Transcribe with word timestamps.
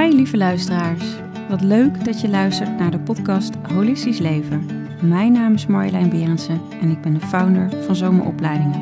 Hi 0.00 0.14
lieve 0.14 0.36
luisteraars. 0.36 1.04
Wat 1.48 1.60
leuk 1.60 2.04
dat 2.04 2.20
je 2.20 2.28
luistert 2.28 2.78
naar 2.78 2.90
de 2.90 2.98
podcast 2.98 3.54
Holistisch 3.72 4.18
Leven. 4.18 4.66
Mijn 5.02 5.32
naam 5.32 5.54
is 5.54 5.66
Marjolein 5.66 6.08
Berendsen 6.08 6.60
en 6.80 6.90
ik 6.90 7.00
ben 7.00 7.14
de 7.14 7.20
founder 7.20 7.70
van 7.84 7.96
Zomeropleidingen. 7.96 8.80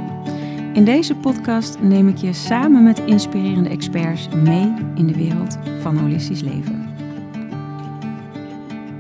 In 0.73 0.85
deze 0.85 1.15
podcast 1.15 1.81
neem 1.81 2.09
ik 2.09 2.17
je 2.17 2.33
samen 2.33 2.83
met 2.83 2.99
inspirerende 2.99 3.69
experts 3.69 4.29
mee 4.29 4.75
in 4.95 5.07
de 5.07 5.15
wereld 5.15 5.59
van 5.81 5.97
holistisch 5.97 6.43
leven. 6.43 6.95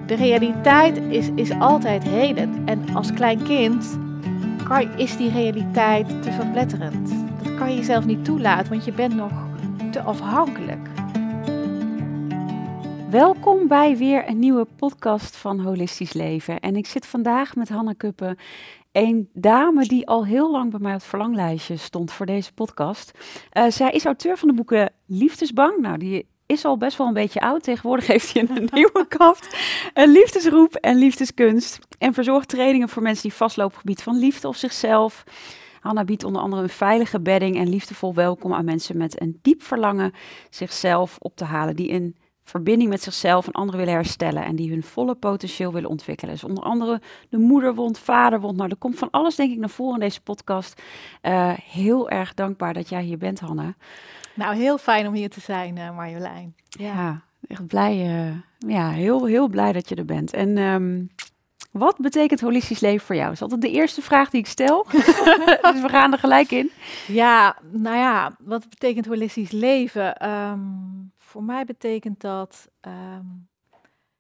De 0.06 0.14
realiteit 0.14 0.96
is, 0.96 1.30
is 1.34 1.50
altijd 1.50 2.02
heden. 2.02 2.62
En 2.64 2.94
als 2.94 3.12
klein 3.12 3.42
kind 3.42 3.98
kan, 4.64 4.96
is 4.96 5.16
die 5.16 5.30
realiteit 5.30 6.22
te 6.22 6.32
verpletterend. 6.32 7.10
Dat 7.42 7.54
kan 7.54 7.70
je 7.70 7.76
jezelf 7.76 8.06
niet 8.06 8.24
toelaten, 8.24 8.70
want 8.70 8.84
je 8.84 8.92
bent 8.92 9.14
nog 9.14 9.32
te 9.90 10.00
afhankelijk. 10.00 10.90
Welkom 13.12 13.68
bij 13.68 13.96
weer 13.96 14.28
een 14.28 14.38
nieuwe 14.38 14.66
podcast 14.76 15.36
van 15.36 15.60
Holistisch 15.60 16.12
Leven. 16.12 16.60
En 16.60 16.76
ik 16.76 16.86
zit 16.86 17.06
vandaag 17.06 17.54
met 17.54 17.68
Hanna 17.68 17.92
Kuppen, 17.96 18.38
een 18.92 19.28
dame 19.32 19.86
die 19.86 20.06
al 20.06 20.26
heel 20.26 20.50
lang 20.50 20.70
bij 20.70 20.80
mij 20.80 20.92
op 20.92 20.98
het 20.98 21.08
verlanglijstje 21.08 21.76
stond 21.76 22.12
voor 22.12 22.26
deze 22.26 22.52
podcast. 22.52 23.12
Uh, 23.52 23.66
zij 23.68 23.90
is 23.90 24.04
auteur 24.04 24.38
van 24.38 24.48
de 24.48 24.54
boeken 24.54 24.92
Liefdesbang. 25.06 25.80
Nou, 25.80 25.98
die 25.98 26.26
is 26.46 26.64
al 26.64 26.76
best 26.76 26.98
wel 26.98 27.06
een 27.06 27.12
beetje 27.12 27.40
oud. 27.40 27.62
Tegenwoordig 27.62 28.06
heeft 28.06 28.32
hij 28.32 28.48
een 28.48 28.68
nieuwe 28.74 29.06
kaft. 29.08 29.56
Een 29.94 30.12
liefdesroep 30.12 30.74
en 30.74 30.96
liefdeskunst. 30.96 31.78
En 31.98 32.14
verzorgt 32.14 32.48
trainingen 32.48 32.88
voor 32.88 33.02
mensen 33.02 33.22
die 33.22 33.36
vastlopen 33.36 33.76
op 33.76 33.82
het 33.82 33.88
gebied 33.88 34.02
van 34.02 34.18
liefde 34.18 34.48
of 34.48 34.56
zichzelf. 34.56 35.24
Hanna 35.80 36.04
biedt 36.04 36.24
onder 36.24 36.42
andere 36.42 36.62
een 36.62 36.68
veilige 36.68 37.20
bedding 37.20 37.56
en 37.56 37.68
liefdevol 37.68 38.14
welkom 38.14 38.54
aan 38.54 38.64
mensen 38.64 38.96
met 38.96 39.20
een 39.20 39.38
diep 39.42 39.62
verlangen 39.62 40.12
zichzelf 40.50 41.16
op 41.18 41.36
te 41.36 41.44
halen. 41.44 41.76
Die 41.76 41.88
in 41.88 42.16
verbinding 42.44 42.90
met 42.90 43.02
zichzelf 43.02 43.46
en 43.46 43.52
anderen 43.52 43.80
willen 43.80 43.94
herstellen 43.94 44.44
en 44.44 44.56
die 44.56 44.70
hun 44.70 44.82
volle 44.82 45.14
potentieel 45.14 45.72
willen 45.72 45.90
ontwikkelen. 45.90 46.34
Dus 46.34 46.44
onder 46.44 46.64
andere 46.64 47.00
de 47.28 47.38
moederwond, 47.38 47.98
vaderwond. 47.98 48.56
Nou, 48.56 48.70
er 48.70 48.76
komt 48.76 48.98
van 48.98 49.10
alles 49.10 49.34
denk 49.34 49.52
ik 49.52 49.58
naar 49.58 49.70
voren 49.70 49.94
in 49.94 50.00
deze 50.00 50.20
podcast. 50.20 50.82
Uh, 51.22 51.52
heel 51.56 52.10
erg 52.10 52.34
dankbaar 52.34 52.74
dat 52.74 52.88
jij 52.88 53.02
hier 53.02 53.18
bent, 53.18 53.40
Hanna. 53.40 53.74
Nou, 54.34 54.56
heel 54.56 54.78
fijn 54.78 55.06
om 55.06 55.14
hier 55.14 55.30
te 55.30 55.40
zijn, 55.40 55.76
uh, 55.76 55.96
Marjolein. 55.96 56.54
Ja. 56.68 56.86
ja, 56.86 57.22
echt 57.48 57.66
blij. 57.66 58.24
Uh, 58.26 58.36
ja, 58.70 58.90
heel, 58.90 59.24
heel 59.24 59.48
blij 59.48 59.72
dat 59.72 59.88
je 59.88 59.94
er 59.94 60.04
bent. 60.04 60.32
En 60.32 60.58
um, 60.58 61.10
wat 61.70 61.98
betekent 61.98 62.40
holistisch 62.40 62.80
leven 62.80 63.06
voor 63.06 63.14
jou? 63.14 63.26
Dat 63.26 63.36
is 63.36 63.42
altijd 63.42 63.60
de 63.60 63.70
eerste 63.70 64.02
vraag 64.02 64.30
die 64.30 64.40
ik 64.40 64.46
stel. 64.46 64.86
dus 65.72 65.80
we 65.80 65.88
gaan 65.88 66.12
er 66.12 66.18
gelijk 66.18 66.50
in. 66.50 66.70
Ja, 67.06 67.56
nou 67.70 67.96
ja, 67.96 68.36
wat 68.38 68.68
betekent 68.68 69.06
holistisch 69.06 69.50
leven? 69.50 70.28
Um, 70.28 71.01
voor 71.32 71.42
mij 71.44 71.64
betekent 71.64 72.20
dat 72.20 72.70
um, 72.80 73.48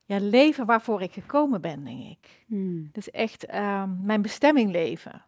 ja, 0.04 0.18
leven 0.20 0.66
waarvoor 0.66 1.02
ik 1.02 1.12
gekomen 1.12 1.60
ben, 1.60 1.84
denk 1.84 2.04
ik. 2.04 2.44
Hmm. 2.46 2.88
Dus 2.92 3.10
echt 3.10 3.54
um, 3.54 4.04
mijn 4.04 4.22
bestemming 4.22 4.70
leven. 4.70 5.24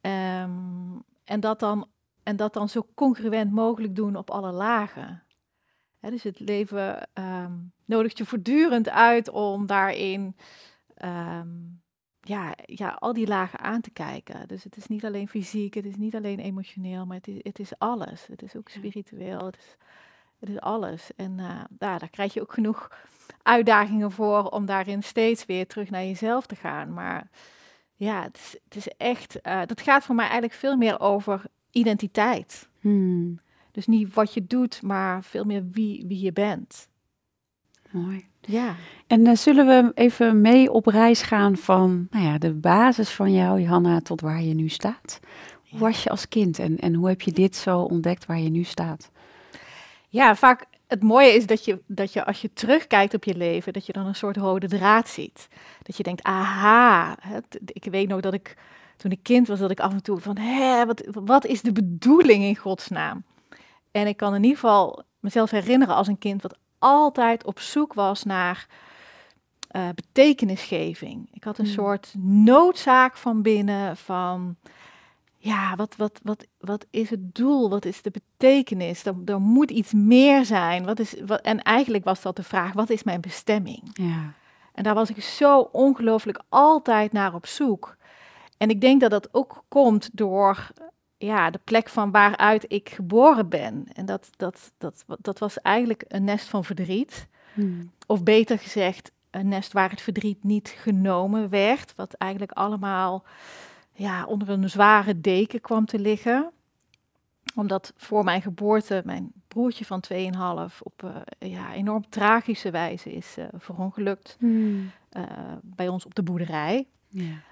en, 0.00 1.40
dat 1.40 1.60
dan, 1.60 1.88
en 2.22 2.36
dat 2.36 2.52
dan 2.52 2.68
zo 2.68 2.86
congruent 2.94 3.52
mogelijk 3.52 3.96
doen 3.96 4.16
op 4.16 4.30
alle 4.30 4.52
lagen. 4.52 5.22
dus 6.00 6.22
het 6.22 6.40
leven 6.40 7.08
nodigt 7.84 8.18
je 8.18 8.24
voortdurend 8.24 8.88
uit 8.88 9.28
om 9.28 9.66
daarin 9.66 10.36
ja, 12.24 12.54
ja, 12.64 12.88
al 12.88 13.12
die 13.12 13.26
lagen 13.26 13.58
aan 13.58 13.80
te 13.80 13.90
kijken. 13.90 14.48
Dus 14.48 14.64
het 14.64 14.76
is 14.76 14.86
niet 14.86 15.04
alleen 15.04 15.28
fysiek, 15.28 15.74
het 15.74 15.84
is 15.84 15.96
niet 15.96 16.14
alleen 16.14 16.38
emotioneel, 16.38 17.06
maar 17.06 17.16
het 17.16 17.28
is, 17.28 17.38
het 17.42 17.58
is 17.58 17.78
alles. 17.78 18.26
Het 18.26 18.42
is 18.42 18.56
ook 18.56 18.68
spiritueel, 18.68 19.46
het 19.46 19.56
is, 19.56 19.76
het 20.44 20.54
is 20.54 20.60
alles. 20.60 21.10
En 21.16 21.38
uh, 21.38 21.60
ja, 21.78 21.98
daar 21.98 22.10
krijg 22.10 22.34
je 22.34 22.40
ook 22.40 22.52
genoeg 22.52 22.90
uitdagingen 23.42 24.10
voor 24.10 24.44
om 24.44 24.66
daarin 24.66 25.02
steeds 25.02 25.46
weer 25.46 25.66
terug 25.66 25.90
naar 25.90 26.04
jezelf 26.04 26.46
te 26.46 26.56
gaan. 26.56 26.92
Maar 26.92 27.28
ja, 27.94 28.22
het 28.22 28.36
is, 28.36 28.56
het 28.64 28.76
is 28.76 28.88
echt, 28.96 29.38
uh, 29.42 29.60
dat 29.66 29.80
gaat 29.80 30.04
voor 30.04 30.14
mij 30.14 30.24
eigenlijk 30.24 30.54
veel 30.54 30.76
meer 30.76 31.00
over 31.00 31.42
identiteit. 31.70 32.68
Hmm. 32.80 33.40
Dus 33.70 33.86
niet 33.86 34.14
wat 34.14 34.34
je 34.34 34.46
doet, 34.46 34.82
maar 34.82 35.22
veel 35.22 35.44
meer 35.44 35.64
wie, 35.70 36.04
wie 36.06 36.20
je 36.20 36.32
bent. 36.32 36.88
Mooi. 37.90 38.26
Ja. 38.40 38.74
En 39.06 39.20
uh, 39.20 39.34
zullen 39.34 39.66
we 39.66 39.92
even 39.94 40.40
mee 40.40 40.72
op 40.72 40.86
reis 40.86 41.22
gaan 41.22 41.56
van 41.56 42.06
nou 42.10 42.24
ja, 42.24 42.38
de 42.38 42.52
basis 42.52 43.10
van 43.10 43.32
jou, 43.32 43.60
Johanna, 43.60 44.00
tot 44.00 44.20
waar 44.20 44.42
je 44.42 44.54
nu 44.54 44.68
staat? 44.68 45.20
Hoe 45.70 45.78
was 45.78 46.02
je 46.02 46.10
als 46.10 46.28
kind 46.28 46.58
en, 46.58 46.78
en 46.78 46.94
hoe 46.94 47.08
heb 47.08 47.20
je 47.20 47.32
dit 47.32 47.56
zo 47.56 47.80
ontdekt 47.80 48.26
waar 48.26 48.40
je 48.40 48.50
nu 48.50 48.62
staat? 48.62 49.10
Ja, 50.14 50.36
vaak 50.36 50.64
het 50.86 51.02
mooie 51.02 51.32
is 51.32 51.46
dat 51.46 51.64
je, 51.64 51.82
dat 51.86 52.12
je 52.12 52.24
als 52.24 52.40
je 52.40 52.52
terugkijkt 52.52 53.14
op 53.14 53.24
je 53.24 53.36
leven, 53.36 53.72
dat 53.72 53.86
je 53.86 53.92
dan 53.92 54.06
een 54.06 54.14
soort 54.14 54.36
rode 54.36 54.68
draad 54.68 55.08
ziet. 55.08 55.48
Dat 55.82 55.96
je 55.96 56.02
denkt, 56.02 56.22
aha, 56.22 57.16
het, 57.20 57.60
ik 57.66 57.84
weet 57.84 58.08
nog 58.08 58.20
dat 58.20 58.34
ik 58.34 58.56
toen 58.96 59.10
ik 59.10 59.22
kind 59.22 59.48
was, 59.48 59.58
dat 59.58 59.70
ik 59.70 59.80
af 59.80 59.92
en 59.92 60.02
toe 60.02 60.20
van, 60.20 60.38
hé, 60.38 60.86
wat, 60.86 61.02
wat 61.12 61.46
is 61.46 61.62
de 61.62 61.72
bedoeling 61.72 62.44
in 62.44 62.56
godsnaam? 62.56 63.24
En 63.90 64.06
ik 64.06 64.16
kan 64.16 64.34
in 64.34 64.42
ieder 64.42 64.58
geval 64.58 65.02
mezelf 65.20 65.50
herinneren 65.50 65.94
als 65.94 66.06
een 66.06 66.18
kind 66.18 66.42
wat 66.42 66.58
altijd 66.78 67.44
op 67.44 67.60
zoek 67.60 67.94
was 67.94 68.24
naar 68.24 68.66
uh, 69.76 69.88
betekenisgeving. 69.94 71.28
Ik 71.32 71.44
had 71.44 71.58
een 71.58 71.64
hmm. 71.64 71.74
soort 71.74 72.14
noodzaak 72.18 73.16
van 73.16 73.42
binnen 73.42 73.96
van, 73.96 74.56
ja, 75.44 75.76
wat, 75.76 75.96
wat, 75.96 76.20
wat, 76.22 76.46
wat 76.58 76.86
is 76.90 77.10
het 77.10 77.34
doel? 77.34 77.70
Wat 77.70 77.84
is 77.84 78.02
de 78.02 78.10
betekenis? 78.10 79.04
Er, 79.04 79.14
er 79.24 79.40
moet 79.40 79.70
iets 79.70 79.92
meer 79.92 80.44
zijn. 80.44 80.84
Wat 80.84 80.98
is, 80.98 81.14
wat, 81.26 81.40
en 81.40 81.62
eigenlijk 81.62 82.04
was 82.04 82.22
dat 82.22 82.36
de 82.36 82.42
vraag, 82.42 82.72
wat 82.72 82.90
is 82.90 83.02
mijn 83.02 83.20
bestemming? 83.20 83.90
Ja. 83.92 84.32
En 84.72 84.82
daar 84.82 84.94
was 84.94 85.10
ik 85.10 85.22
zo 85.22 85.60
ongelooflijk 85.60 86.42
altijd 86.48 87.12
naar 87.12 87.34
op 87.34 87.46
zoek. 87.46 87.96
En 88.56 88.70
ik 88.70 88.80
denk 88.80 89.00
dat 89.00 89.10
dat 89.10 89.28
ook 89.32 89.64
komt 89.68 90.10
door 90.12 90.70
ja, 91.16 91.50
de 91.50 91.60
plek 91.64 91.88
van 91.88 92.10
waaruit 92.10 92.64
ik 92.68 92.88
geboren 92.88 93.48
ben. 93.48 93.84
En 93.92 94.06
dat, 94.06 94.30
dat, 94.36 94.72
dat, 94.78 95.04
dat 95.20 95.38
was 95.38 95.60
eigenlijk 95.60 96.04
een 96.08 96.24
nest 96.24 96.48
van 96.48 96.64
verdriet. 96.64 97.28
Hmm. 97.54 97.90
Of 98.06 98.22
beter 98.22 98.58
gezegd, 98.58 99.12
een 99.30 99.48
nest 99.48 99.72
waar 99.72 99.90
het 99.90 100.00
verdriet 100.00 100.44
niet 100.44 100.74
genomen 100.78 101.48
werd. 101.48 101.92
Wat 101.96 102.12
eigenlijk 102.12 102.52
allemaal 102.52 103.24
ja, 103.94 104.24
onder 104.24 104.48
een 104.48 104.70
zware 104.70 105.20
deken 105.20 105.60
kwam 105.60 105.86
te 105.86 105.98
liggen. 105.98 106.50
Omdat 107.54 107.92
voor 107.96 108.24
mijn 108.24 108.42
geboorte 108.42 109.02
mijn 109.04 109.32
broertje 109.48 109.84
van 109.84 110.04
2,5 110.12 110.78
op 110.82 111.02
uh, 111.04 111.50
ja, 111.50 111.72
enorm 111.72 112.08
tragische 112.08 112.70
wijze 112.70 113.12
is 113.12 113.34
uh, 113.38 113.44
verongelukt. 113.52 114.36
Hmm. 114.38 114.90
Uh, 115.16 115.22
bij 115.62 115.88
ons 115.88 116.04
op 116.04 116.14
de 116.14 116.22
boerderij. 116.22 116.86
Ja. 117.08 117.42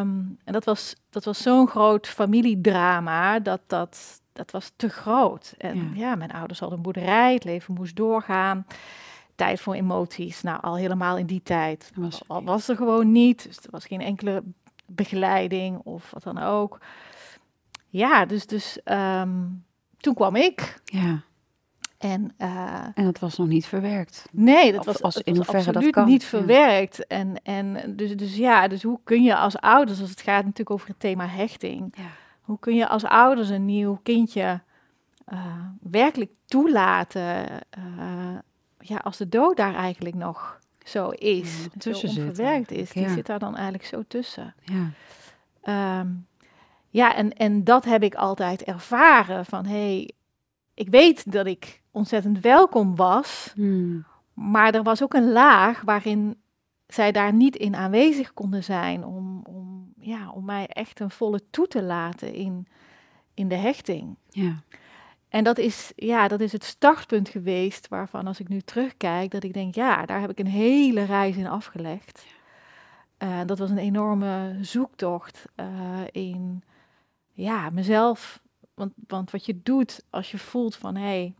Um, 0.00 0.38
en 0.44 0.52
dat 0.52 0.64
was, 0.64 0.94
dat 1.10 1.24
was 1.24 1.42
zo'n 1.42 1.68
groot 1.68 2.06
familiedrama, 2.06 3.38
dat, 3.38 3.60
dat, 3.66 4.22
dat 4.32 4.50
was 4.50 4.72
te 4.76 4.88
groot. 4.88 5.54
En 5.58 5.92
ja. 5.94 6.14
mijn 6.14 6.32
ouders 6.32 6.58
hadden 6.58 6.78
een 6.78 6.84
boerderij, 6.84 7.34
het 7.34 7.44
leven 7.44 7.74
moest 7.74 7.96
doorgaan. 7.96 8.66
Tijd 9.34 9.60
voor 9.60 9.74
emoties, 9.74 10.42
nou 10.42 10.60
al 10.60 10.76
helemaal 10.76 11.16
in 11.16 11.26
die 11.26 11.42
tijd 11.42 11.92
was, 11.94 12.20
al 12.26 12.44
was 12.44 12.68
er 12.68 12.76
gewoon 12.76 13.12
niet. 13.12 13.42
Dus 13.42 13.56
er 13.56 13.70
was 13.70 13.86
geen 13.86 14.00
enkele 14.00 14.42
begeleiding 14.88 15.78
of 15.78 16.10
wat 16.10 16.22
dan 16.22 16.38
ook. 16.38 16.80
Ja, 17.88 18.26
dus, 18.26 18.46
dus 18.46 18.80
um, 18.84 19.64
toen 19.96 20.14
kwam 20.14 20.36
ik. 20.36 20.80
Ja. 20.84 21.22
En, 21.98 22.34
uh, 22.38 22.86
en 22.94 23.04
dat 23.04 23.18
was 23.18 23.36
nog 23.36 23.46
niet 23.46 23.66
verwerkt. 23.66 24.28
Nee, 24.32 24.72
dat 24.72 24.84
was, 24.84 25.02
als, 25.02 25.16
in 25.16 25.36
hoeverre 25.36 25.58
absoluut 25.58 25.82
dat 25.82 26.02
kan. 26.02 26.12
niet 26.12 26.24
verwerkt. 26.24 27.06
En, 27.06 27.42
en 27.42 27.96
dus, 27.96 28.16
dus 28.16 28.36
ja, 28.36 28.68
dus 28.68 28.82
hoe 28.82 29.00
kun 29.04 29.22
je 29.22 29.36
als 29.36 29.56
ouders, 29.56 30.00
als 30.00 30.10
het 30.10 30.20
gaat 30.20 30.42
natuurlijk 30.42 30.70
over 30.70 30.88
het 30.88 31.00
thema 31.00 31.26
hechting, 31.26 31.94
ja. 31.96 32.10
hoe 32.40 32.58
kun 32.58 32.74
je 32.74 32.88
als 32.88 33.04
ouders 33.04 33.48
een 33.48 33.64
nieuw 33.64 34.00
kindje 34.02 34.60
uh, 35.32 35.44
werkelijk 35.80 36.30
toelaten, 36.46 37.46
uh, 37.78 38.38
ja, 38.78 38.96
als 38.96 39.16
de 39.16 39.28
dood 39.28 39.56
daar 39.56 39.74
eigenlijk 39.74 40.14
nog 40.14 40.57
zo 40.88 41.08
is, 41.08 41.62
ja, 41.62 41.68
tussen 41.78 42.08
zo 42.08 42.20
onverwerkt 42.20 42.68
zit, 42.68 42.78
is, 42.78 42.90
die 42.90 43.08
zit 43.08 43.26
daar 43.26 43.38
dan 43.38 43.54
eigenlijk 43.54 43.84
zo 43.84 44.02
tussen. 44.08 44.54
Ja, 44.64 46.00
um, 46.00 46.26
ja 46.88 47.14
en, 47.14 47.32
en 47.32 47.64
dat 47.64 47.84
heb 47.84 48.02
ik 48.02 48.14
altijd 48.14 48.62
ervaren 48.62 49.44
van, 49.44 49.66
hé, 49.66 49.94
hey, 49.94 50.10
ik 50.74 50.88
weet 50.88 51.32
dat 51.32 51.46
ik 51.46 51.82
ontzettend 51.90 52.40
welkom 52.40 52.96
was. 52.96 53.52
Hmm. 53.54 54.04
Maar 54.32 54.74
er 54.74 54.82
was 54.82 55.02
ook 55.02 55.14
een 55.14 55.32
laag 55.32 55.80
waarin 55.80 56.36
zij 56.86 57.12
daar 57.12 57.32
niet 57.32 57.56
in 57.56 57.76
aanwezig 57.76 58.34
konden 58.34 58.64
zijn 58.64 59.04
om, 59.04 59.42
om, 59.44 59.92
ja, 60.00 60.30
om 60.30 60.44
mij 60.44 60.66
echt 60.66 61.00
een 61.00 61.10
volle 61.10 61.40
toe 61.50 61.66
te 61.66 61.82
laten 61.82 62.34
in, 62.34 62.68
in 63.34 63.48
de 63.48 63.54
hechting. 63.54 64.16
Ja. 64.30 64.62
En 65.28 65.44
dat 65.44 65.58
is, 65.58 65.92
ja, 65.96 66.28
dat 66.28 66.40
is 66.40 66.52
het 66.52 66.64
startpunt 66.64 67.28
geweest 67.28 67.88
waarvan 67.88 68.26
als 68.26 68.40
ik 68.40 68.48
nu 68.48 68.60
terugkijk, 68.60 69.30
dat 69.30 69.44
ik 69.44 69.52
denk, 69.52 69.74
ja, 69.74 70.06
daar 70.06 70.20
heb 70.20 70.30
ik 70.30 70.38
een 70.38 70.46
hele 70.46 71.04
reis 71.04 71.36
in 71.36 71.46
afgelegd. 71.46 72.26
Uh, 73.18 73.40
dat 73.46 73.58
was 73.58 73.70
een 73.70 73.78
enorme 73.78 74.58
zoektocht 74.60 75.44
uh, 75.56 75.66
in 76.12 76.62
ja, 77.32 77.70
mezelf. 77.70 78.40
Want, 78.74 78.92
want 79.06 79.30
wat 79.30 79.46
je 79.46 79.62
doet 79.62 80.04
als 80.10 80.30
je 80.30 80.38
voelt 80.38 80.76
van 80.76 80.96
hé, 80.96 81.02
hey, 81.02 81.34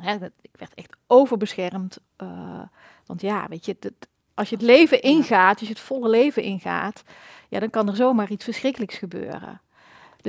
hè, 0.00 0.18
dat, 0.18 0.32
ik 0.40 0.56
werd 0.58 0.74
echt 0.74 0.96
overbeschermd. 1.06 1.98
eh, 2.16 2.62
want 3.06 3.20
ja, 3.20 3.48
weet 3.48 3.64
je, 3.64 3.76
dat, 3.78 3.92
als 4.34 4.48
je 4.48 4.56
het 4.56 4.64
leven 4.64 5.02
ingaat, 5.02 5.58
als 5.58 5.68
je 5.68 5.74
het 5.74 5.82
volle 5.82 6.08
leven 6.08 6.42
ingaat, 6.42 7.02
ja, 7.48 7.60
dan 7.60 7.70
kan 7.70 7.88
er 7.88 7.96
zomaar 7.96 8.30
iets 8.30 8.44
verschrikkelijks 8.44 8.96
gebeuren. 8.96 9.60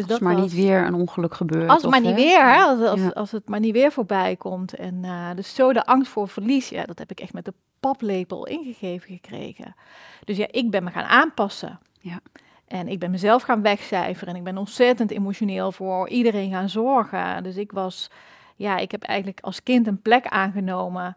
Dus 0.04 0.10
Als 0.10 0.20
maar 0.20 0.34
was- 0.34 0.42
niet 0.42 0.54
weer 0.54 0.86
een 0.86 0.94
ongeluk 0.94 1.34
gebeurt. 1.34 1.70
als 1.70 1.82
het 1.82 1.92
maar 1.92 2.02
niet 2.02 2.16
weer, 2.16 2.54
hè? 2.54 2.62
Als, 2.62 2.80
als, 2.82 3.00
Ja. 3.00 3.08
als 3.10 3.32
het 3.32 3.50
maar 3.50 3.60
niet 3.60 3.74
weer 3.74 3.92
voorbij 3.92 4.36
komt. 4.36 4.74
En 4.74 5.00
eh, 5.04 5.30
dus 5.36 5.56
zo 5.56 5.74
de 5.74 5.86
angst 5.86 6.12
voor 6.12 6.28
verlies, 6.28 6.70
ja, 6.70 6.84
dat 6.86 7.00
heb 7.00 7.12
ik 7.12 7.20
echt 7.20 7.34
met 7.34 7.46
de 7.46 7.54
paplepel 7.80 8.46
ingegeven 8.48 9.14
gekregen. 9.14 9.76
Dus 10.24 10.38
ja, 10.38 10.48
ik 10.52 10.72
ben 10.72 10.84
me 10.84 10.90
gaan 10.92 11.04
aanpassen. 11.04 11.80
Ja. 12.00 12.20
En 12.68 12.88
ik 12.88 13.00
ben 13.00 13.12
mezelf 13.12 13.42
gaan 13.44 13.62
wegcijferen. 13.62 14.34
En 14.34 14.40
ik 14.40 14.44
ben 14.46 14.58
ontzettend 14.58 15.12
emotioneel 15.12 15.72
voor 15.72 16.10
iedereen 16.10 16.52
gaan 16.52 16.70
zorgen. 16.70 17.44
Dus 17.44 17.56
ik 17.56 17.72
was, 17.72 18.10
ja, 18.56 18.78
ik 18.78 18.92
heb 18.92 19.04
eigenlijk 19.04 19.40
als 19.42 19.64
kind 19.64 19.88
een 19.88 20.02
plek 20.02 20.28
aangenomen. 20.28 21.16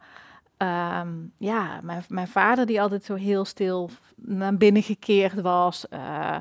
Ehm, 0.57 1.09
ja, 1.39 1.81
mijn, 1.83 2.05
mijn 2.09 2.29
vader 2.29 2.67
die 2.67 2.81
altijd 2.83 3.05
zo 3.05 3.15
heel 3.15 3.45
stil 3.45 3.91
naar 4.17 4.57
binnen 4.57 4.83
gekeerd 4.83 5.41
was. 5.41 5.89
Eh, 5.89 6.37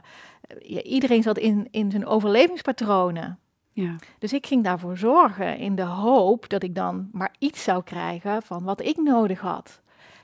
ja, 0.62 0.82
iedereen 0.82 1.24
zat 1.24 1.38
in, 1.38 1.68
in 1.72 1.92
zijn 1.92 2.06
overlevingspatronen. 2.06 3.40
Ja. 3.72 3.96
Dus 4.20 4.34
ik 4.34 4.48
ging 4.48 4.64
daarvoor 4.64 4.98
zorgen 4.98 5.58
in 5.58 5.76
de 5.76 5.82
hoop 5.84 6.50
dat 6.50 6.64
ik 6.64 6.76
dan 6.76 7.10
maar 7.12 7.36
iets 7.40 7.64
zou 7.64 7.84
krijgen 7.84 8.42
van 8.42 8.64
wat 8.64 8.82
ik 8.82 8.98
nodig 8.98 9.40
had. 9.40 9.82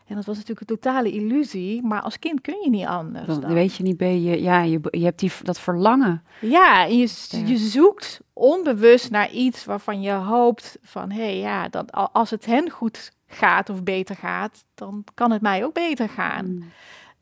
En 0.08 0.16
dat 0.16 0.26
was 0.26 0.36
natuurlijk 0.38 0.70
een 0.70 0.76
totale 0.78 1.12
illusie, 1.12 1.84
maar 1.84 2.02
als 2.02 2.20
kind 2.20 2.42
kun 2.42 2.58
je 2.64 2.70
niet 2.70 2.86
anders. 2.86 3.26
Dan 3.26 3.40
dan. 3.40 3.54
weet 3.54 3.76
je 3.76 3.84
niet, 3.84 3.98
ben 3.98 4.24
je, 4.24 4.42
ja, 4.42 4.62
je, 4.62 4.80
je 4.92 5.04
hebt 5.04 5.20
die, 5.20 5.32
dat 5.44 5.60
verlangen. 5.60 6.24
Ja, 6.42 6.86
en 6.86 6.98
je, 6.98 7.28
Ja. 7.30 7.46
je 7.46 7.58
zoekt 7.58 8.22
onbewust 8.34 9.10
naar 9.12 9.32
iets 9.32 9.66
waarvan 9.66 10.02
je 10.02 10.12
hoopt 10.12 10.78
van, 10.82 11.12
hé 11.12 11.22
hey, 11.24 11.38
ja, 11.38 11.70
dat 11.70 11.92
al- 11.92 12.10
als 12.12 12.30
het 12.30 12.46
hen 12.46 12.70
goed 12.70 13.12
gaat 13.28 13.70
of 13.70 13.84
beter 13.84 14.16
gaat, 14.16 14.64
dan 14.76 15.04
kan 15.14 15.32
het 15.32 15.42
mij 15.42 15.64
ook 15.66 15.74
beter 15.74 16.10
gaan. 16.10 16.46
Mm. 16.46 16.64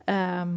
Ehm, 0.05 0.49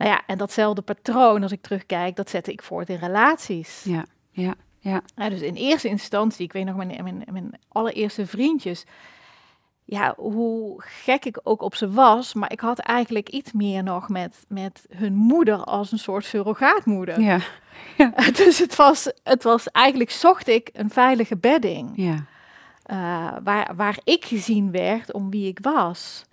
nou 0.00 0.12
ja, 0.12 0.22
en 0.26 0.38
datzelfde 0.38 0.82
patroon, 0.82 1.42
als 1.42 1.52
ik 1.52 1.62
terugkijk, 1.62 2.16
dat 2.16 2.30
zette 2.30 2.52
ik 2.52 2.62
voort 2.62 2.88
in 2.88 2.96
relaties. 2.96 3.84
Ja, 3.84 4.04
ja, 4.30 4.54
ja. 4.78 5.02
Ja, 5.16 5.28
dus 5.28 5.40
in 5.40 5.54
eerste 5.54 5.88
instantie, 5.88 6.44
ik 6.44 6.52
weet 6.52 6.64
nog 6.64 6.76
mijn, 6.76 7.02
mijn, 7.02 7.24
mijn 7.32 7.60
allereerste 7.68 8.26
vriendjes, 8.26 8.84
ja, 9.84 10.14
hoe 10.16 10.82
gek 10.82 11.24
ik 11.24 11.40
ook 11.42 11.62
op 11.62 11.74
ze 11.74 11.90
was, 11.90 12.34
maar 12.34 12.52
ik 12.52 12.60
had 12.60 12.78
eigenlijk 12.78 13.28
iets 13.28 13.52
meer 13.52 13.82
nog 13.82 14.08
met, 14.08 14.44
met 14.48 14.86
hun 14.96 15.14
moeder 15.14 15.64
als 15.64 15.92
een 15.92 15.98
soort 15.98 16.24
surrogaatmoeder. 16.24 17.20
Ja, 17.20 17.40
Dus 18.44 18.58
het 18.58 18.76
was, 18.76 19.12
het 19.22 19.42
was 19.42 19.70
eigenlijk, 19.70 20.10
zocht 20.10 20.48
ik 20.48 20.70
een 20.72 20.90
veilige 20.90 21.36
bedding, 21.36 21.90
ja. 21.94 22.24
eh, 22.82 23.36
waar, 23.44 23.76
waar 23.76 23.98
ik 24.04 24.24
gezien 24.24 24.70
werd 24.70 25.12
om 25.12 25.30
wie 25.30 25.48
ik 25.48 25.58
was. 25.62 26.24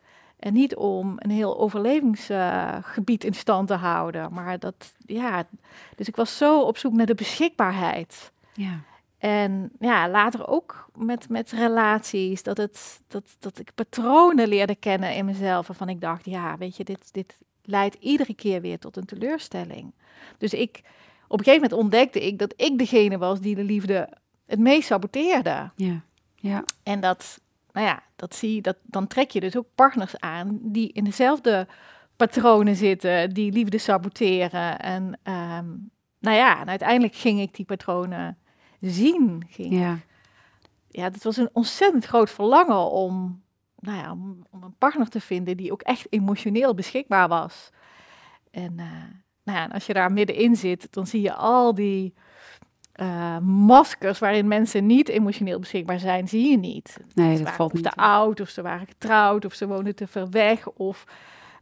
En 0.47 0.53
niet 0.53 0.75
om 0.75 1.15
een 1.17 1.29
heel 1.29 1.59
overlevingsgebied 1.59 3.23
in 3.23 3.33
stand 3.33 3.67
te 3.67 3.73
houden. 3.73 4.33
Maar 4.33 4.59
dat, 4.59 4.94
ja, 5.05 5.47
dus 5.95 6.07
ik 6.07 6.15
was 6.15 6.38
zo 6.38 6.61
op 6.61 6.77
zoek 6.77 6.94
naar 6.94 7.05
de 7.05 7.15
beschikbaarheid. 7.15 8.31
ja. 8.53 8.79
En 9.17 9.71
ja, 9.79 10.09
later 10.09 10.47
ook 10.47 10.89
met, 10.95 11.29
met 11.29 11.51
relaties, 11.51 12.44
dat, 12.44 12.57
het, 12.57 13.01
dat, 13.07 13.35
dat 13.39 13.59
ik 13.59 13.71
patronen 13.75 14.47
leerde 14.47 14.75
kennen 14.75 15.15
in 15.15 15.25
mezelf. 15.25 15.67
Waarvan 15.67 15.89
ik 15.89 16.01
dacht, 16.01 16.25
ja, 16.25 16.57
weet 16.57 16.77
je, 16.77 16.83
dit, 16.83 17.13
dit 17.13 17.35
leidt 17.63 17.95
iedere 17.99 18.33
keer 18.33 18.61
weer 18.61 18.79
tot 18.79 18.97
een 18.97 19.05
teleurstelling. 19.05 19.94
Dus 20.38 20.53
ik, 20.53 20.81
op 21.27 21.39
een 21.39 21.45
gegeven 21.45 21.69
moment 21.69 21.81
ontdekte 21.81 22.25
ik 22.25 22.39
dat 22.39 22.53
ik 22.55 22.77
degene 22.77 23.17
was 23.17 23.39
die 23.39 23.55
de 23.55 23.63
liefde 23.63 24.09
het 24.45 24.59
meest 24.59 24.88
saboteerde. 24.88 25.69
ja. 25.75 26.01
ja. 26.35 26.63
En 26.83 26.99
dat, 26.99 27.39
nou 27.71 27.88
ja, 27.88 28.03
dat 28.18 28.36
zie 28.36 28.56
je, 28.56 28.62
dat, 28.62 28.78
dan 28.84 29.08
trek 29.08 29.31
je 29.31 29.40
dus 29.40 29.58
ook 29.58 29.68
partners 29.75 30.19
aan 30.19 30.60
die 30.62 30.92
in 30.94 31.04
dezelfde 31.04 31.68
patronen 32.16 32.75
zitten, 32.75 33.30
die 33.34 33.52
liefde 33.52 33.78
saboteren. 33.78 34.80
En 34.80 35.19
ehm, 35.24 35.66
nou 36.19 36.38
ja, 36.38 36.60
en 36.60 36.69
uiteindelijk 36.69 37.16
ging 37.16 37.40
ik 37.40 37.56
die 37.56 37.66
patronen 37.66 38.38
zien. 38.81 39.46
Ging, 39.50 39.74
ja. 39.74 40.00
ja, 40.90 41.04
het 41.04 41.24
was 41.24 41.38
een 41.38 41.50
ontzettend 41.54 42.06
groot 42.06 42.30
verlangen 42.30 42.92
om, 42.92 43.44
nou 43.80 43.98
ja, 43.98 44.12
om, 44.12 44.46
om 44.52 44.64
een 44.64 44.75
partner 44.78 45.10
te 45.10 45.22
vinden 45.22 45.58
die 45.58 45.72
ook 45.72 45.81
echt 45.81 46.08
emotioneel 46.10 46.74
beschikbaar 46.74 47.28
was. 47.28 47.69
En, 48.52 48.80
eh, 48.80 48.86
nou 49.44 49.58
ja, 49.58 49.64
en 49.64 49.72
als 49.72 49.86
je 49.86 49.94
daar 49.94 50.12
middenin 50.12 50.56
zit, 50.56 50.94
dan 50.94 51.08
zie 51.08 51.22
je 51.22 51.34
al 51.34 51.74
die 51.74 52.14
eh, 52.97 53.38
maskers 53.41 54.19
waarin 54.19 54.47
mensen 54.47 54.85
niet 54.85 55.09
emotioneel 55.09 55.59
beschikbaar 55.59 55.99
zijn, 55.99 56.27
zie 56.27 56.49
je 56.51 56.57
niet. 56.57 56.97
Nee, 57.13 57.35
Ze 57.38 57.44
dat 57.44 57.53
valt 57.53 57.71
of 57.73 57.75
niet. 57.81 57.83
te 57.83 58.01
oud, 58.01 58.39
of 58.39 58.49
ze 58.49 58.61
waren 58.61 58.88
getrouwd, 58.88 59.45
of 59.45 59.53
ze 59.53 59.67
woonden 59.67 59.95
te 59.95 60.07
ver 60.07 60.29
weg, 60.29 60.67
of 60.67 61.03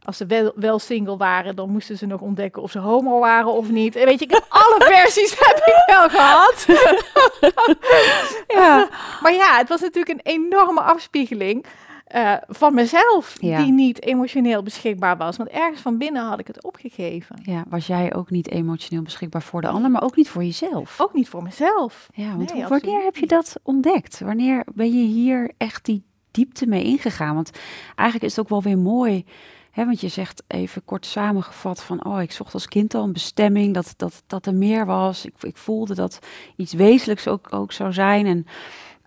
als 0.04 0.16
ze 0.16 0.26
wel, 0.26 0.52
wel 0.54 0.78
single 0.78 1.16
waren, 1.16 1.56
dan 1.56 1.70
moesten 1.70 1.98
ze 1.98 2.06
nog 2.06 2.20
ontdekken 2.20 2.62
of 2.62 2.70
ze 2.70 2.78
homo 2.78 3.18
waren 3.20 3.52
of 3.52 3.68
niet. 3.70 3.96
En 3.96 4.04
weet 4.04 4.18
je, 4.18 4.24
ik 4.24 4.30
heb 4.30 4.46
alle 4.62 4.76
versies 4.84 5.36
heb 5.38 5.56
ik 5.56 5.82
wel 5.86 6.08
gehad. 6.08 6.66
ja. 8.58 8.88
Maar 9.22 9.32
ja, 9.32 9.56
het 9.56 9.68
was 9.68 9.80
natuurlijk 9.80 10.08
een 10.20 10.32
enorme 10.32 10.80
afspiegeling 10.80 11.64
eh, 12.06 12.34
van 12.48 12.74
mezelf, 12.74 13.36
Ja. 13.40 13.62
die 13.62 13.72
niet 13.72 14.02
emotioneel 14.02 14.62
beschikbaar 14.62 15.16
was. 15.16 15.36
Want 15.36 15.48
ergens 15.48 15.80
van 15.80 15.98
binnen 15.98 16.22
had 16.24 16.38
ik 16.38 16.46
het 16.46 16.64
opgegeven. 16.64 17.36
Ja, 17.42 17.64
was 17.68 17.86
jij 17.86 18.14
ook 18.14 18.30
niet 18.30 18.50
emotioneel 18.50 19.02
beschikbaar 19.02 19.42
voor 19.42 19.60
de 19.60 19.68
ander, 19.68 19.90
maar 19.90 20.02
ook 20.02 20.16
niet 20.16 20.28
voor 20.28 20.44
jezelf? 20.44 21.00
Ook 21.00 21.14
niet 21.14 21.28
voor 21.28 21.42
mezelf. 21.42 22.08
Ja, 22.14 22.36
want 22.36 22.52
Nee, 22.54 22.66
wanneer 22.66 23.02
heb 23.04 23.16
je 23.16 23.26
dat 23.26 23.56
ontdekt? 23.62 24.20
Wanneer 24.20 24.64
ben 24.74 24.98
je 25.00 25.06
hier 25.06 25.50
echt 25.56 25.84
die 25.84 26.02
diepte 26.30 26.66
mee 26.66 26.84
ingegaan? 26.84 27.34
Want 27.34 27.50
eigenlijk 27.94 28.22
is 28.30 28.36
het 28.36 28.44
ook 28.44 28.50
wel 28.50 28.62
weer 28.62 28.78
mooi. 28.78 29.24
Want 29.74 30.00
je 30.00 30.08
zegt 30.08 30.42
even 30.46 30.84
kort 30.84 31.06
samengevat 31.06 31.82
van, 31.82 32.04
oh, 32.04 32.22
ik 32.22 32.32
zocht 32.32 32.54
als 32.54 32.68
kind 32.68 32.94
al 32.94 33.02
een 33.04 33.12
bestemming, 33.12 33.74
dat, 33.74 33.94
dat, 33.96 34.22
dat 34.26 34.46
er 34.46 34.54
meer 34.54 34.86
was. 34.86 35.24
Ik, 35.24 35.34
ik 35.40 35.56
voelde 35.56 35.94
dat 35.94 36.18
iets 36.56 36.72
wezenlijks 36.72 37.28
ook, 37.28 37.52
ook 37.52 37.72
zou 37.72 37.92
zijn. 37.92 38.26
En 38.26 38.46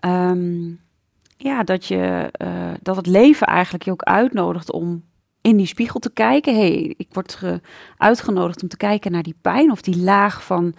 ehm, 0.00 0.72
ja, 1.42 1.62
dat, 1.62 1.86
je, 1.86 2.28
eh, 2.32 2.70
dat 2.82 2.96
het 2.96 3.06
leven 3.06 3.46
eigenlijk 3.46 3.84
je 3.84 3.90
ook 3.90 4.02
uitnodigt 4.02 4.72
om 4.72 5.04
in 5.40 5.56
die 5.56 5.66
spiegel 5.66 6.00
te 6.00 6.10
kijken. 6.12 6.54
hey, 6.54 6.94
ik 6.96 7.08
word 7.12 7.34
ge- 7.34 7.60
uitgenodigd 7.96 8.62
om 8.62 8.68
te 8.68 8.76
kijken 8.76 9.12
naar 9.12 9.22
die 9.22 9.36
pijn 9.42 9.70
of 9.70 9.82
die 9.82 9.96
laag 9.98 10.44
van 10.44 10.74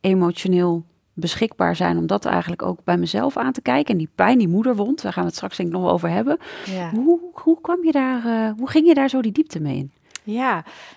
emotioneel 0.00 0.84
beschikbaar 1.14 1.76
zijn. 1.76 1.96
Om 1.98 2.06
dat 2.06 2.24
eigenlijk 2.24 2.62
ook 2.62 2.84
bij 2.84 2.96
mezelf 2.96 3.36
aan 3.36 3.52
te 3.52 3.60
kijken. 3.62 3.92
En 3.92 3.98
die 3.98 4.10
pijn, 4.14 4.38
die 4.38 4.48
moederwond, 4.48 5.02
daar 5.02 5.12
gaan 5.12 5.22
we 5.22 5.28
het 5.28 5.36
straks 5.36 5.56
denk 5.56 5.68
ik 5.68 5.74
nog 5.74 5.84
wel 5.84 5.92
over 5.92 6.08
hebben. 6.08 6.38
Ja. 6.66 6.90
Hoe, 6.90 7.20
hoe 7.32 7.60
kwam 7.60 7.84
je 7.84 7.92
daar, 7.92 8.24
eh, 8.26 8.52
hoe 8.58 8.70
ging 8.70 8.86
je 8.86 8.94
daar 8.94 9.08
zo 9.08 9.22
die 9.22 9.32
diepte 9.32 9.60
mee 9.60 9.76
in? 9.76 9.92
Ja, 10.22 10.52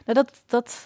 nou 0.05 0.13
dat, 0.13 0.41
dat, 0.46 0.86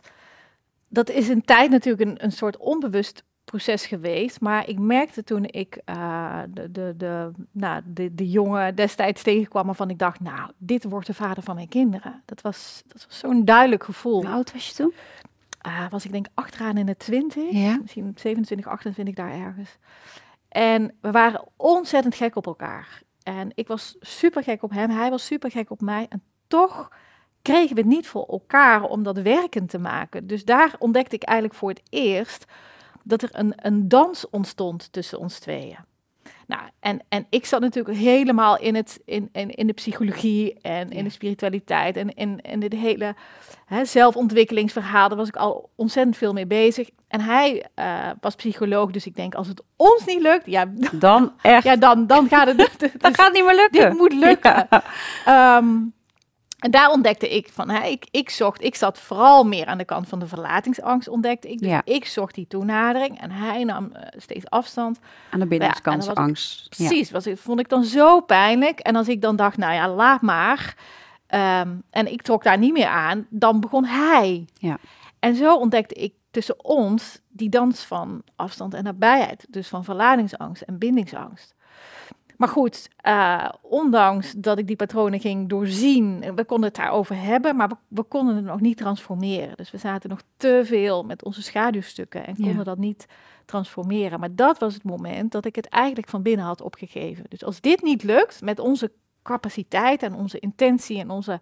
dat 0.88 1.10
is 1.10 1.28
een 1.30 1.42
tijd 1.46 1.70
natuurlijk 1.72 2.10
een, 2.10 2.24
een 2.24 2.32
soort 2.32 2.58
onbewust 2.58 3.24
proces 3.52 3.86
geweest. 3.86 4.42
Maar 4.42 4.68
ik 4.70 4.80
merkte 4.80 5.24
toen 5.24 5.46
ik 5.46 5.82
eh, 5.86 6.40
de, 6.50 6.72
de, 6.72 6.94
de, 6.98 7.32
nou, 7.52 7.82
de, 7.86 8.16
de 8.16 8.30
jongen 8.30 8.76
destijds 8.76 9.22
tegenkwam 9.22 9.66
waarvan 9.66 9.90
ik 9.90 10.00
dacht, 10.00 10.20
nou, 10.20 10.52
dit 10.58 10.84
wordt 10.84 11.08
de 11.08 11.14
vader 11.14 11.44
van 11.44 11.56
mijn 11.56 11.68
kinderen. 11.70 12.22
Dat 12.26 12.42
was, 12.42 12.84
dat 12.88 13.06
was 13.08 13.20
zo'n 13.20 13.46
duidelijk 13.46 13.84
gevoel. 13.84 14.22
Hoe 14.22 14.34
oud 14.34 14.54
was 14.54 14.68
je 14.68 14.74
toen? 14.74 14.94
Ah, 15.62 15.90
was 15.90 16.06
ik 16.06 16.12
denk 16.12 16.28
achteraan 16.34 16.78
in 16.78 16.86
de 16.86 16.98
twintig, 16.98 17.52
Ja. 17.52 17.78
misschien 17.82 18.12
27, 18.16 18.68
28 18.68 19.16
daar 19.16 19.32
ergens. 19.32 19.78
En 20.50 20.96
we 21.02 21.12
waren 21.12 21.44
ontzettend 21.56 22.16
gek 22.16 22.36
op 22.36 22.46
elkaar. 22.48 23.02
En 23.24 23.52
ik 23.56 23.68
was 23.68 23.96
super 24.00 24.44
gek 24.44 24.64
op 24.64 24.72
hem, 24.72 24.90
hij 24.90 25.10
was 25.10 25.26
super 25.26 25.52
gek 25.52 25.72
op 25.72 25.82
mij. 25.82 26.06
En 26.10 26.24
toch 26.48 26.92
kregen 27.42 27.76
we 27.76 27.82
het 27.82 27.90
niet 27.90 28.08
voor 28.08 28.26
elkaar 28.26 28.84
om 28.84 29.04
dat 29.04 29.18
werkend 29.18 29.70
te 29.70 29.80
maken. 29.80 30.28
Dus 30.28 30.46
daar 30.46 30.76
ontdekte 30.80 31.16
ik 31.16 31.24
eigenlijk 31.24 31.60
voor 31.60 31.70
het 31.70 31.82
eerst 31.90 32.46
dat 33.08 33.22
er 33.22 33.30
een, 33.32 33.54
een 33.56 33.88
dans 33.88 34.30
ontstond 34.30 34.92
tussen 34.94 35.20
ons 35.20 35.40
tweeën. 35.40 35.78
Nou, 36.48 36.62
en, 36.80 37.00
en 37.10 37.26
ik 37.30 37.46
zat 37.46 37.62
natuurlijk 37.62 37.98
helemaal 37.98 38.58
in, 38.60 38.76
het, 38.76 39.00
in, 39.06 39.30
in, 39.32 39.50
in 39.50 39.68
de 39.68 39.74
psychologie 39.74 40.60
en 40.62 40.90
in 40.90 40.98
Ja. 40.98 41.04
de 41.04 41.10
spiritualiteit 41.10 41.98
en 41.98 42.14
in, 42.14 42.40
in 42.42 42.60
dit 42.60 42.74
hele 42.74 43.16
hè, 43.66 43.86
zelfontwikkelingsverhaal. 43.86 45.08
Daar 45.10 45.18
was 45.18 45.28
ik 45.28 45.36
al 45.36 45.70
ontzettend 45.76 46.18
veel 46.18 46.34
mee 46.34 46.46
bezig. 46.48 46.90
En 47.08 47.22
hij 47.22 47.66
eh, 47.74 48.10
was 48.22 48.36
psycholoog, 48.36 48.92
dus 48.92 49.06
ik 49.06 49.16
denk 49.16 49.36
als 49.36 49.48
het 49.48 49.62
ons 49.76 50.06
niet 50.06 50.22
lukt, 50.22 50.46
ja, 50.46 50.66
Dan 50.92 51.32
echt. 51.42 51.64
ja 51.64 51.76
dan, 51.76 52.08
dan 52.08 52.28
gaat 52.28 52.48
het. 52.48 52.58
dat 52.80 52.92
dus 53.02 53.16
gaat 53.16 53.34
niet 53.34 53.46
meer 53.46 53.56
lukken. 53.56 53.90
dit 53.90 53.98
moet 53.98 54.14
lukken. 54.26 54.68
Ja. 54.70 54.84
Ehm, 55.26 55.76
en 56.68 56.74
daar 56.74 56.92
ontdekte 56.92 57.36
ik 57.36 57.50
van, 57.52 57.70
hè, 57.70 57.86
ik, 57.88 58.08
ik 58.12 58.30
zocht, 58.30 58.64
ik 58.64 58.76
zat 58.76 59.00
vooral 59.00 59.44
meer 59.44 59.66
aan 59.66 59.78
de 59.78 59.86
kant 59.86 60.08
van 60.08 60.20
de 60.20 60.28
verlatingsangst, 60.28 61.08
ontdekte 61.08 61.50
ik. 61.52 61.60
Dus 61.60 61.70
Ja. 61.70 61.82
ik 61.86 62.06
zocht 62.06 62.36
die 62.36 62.48
toenadering 62.48 63.20
en 63.22 63.32
hij 63.32 63.64
nam 63.64 63.90
eh, 63.92 64.20
steeds 64.20 64.50
afstand. 64.50 65.00
Aan 65.32 65.40
de 65.40 65.46
binnenkant 65.48 65.86
Ja, 65.86 65.92
en 65.92 65.98
dan 66.00 66.08
was 66.08 66.16
angst. 66.18 66.68
Ja. 66.78 66.88
Precies, 66.88 67.12
was, 67.12 67.28
vond 67.36 67.60
ik 67.60 67.70
dan 67.70 67.84
zo 67.84 68.20
pijnlijk. 68.22 68.80
En 68.80 68.96
als 68.96 69.08
ik 69.08 69.22
dan 69.22 69.36
dacht, 69.36 69.58
nou 69.58 69.74
ja, 69.74 69.90
laat 69.90 70.22
maar. 70.22 70.76
ehm, 71.28 71.70
en 71.90 72.12
ik 72.12 72.22
trok 72.22 72.44
daar 72.44 72.58
niet 72.58 72.74
meer 72.74 72.88
aan, 72.88 73.28
dan 73.30 73.60
begon 73.60 73.86
hij. 73.86 74.46
Ja. 74.54 74.78
En 75.20 75.36
zo 75.36 75.56
ontdekte 75.56 75.96
ik 75.96 76.14
tussen 76.32 76.66
ons 76.66 77.20
die 77.30 77.50
dans 77.50 77.84
van 77.86 78.22
afstand 78.36 78.74
en 78.74 78.84
nabijheid. 78.84 79.46
Dus 79.50 79.68
van 79.68 79.84
verlatingsangst 79.84 80.62
en 80.62 80.78
bindingsangst. 80.78 81.56
Maar 82.38 82.48
goed, 82.48 82.90
uh, 83.08 83.50
ondanks 83.62 84.34
dat 84.38 84.58
ik 84.58 84.68
die 84.68 84.76
patronen 84.76 85.20
ging 85.20 85.50
doorzien, 85.50 86.36
we 86.36 86.46
konden 86.46 86.68
het 86.68 86.78
daarover 86.78 87.22
hebben, 87.22 87.56
maar 87.56 87.68
we, 87.68 87.76
we, 87.88 88.04
konden 88.04 88.36
het 88.36 88.46
nog 88.46 88.62
niet 88.62 88.78
transformeren. 88.78 89.58
Dus 89.58 89.72
we 89.72 89.78
zaten 89.78 90.10
nog 90.10 90.22
te 90.38 90.62
veel 90.66 91.04
met 91.04 91.24
onze 91.24 91.42
schaduwstukken 91.42 92.26
en 92.26 92.36
konden 92.36 92.66
dat 92.66 92.78
niet 92.78 93.06
transformeren. 93.46 94.20
Maar 94.20 94.36
dat 94.36 94.60
was 94.60 94.74
het 94.74 94.84
moment 94.84 95.32
dat 95.32 95.46
ik 95.46 95.56
het 95.56 95.68
eigenlijk 95.68 96.10
van 96.10 96.22
binnen 96.22 96.46
had 96.46 96.62
opgegeven. 96.62 97.26
Dus 97.30 97.44
als 97.44 97.62
dit 97.62 97.82
niet 97.82 98.04
lukt 98.04 98.42
met 98.42 98.60
onze 98.60 98.92
capaciteit 99.24 100.04
en 100.04 100.14
onze 100.14 100.40
intentie 100.40 101.00
en 101.00 101.10
onze 101.10 101.40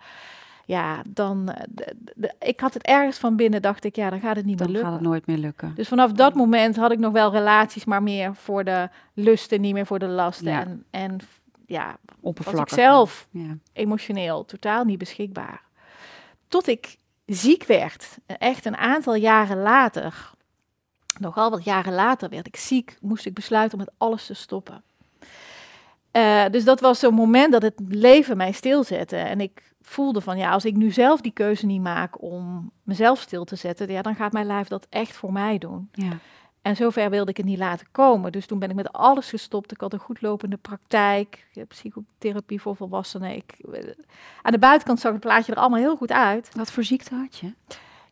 ja, 0.65 1.01
dan. 1.07 1.49
Eh, 1.49 1.63
de, 2.15 2.33
ik 2.39 2.59
had 2.59 2.73
het 2.73 2.83
ergens 2.83 3.17
van 3.17 3.35
binnen, 3.35 3.61
dacht 3.61 3.83
ik, 3.83 3.95
ja, 3.95 4.09
dan 4.09 4.19
gaat 4.19 4.35
het 4.35 4.45
niet 4.45 4.59
meer 4.59 4.67
lukken. 4.67 4.83
Dan 4.83 4.91
gaat 4.91 5.01
het 5.01 5.09
nooit 5.09 5.25
meer 5.25 5.37
lukken. 5.37 5.71
Dus 5.75 5.87
vanaf 5.87 6.11
dat 6.11 6.33
moment 6.33 6.75
had 6.75 6.91
ik 6.91 6.99
nog 6.99 7.11
wel 7.11 7.31
relaties, 7.31 7.85
maar 7.85 8.03
meer 8.03 8.35
voor 8.35 8.63
de 8.63 8.89
lusten, 9.13 9.61
niet 9.61 9.73
meer 9.73 9.85
voor 9.85 9.99
de 9.99 10.07
lasten. 10.07 10.53
En, 10.53 10.85
en 10.89 11.17
ja, 11.65 11.97
was 12.21 12.59
ik 12.59 12.69
zelf 12.69 13.27
ja. 13.31 13.57
emotioneel 13.73 14.45
totaal 14.45 14.83
niet 14.83 14.97
beschikbaar. 14.97 15.61
Tot 16.47 16.67
ik 16.67 16.97
ziek 17.25 17.63
werd, 17.63 18.17
echt 18.25 18.65
een 18.65 18.77
aantal 18.77 19.15
jaren 19.15 19.61
later, 19.61 20.31
nogal 21.19 21.49
wat 21.49 21.63
jaren 21.63 21.93
later 21.93 22.29
werd 22.29 22.47
ik 22.47 22.55
ziek, 22.55 22.97
moest 23.01 23.25
ik 23.25 23.33
besluiten 23.33 23.79
om 23.79 23.85
met 23.85 23.93
alles 23.97 24.25
te 24.25 24.33
stoppen. 24.33 24.83
Uh, 26.11 26.45
dus 26.51 26.63
dat 26.63 26.79
was 26.79 26.99
zo'n 26.99 27.13
moment 27.13 27.51
dat 27.51 27.61
het 27.61 27.79
leven 27.87 28.37
mij 28.37 28.51
stilzette. 28.51 29.17
En 29.17 29.41
ik 29.41 29.73
voelde 29.85 30.21
van 30.21 30.37
ja, 30.37 30.51
als 30.51 30.65
ik 30.65 30.75
nu 30.75 30.91
zelf 30.91 31.21
die 31.21 31.31
keuze 31.31 31.65
niet 31.65 31.81
maak 31.81 32.21
om 32.21 32.71
mezelf 32.83 33.19
stil 33.19 33.43
te 33.43 33.55
zetten, 33.55 33.91
ja, 33.91 34.01
dan 34.01 34.15
gaat 34.15 34.31
mijn 34.31 34.45
lijf 34.45 34.67
dat 34.67 34.87
echt 34.89 35.15
voor 35.15 35.31
mij 35.31 35.57
doen. 35.57 35.89
Ja. 35.91 36.17
En 36.61 36.75
zover 36.75 37.09
wilde 37.09 37.31
ik 37.31 37.37
het 37.37 37.45
niet 37.45 37.57
laten 37.57 37.87
komen. 37.91 38.31
Dus 38.31 38.45
toen 38.45 38.59
ben 38.59 38.69
ik 38.69 38.75
met 38.75 38.91
alles 38.91 39.29
gestopt. 39.29 39.71
Ik 39.71 39.81
had 39.81 39.93
een 39.93 39.99
goedlopende 39.99 40.57
praktijk, 40.57 41.47
psychotherapie 41.67 42.61
voor 42.61 42.75
volwassenen. 42.75 43.35
Ik, 43.35 43.53
eh, 43.71 43.89
aan 44.41 44.51
de 44.51 44.59
buitenkant 44.59 44.99
zag 44.99 45.11
het 45.11 45.21
plaatje 45.21 45.51
er 45.51 45.57
allemaal 45.57 45.79
heel 45.79 45.95
goed 45.95 46.11
uit. 46.11 46.49
Wat 46.55 46.71
voor 46.71 46.83
ziekte 46.83 47.15
had 47.15 47.37
je? 47.37 47.53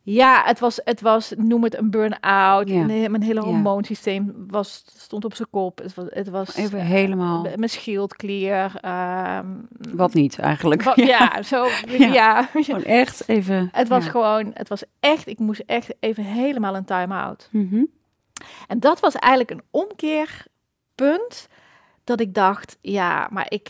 Ja, 0.06 0.44
het 0.46 0.60
was, 0.60 0.80
het 0.84 1.02
was 1.02 1.34
noem 1.38 1.64
het 1.64 1.78
een 1.78 1.90
burn-out. 1.90 2.70
Ja. 2.70 2.86
Mijn 2.86 3.22
hele 3.22 3.40
hormoonsysteem 3.40 4.34
was, 4.48 4.84
stond 4.96 5.26
op 5.26 5.36
zijn 5.36 5.50
kop. 5.52 5.80
Het 5.80 5.94
was, 5.94 6.06
het 6.10 6.30
was 6.30 6.56
Even 6.56 6.80
uh, 6.80 6.86
helemaal. 6.86 7.42
Mijn 7.56 7.70
schildklier. 7.70 8.72
Uh, 8.86 9.40
wat 9.94 10.14
niet 10.14 10.40
eigenlijk. 10.40 10.82
Ja. 10.96 11.42
zo. 11.42 11.68
Ja. 11.88 12.50
Gewoon 12.54 12.84
echt 12.84 13.28
even. 13.28 13.70
Het 13.72 13.88
was 13.88 14.08
gewoon, 14.08 14.52
het 14.54 14.68
was 14.68 14.84
echt, 15.00 15.28
ik 15.28 15.40
moest 15.40 15.64
echt 15.66 15.94
even 16.00 16.24
helemaal 16.24 16.76
een 16.76 16.86
time-out. 16.86 17.48
Mm 17.52 17.68
-hmm. 17.70 17.90
En 18.68 18.80
dat 18.80 19.00
was 19.00 19.16
eigenlijk 19.16 19.52
een 19.52 19.64
omkeerpunt. 19.72 21.48
Dat 22.04 22.20
ik 22.20 22.34
dacht, 22.34 22.78
ja, 22.82 23.28
maar 23.32 23.46
ik, 23.50 23.70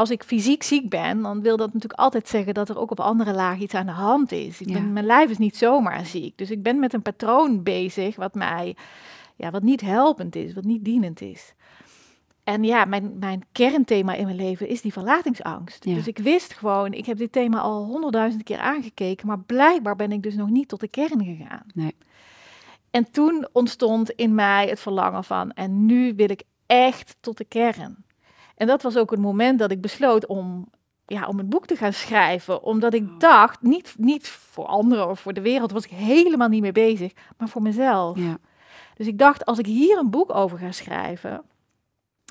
als 0.00 0.10
ik 0.10 0.24
fysiek 0.24 0.62
ziek 0.62 0.88
ben, 0.88 1.22
dan 1.22 1.42
wil 1.42 1.56
dat 1.56 1.72
natuurlijk 1.72 2.00
altijd 2.00 2.28
zeggen 2.28 2.54
dat 2.54 2.68
er 2.68 2.78
ook 2.78 2.90
op 2.90 3.00
andere 3.00 3.32
lagen 3.32 3.62
iets 3.62 3.74
aan 3.74 3.86
de 3.86 3.92
hand 3.92 4.32
is. 4.32 4.60
Ik 4.60 4.72
ben, 4.72 4.92
mijn 4.92 5.06
lijf 5.06 5.30
is 5.30 5.38
niet 5.38 5.56
zomaar 5.56 6.06
ziek. 6.06 6.38
Dus 6.38 6.50
ik 6.50 6.62
ben 6.62 6.78
met 6.78 6.92
een 6.92 7.02
patroon 7.02 7.62
bezig 7.62 8.16
wat 8.16 8.34
mij, 8.34 8.76
ja, 9.36 9.50
wat 9.50 9.62
niet 9.62 9.80
helpend 9.80 10.36
is, 10.36 10.54
wat 10.54 10.64
niet 10.64 10.84
dienend 10.84 11.20
is. 11.20 11.54
En 12.44 12.64
ja, 12.64 12.84
mijn, 12.84 13.16
mijn 13.18 13.44
kernthema 13.52 14.14
in 14.14 14.24
mijn 14.24 14.36
leven 14.36 14.68
is 14.68 14.80
die 14.80 14.92
verlatingsangst. 14.92 15.82
Dus 15.82 16.06
ik 16.06 16.18
wist 16.18 16.52
gewoon, 16.52 16.92
ik 16.92 17.06
heb 17.06 17.18
dit 17.18 17.32
thema 17.32 17.60
al 17.60 17.84
honderdduizend 17.84 18.42
keer 18.42 18.58
aangekeken, 18.58 19.26
maar 19.26 19.40
blijkbaar 19.40 19.96
ben 19.96 20.12
ik 20.12 20.22
dus 20.22 20.34
nog 20.34 20.50
niet 20.50 20.68
tot 20.68 20.80
de 20.80 20.88
kern 20.88 21.24
gegaan. 21.24 21.66
Nee. 21.74 21.96
En 22.90 23.10
toen 23.10 23.48
ontstond 23.52 24.10
in 24.10 24.34
mij 24.34 24.68
het 24.68 24.80
verlangen 24.80 25.24
van, 25.24 25.52
en 25.52 25.86
nu 25.86 26.14
wil 26.14 26.30
ik 26.30 26.42
echt 26.66 27.16
tot 27.20 27.36
de 27.36 27.44
kern. 27.44 28.04
En 28.60 28.66
dat 28.66 28.82
was 28.82 28.96
ook 28.96 29.10
het 29.10 29.20
moment 29.20 29.58
dat 29.58 29.70
ik 29.70 29.80
besloot 29.80 30.26
om, 30.26 30.68
ja, 31.06 31.26
om 31.26 31.38
een 31.38 31.48
boek 31.48 31.66
te 31.66 31.76
gaan 31.76 31.92
schrijven. 31.92 32.62
Omdat 32.62 32.94
ik 32.94 33.02
oh. 33.02 33.18
dacht, 33.18 33.62
niet, 33.62 33.94
niet 33.98 34.28
voor 34.28 34.66
anderen 34.66 35.08
of 35.08 35.20
voor 35.20 35.32
de 35.32 35.40
wereld 35.40 35.72
was 35.72 35.84
ik 35.84 35.90
helemaal 35.90 36.48
niet 36.48 36.60
mee 36.60 36.72
bezig, 36.72 37.12
maar 37.38 37.48
voor 37.48 37.62
mezelf. 37.62 38.18
Ja. 38.18 38.38
Dus 38.96 39.06
ik 39.06 39.18
dacht, 39.18 39.44
als 39.44 39.58
ik 39.58 39.66
hier 39.66 39.98
een 39.98 40.10
boek 40.10 40.34
over 40.34 40.58
ga 40.58 40.72
schrijven, 40.72 41.42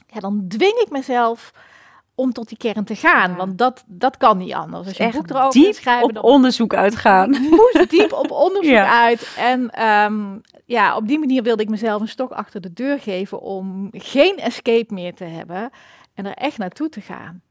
ja, 0.07 0.19
dan 0.19 0.45
dwing 0.47 0.79
ik 0.79 0.89
mezelf 0.89 1.53
om 2.15 2.33
tot 2.33 2.47
die 2.47 2.57
kern 2.57 2.83
te 2.83 2.95
gaan. 2.95 3.35
Want 3.35 3.57
dat, 3.57 3.83
dat 3.87 4.17
kan 4.17 4.37
niet 4.37 4.53
anders. 4.53 4.87
Als 4.87 4.97
je 4.97 5.03
Echt 5.03 5.15
een 5.15 5.21
boek 5.21 5.29
erover 5.29 5.61
diep 5.61 5.73
schrijven, 5.73 6.17
op 6.17 6.23
onderzoek 6.23 6.73
uitgaan. 6.73 7.29
moest 7.49 7.89
diep 7.89 8.13
op 8.13 8.31
onderzoek 8.31 8.87
uit. 8.87 9.33
En 9.37 9.69
ehm, 9.69 10.37
ja, 10.65 10.95
op 10.95 11.07
die 11.07 11.19
manier 11.19 11.43
wilde 11.43 11.61
ik 11.61 11.69
mezelf 11.69 12.01
een 12.01 12.07
stok 12.07 12.31
achter 12.31 12.61
de 12.61 12.73
deur 12.73 12.99
geven 12.99 13.39
om 13.41 13.89
geen 13.91 14.37
escape 14.37 14.93
meer 14.93 15.13
te 15.13 15.23
hebben 15.23 15.71
en 16.19 16.25
er 16.25 16.33
echt 16.33 16.57
naartoe 16.57 16.89
te 16.89 17.01
gaan. 17.01 17.41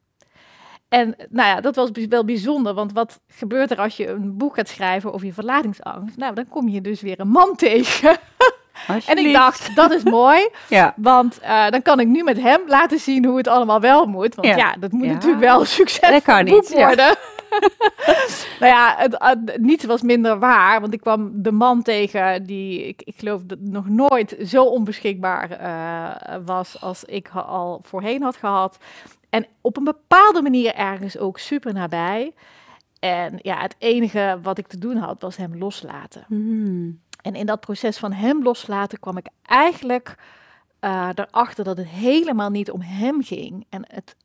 En 0.88 1.14
nou 1.28 1.48
ja, 1.48 1.60
dat 1.60 1.76
was 1.76 1.90
wel 2.08 2.24
bijzonder, 2.24 2.74
want 2.74 2.92
wat 2.92 3.20
gebeurt 3.26 3.70
er 3.70 3.78
als 3.78 3.96
je 3.96 4.08
een 4.08 4.36
boek 4.36 4.54
gaat 4.54 4.68
schrijven 4.68 5.12
over 5.12 5.26
je 5.26 5.32
verlatingsangst? 5.32 6.16
Nou, 6.16 6.34
dan 6.34 6.48
kom 6.48 6.68
je 6.68 6.80
dus 6.80 7.00
weer 7.00 7.20
een 7.20 7.28
man 7.28 7.56
tegen. 7.56 8.16
en 9.06 9.18
ik 9.18 9.32
dacht, 9.32 9.74
dat 9.74 9.90
is 9.90 10.02
mooi, 10.02 10.48
ja. 10.68 10.94
want 10.96 11.38
uh, 11.42 11.68
dan 11.68 11.82
kan 11.82 12.00
ik 12.00 12.06
nu 12.06 12.22
met 12.22 12.40
hem 12.40 12.60
laten 12.66 12.98
zien 12.98 13.24
hoe 13.24 13.36
het 13.36 13.48
allemaal 13.48 13.80
wel 13.80 14.06
moet. 14.06 14.34
Want 14.34 14.48
ja, 14.48 14.74
dat 14.80 14.92
moet 14.92 15.06
natuurlijk 15.06 15.42
wel 15.42 15.60
een 15.60 15.66
succesvol 15.66 16.44
boek 16.44 16.68
worden. 16.68 17.16
nou 18.60 18.72
ja, 18.72 18.94
het, 18.96 19.14
het, 19.18 19.60
niets 19.60 19.84
was 19.84 20.02
minder 20.02 20.38
waar, 20.38 20.80
want 20.80 20.92
ik 20.92 21.00
kwam 21.00 21.42
de 21.42 21.52
man 21.52 21.82
tegen 21.82 22.44
die 22.44 22.86
ik, 22.86 23.02
ik 23.02 23.14
geloof 23.18 23.42
dat 23.42 23.58
nog 23.60 23.88
nooit 23.88 24.36
zo 24.44 24.64
onbeschikbaar 24.64 25.60
uh, 25.60 26.36
was 26.44 26.80
als 26.80 27.04
ik 27.04 27.28
al 27.34 27.80
voorheen 27.84 28.22
had 28.22 28.36
gehad. 28.36 28.78
En 29.30 29.46
op 29.60 29.76
een 29.76 29.84
bepaalde 29.84 30.42
manier 30.42 30.74
ergens 30.74 31.18
ook 31.18 31.38
super 31.38 31.72
nabij. 31.72 32.34
En 33.00 33.38
ja, 33.42 33.60
het 33.60 33.74
enige 33.78 34.38
wat 34.42 34.58
ik 34.58 34.66
te 34.66 34.78
doen 34.78 34.96
had, 34.96 35.20
was 35.20 35.36
hem 35.36 35.58
loslaten. 35.58 36.24
Hmm. 36.26 37.00
En 37.20 37.34
in 37.34 37.46
dat 37.46 37.60
proces 37.60 37.98
van 37.98 38.12
hem 38.12 38.42
loslaten 38.42 39.00
kwam 39.00 39.16
ik 39.16 39.28
eigenlijk 39.42 40.14
uh, 40.80 41.08
erachter 41.14 41.64
dat 41.64 41.76
het 41.76 41.88
helemaal 41.88 42.50
niet 42.50 42.70
om 42.70 42.80
hem 42.80 43.22
ging. 43.22 43.66
En 43.68 43.84
het 43.88 44.16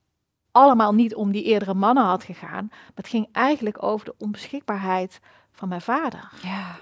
allemaal 0.52 0.94
niet 0.94 1.16
om 1.16 1.32
die 1.32 1.44
eerdere 1.44 1.74
mannen 1.74 2.04
had 2.04 2.24
gegaan. 2.24 2.68
Maar 2.70 2.92
het 2.96 3.08
ging 3.08 3.28
eigenlijk 3.32 3.84
over 3.84 4.06
de 4.06 4.16
onbeschikbaarheid 4.18 5.20
van 5.52 5.68
mijn 5.68 5.82
vader. 5.82 6.30
Ja. 6.42 6.76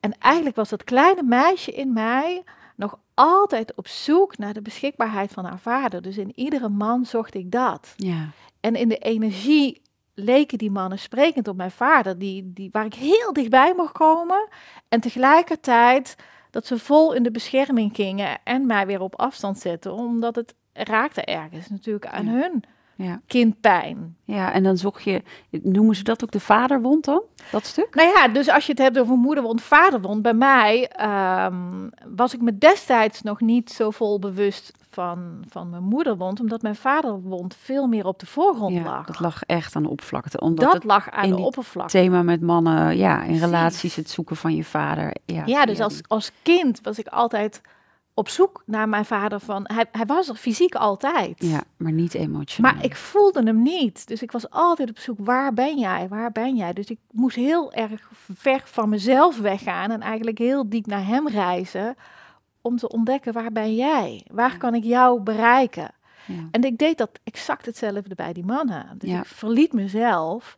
En 0.00 0.18
eigenlijk 0.18 0.56
was 0.56 0.68
dat 0.68 0.84
kleine 0.84 1.22
meisje 1.22 1.72
in 1.72 1.92
mij 1.92 2.42
nog 2.76 2.98
altijd 3.14 3.74
op 3.74 3.88
zoek 3.88 4.38
naar 4.38 4.52
de 4.52 4.62
beschikbaarheid 4.62 5.32
van 5.32 5.44
haar 5.44 5.58
vader. 5.58 6.02
Dus 6.02 6.16
in 6.16 6.32
iedere 6.34 6.68
man 6.68 7.04
zocht 7.04 7.34
ik 7.34 7.50
dat. 7.50 7.94
Ja. 7.96 8.30
En 8.60 8.74
in 8.74 8.88
de 8.88 8.98
energie 8.98 9.82
leken 10.18 10.58
die 10.58 10.70
mannen 10.70 10.98
sprekend 10.98 11.48
op 11.48 11.56
mijn 11.56 11.70
vader, 11.70 12.18
die, 12.18 12.52
die, 12.54 12.68
waar 12.72 12.84
ik 12.84 12.94
heel 12.94 13.32
dichtbij 13.32 13.72
mocht 13.76 13.92
komen. 13.92 14.48
En 14.88 15.00
tegelijkertijd 15.00 16.16
dat 16.50 16.66
ze 16.66 16.78
vol 16.78 17.12
in 17.12 17.22
de 17.22 17.30
bescherming 17.30 17.94
gingen 17.94 18.38
en 18.44 18.66
mij 18.66 18.86
weer 18.86 19.00
op 19.00 19.18
afstand 19.18 19.58
zetten, 19.58 19.92
omdat 19.92 20.36
het 20.36 20.54
raakte 20.72 21.24
ergens 21.24 21.68
natuurlijk 21.68 22.06
aan 22.06 22.26
hun 22.26 22.64
ja. 22.96 23.20
kindpijn. 23.26 24.16
Ja, 24.24 24.52
en 24.52 24.62
dan 24.62 24.76
zocht 24.76 25.02
je, 25.02 25.22
noemen 25.50 25.96
ze 25.96 26.02
dat 26.02 26.22
ook 26.22 26.30
de 26.30 26.40
vaderwond 26.40 27.04
dan, 27.04 27.22
dat 27.50 27.66
stuk? 27.66 27.94
Nou 27.94 28.08
ja, 28.08 28.28
dus 28.28 28.48
als 28.48 28.66
je 28.66 28.72
het 28.72 28.80
hebt 28.80 28.98
over 28.98 29.16
moederwond, 29.16 29.62
vaderwond, 29.62 30.22
bij 30.22 30.34
mij 30.34 30.88
ehm, 30.88 31.88
was 32.14 32.34
ik 32.34 32.40
me 32.40 32.58
destijds 32.58 33.22
nog 33.22 33.40
niet 33.40 33.70
zo 33.70 33.90
vol 33.90 34.18
bewust 34.18 34.72
van, 34.90 35.44
van 35.48 35.70
mijn 35.70 35.82
moederwond, 35.82 36.40
omdat 36.40 36.62
mijn 36.62 36.76
vaderwond 36.76 37.56
veel 37.56 37.86
meer 37.86 38.06
op 38.06 38.18
de 38.18 38.26
voorgrond 38.26 38.74
ja, 38.74 38.82
lag. 38.82 39.06
dat 39.06 39.20
lag 39.20 39.42
echt 39.42 39.76
aan 39.76 39.82
de 39.82 39.88
oppervlakte. 39.88 40.40
Omdat 40.40 40.72
dat 40.72 40.84
lag 40.84 41.10
aan 41.10 41.28
de 41.28 41.36
oppervlakte. 41.36 41.98
thema 41.98 42.22
met 42.22 42.40
mannen, 42.40 42.96
ja, 42.96 43.22
in 43.22 43.38
relaties, 43.38 43.96
het 43.96 44.10
zoeken 44.10 44.36
van 44.36 44.54
je 44.54 44.64
vader. 44.64 45.14
Ja, 45.24 45.42
ja 45.46 45.64
dus 45.64 45.80
als, 45.80 46.00
als 46.06 46.30
kind 46.42 46.80
was 46.82 46.98
ik 46.98 47.06
altijd 47.06 47.60
op 48.18 48.28
zoek 48.28 48.62
naar 48.66 48.88
mijn 48.88 49.04
vader 49.04 49.40
van 49.40 49.64
hij, 49.66 49.86
hij 49.92 50.06
was 50.06 50.28
er 50.28 50.34
fysiek 50.34 50.74
altijd. 50.74 51.34
Ja, 51.36 51.62
maar 51.76 51.92
niet 51.92 52.14
emotioneel. 52.14 52.72
Maar 52.72 52.84
ik 52.84 52.96
voelde 52.96 53.42
hem 53.42 53.62
niet. 53.62 54.06
Dus 54.06 54.22
ik 54.22 54.32
was 54.32 54.50
altijd 54.50 54.90
op 54.90 54.98
zoek 54.98 55.18
waar 55.20 55.52
ben 55.52 55.78
jij? 55.78 56.08
Waar 56.08 56.32
ben 56.32 56.56
jij? 56.56 56.72
Dus 56.72 56.86
ik 56.86 56.98
moest 57.10 57.36
heel 57.36 57.72
erg 57.72 58.10
ver 58.34 58.60
van 58.64 58.88
mezelf 58.88 59.40
weggaan 59.40 59.90
en 59.90 60.00
eigenlijk 60.00 60.38
heel 60.38 60.68
diep 60.68 60.86
naar 60.86 61.06
hem 61.06 61.28
reizen 61.28 61.96
om 62.68 62.76
te 62.76 62.88
ontdekken 62.88 63.32
waar 63.32 63.52
ben 63.52 63.74
jij? 63.74 64.24
Waar 64.30 64.58
kan 64.58 64.74
ik 64.74 64.84
jou 64.84 65.20
bereiken? 65.20 65.90
Ja. 66.26 66.48
En 66.50 66.62
ik 66.62 66.78
deed 66.78 66.98
dat 66.98 67.10
exact 67.24 67.66
hetzelfde 67.66 68.14
bij 68.14 68.32
die 68.32 68.44
mannen. 68.44 68.94
Dus 68.98 69.10
ja. 69.10 69.18
ik 69.18 69.26
verliet 69.26 69.72
mezelf. 69.72 70.56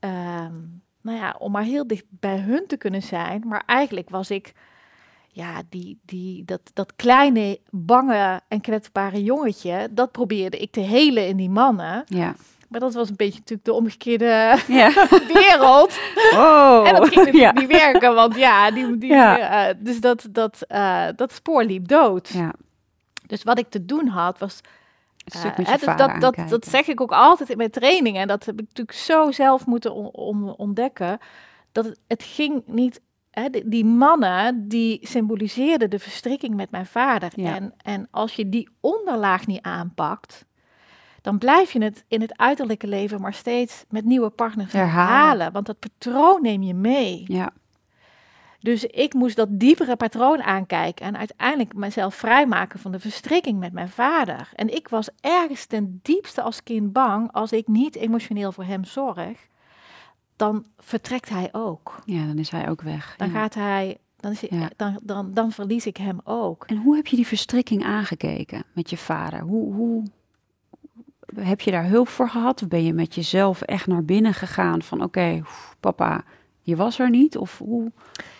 Um, 0.00 0.82
nou 1.00 1.18
ja, 1.18 1.36
om 1.38 1.52
maar 1.52 1.62
heel 1.62 1.86
dicht 1.86 2.04
bij 2.08 2.38
hun 2.38 2.64
te 2.66 2.76
kunnen 2.76 3.02
zijn. 3.02 3.42
Maar 3.46 3.62
eigenlijk 3.66 4.10
was 4.10 4.30
ik 4.30 4.54
ja, 5.28 5.62
die, 5.68 5.98
die, 6.04 6.44
dat, 6.44 6.60
dat 6.72 6.96
kleine, 6.96 7.60
bange 7.70 8.40
en 8.48 8.60
kwetsbare 8.60 9.22
jongetje, 9.22 9.88
dat 9.90 10.12
probeerde 10.12 10.58
ik 10.58 10.72
te 10.72 10.80
helen 10.80 11.28
in 11.28 11.36
die 11.36 11.50
mannen. 11.50 12.04
Ja. 12.06 12.34
Maar 12.68 12.80
dat 12.80 12.94
was 12.94 13.08
een 13.08 13.16
beetje 13.16 13.38
natuurlijk 13.38 13.64
de 13.68 13.72
omgekeerde 13.72 14.24
ja. 14.68 14.90
wereld. 15.42 15.98
Oh. 16.32 16.82
En 16.88 16.94
dat 16.94 17.08
ging 17.08 17.24
natuurlijk 17.24 17.58
niet 17.58 17.70
werken, 17.70 18.14
want 18.14 18.36
ja, 18.36 18.70
die, 18.70 18.98
die, 18.98 19.10
ja. 19.10 19.68
Uh, 19.68 19.74
dus 19.78 20.00
dat, 20.00 20.26
dat, 20.30 20.64
uh, 20.68 21.06
dat 21.16 21.32
spoor 21.32 21.64
liep 21.64 21.88
dood. 21.88 22.28
Ja. 22.28 22.52
Dus 23.26 23.42
wat 23.42 23.58
ik 23.58 23.68
te 23.68 23.84
doen 23.84 24.06
had, 24.06 24.38
was 24.38 24.60
Eh, 25.26 25.42
hè, 25.42 25.50
dus 25.56 25.82
vader 25.82 26.20
dat, 26.20 26.34
dat, 26.36 26.48
dat 26.48 26.66
zeg 26.66 26.86
ik 26.86 27.00
ook 27.00 27.12
altijd 27.12 27.48
in 27.50 27.56
mijn 27.56 27.70
trainingen. 27.70 28.20
En 28.20 28.28
dat 28.28 28.44
heb 28.44 28.60
ik 28.60 28.66
natuurlijk 28.68 28.98
zo 28.98 29.30
zelf 29.30 29.66
moeten 29.66 29.94
on- 29.94 30.12
on- 30.12 30.56
ontdekken. 30.56 31.18
Dat 31.72 31.84
het, 31.84 31.98
het 32.06 32.22
ging 32.22 32.62
niet. 32.66 33.00
Hè, 33.30 33.50
die, 33.50 33.68
die 33.68 33.84
mannen 33.84 34.68
die 34.68 34.98
symboliseerden 35.02 35.90
de 35.90 35.98
verstrikking 35.98 36.54
met 36.54 36.70
mijn 36.70 36.86
vader. 36.86 37.32
En, 37.36 37.74
en 37.82 38.08
als 38.10 38.32
je 38.32 38.48
die 38.48 38.68
onderlaag 38.80 39.46
niet 39.46 39.62
aanpakt. 39.62 40.44
Dan 41.26 41.38
blijf 41.38 41.72
je 41.72 41.82
het 41.82 42.04
in 42.08 42.20
het 42.20 42.38
uiterlijke 42.38 42.86
leven 42.86 43.20
maar 43.20 43.34
steeds 43.34 43.84
met 43.88 44.04
nieuwe 44.04 44.30
partners 44.30 44.72
Herhalen. 44.72 45.06
herhalen. 45.06 45.52
Want 45.52 45.66
dat 45.66 45.78
patroon 45.78 46.42
neem 46.42 46.62
je 46.62 46.74
mee. 46.74 47.24
Ja, 47.26 47.50
Dus 48.60 48.84
ik 48.84 49.14
moest 49.14 49.36
dat 49.36 49.48
diepere 49.50 49.96
patroon 49.96 50.42
aankijken 50.42 51.06
en 51.06 51.16
uiteindelijk 51.16 51.74
mezelf 51.74 52.14
vrijmaken 52.14 52.78
van 52.78 52.92
de 52.92 53.00
verstrikking 53.00 53.58
met 53.58 53.72
mijn 53.72 53.88
vader. 53.88 54.48
En 54.54 54.74
ik 54.74 54.88
was 54.88 55.08
ergens 55.20 55.66
ten 55.66 56.00
diepste 56.02 56.42
als 56.42 56.62
kind 56.62 56.92
bang, 56.92 57.32
als 57.32 57.52
ik 57.52 57.66
niet 57.68 57.96
emotioneel 57.96 58.52
voor 58.52 58.64
hem 58.64 58.84
zorg, 58.84 59.46
dan 60.36 60.66
vertrekt 60.78 61.28
hij 61.28 61.48
ook. 61.52 62.02
ja, 62.04 62.26
dan 62.26 62.38
is 62.38 62.50
hij 62.50 62.68
ook 62.68 62.82
weg. 62.82 63.14
Dan 63.16 63.28
ja. 63.28 63.34
gaat 63.34 63.54
hij, 63.54 63.98
dan, 64.16 64.32
is 64.32 64.40
hij, 64.40 64.58
Ja. 64.58 64.70
dan, 64.76 64.98
dan, 65.02 65.34
dan 65.34 65.52
verlies 65.52 65.86
ik 65.86 65.96
hem 65.96 66.20
ook. 66.24 66.64
En 66.66 66.76
hoe 66.76 66.96
heb 66.96 67.06
je 67.06 67.16
die 67.16 67.26
verstrikking 67.26 67.84
aangekeken 67.84 68.64
met 68.72 68.90
je 68.90 68.96
vader? 68.96 69.40
Hoe, 69.40 69.74
hoe 69.74 70.04
heb 71.38 71.60
je 71.60 71.70
daar 71.70 71.88
hulp 71.88 72.08
voor 72.08 72.28
gehad? 72.28 72.62
Of 72.62 72.68
ben 72.68 72.84
je 72.84 72.92
met 72.92 73.14
jezelf 73.14 73.62
echt 73.62 73.86
naar 73.86 74.04
binnen 74.04 74.34
gegaan 74.34 74.82
van 74.82 75.02
oké, 75.02 75.42
papa, 75.80 76.24
je 76.62 76.76
was 76.76 76.98
er 76.98 77.10
niet? 77.10 77.36
Of 77.36 77.58
hoe? 77.58 77.92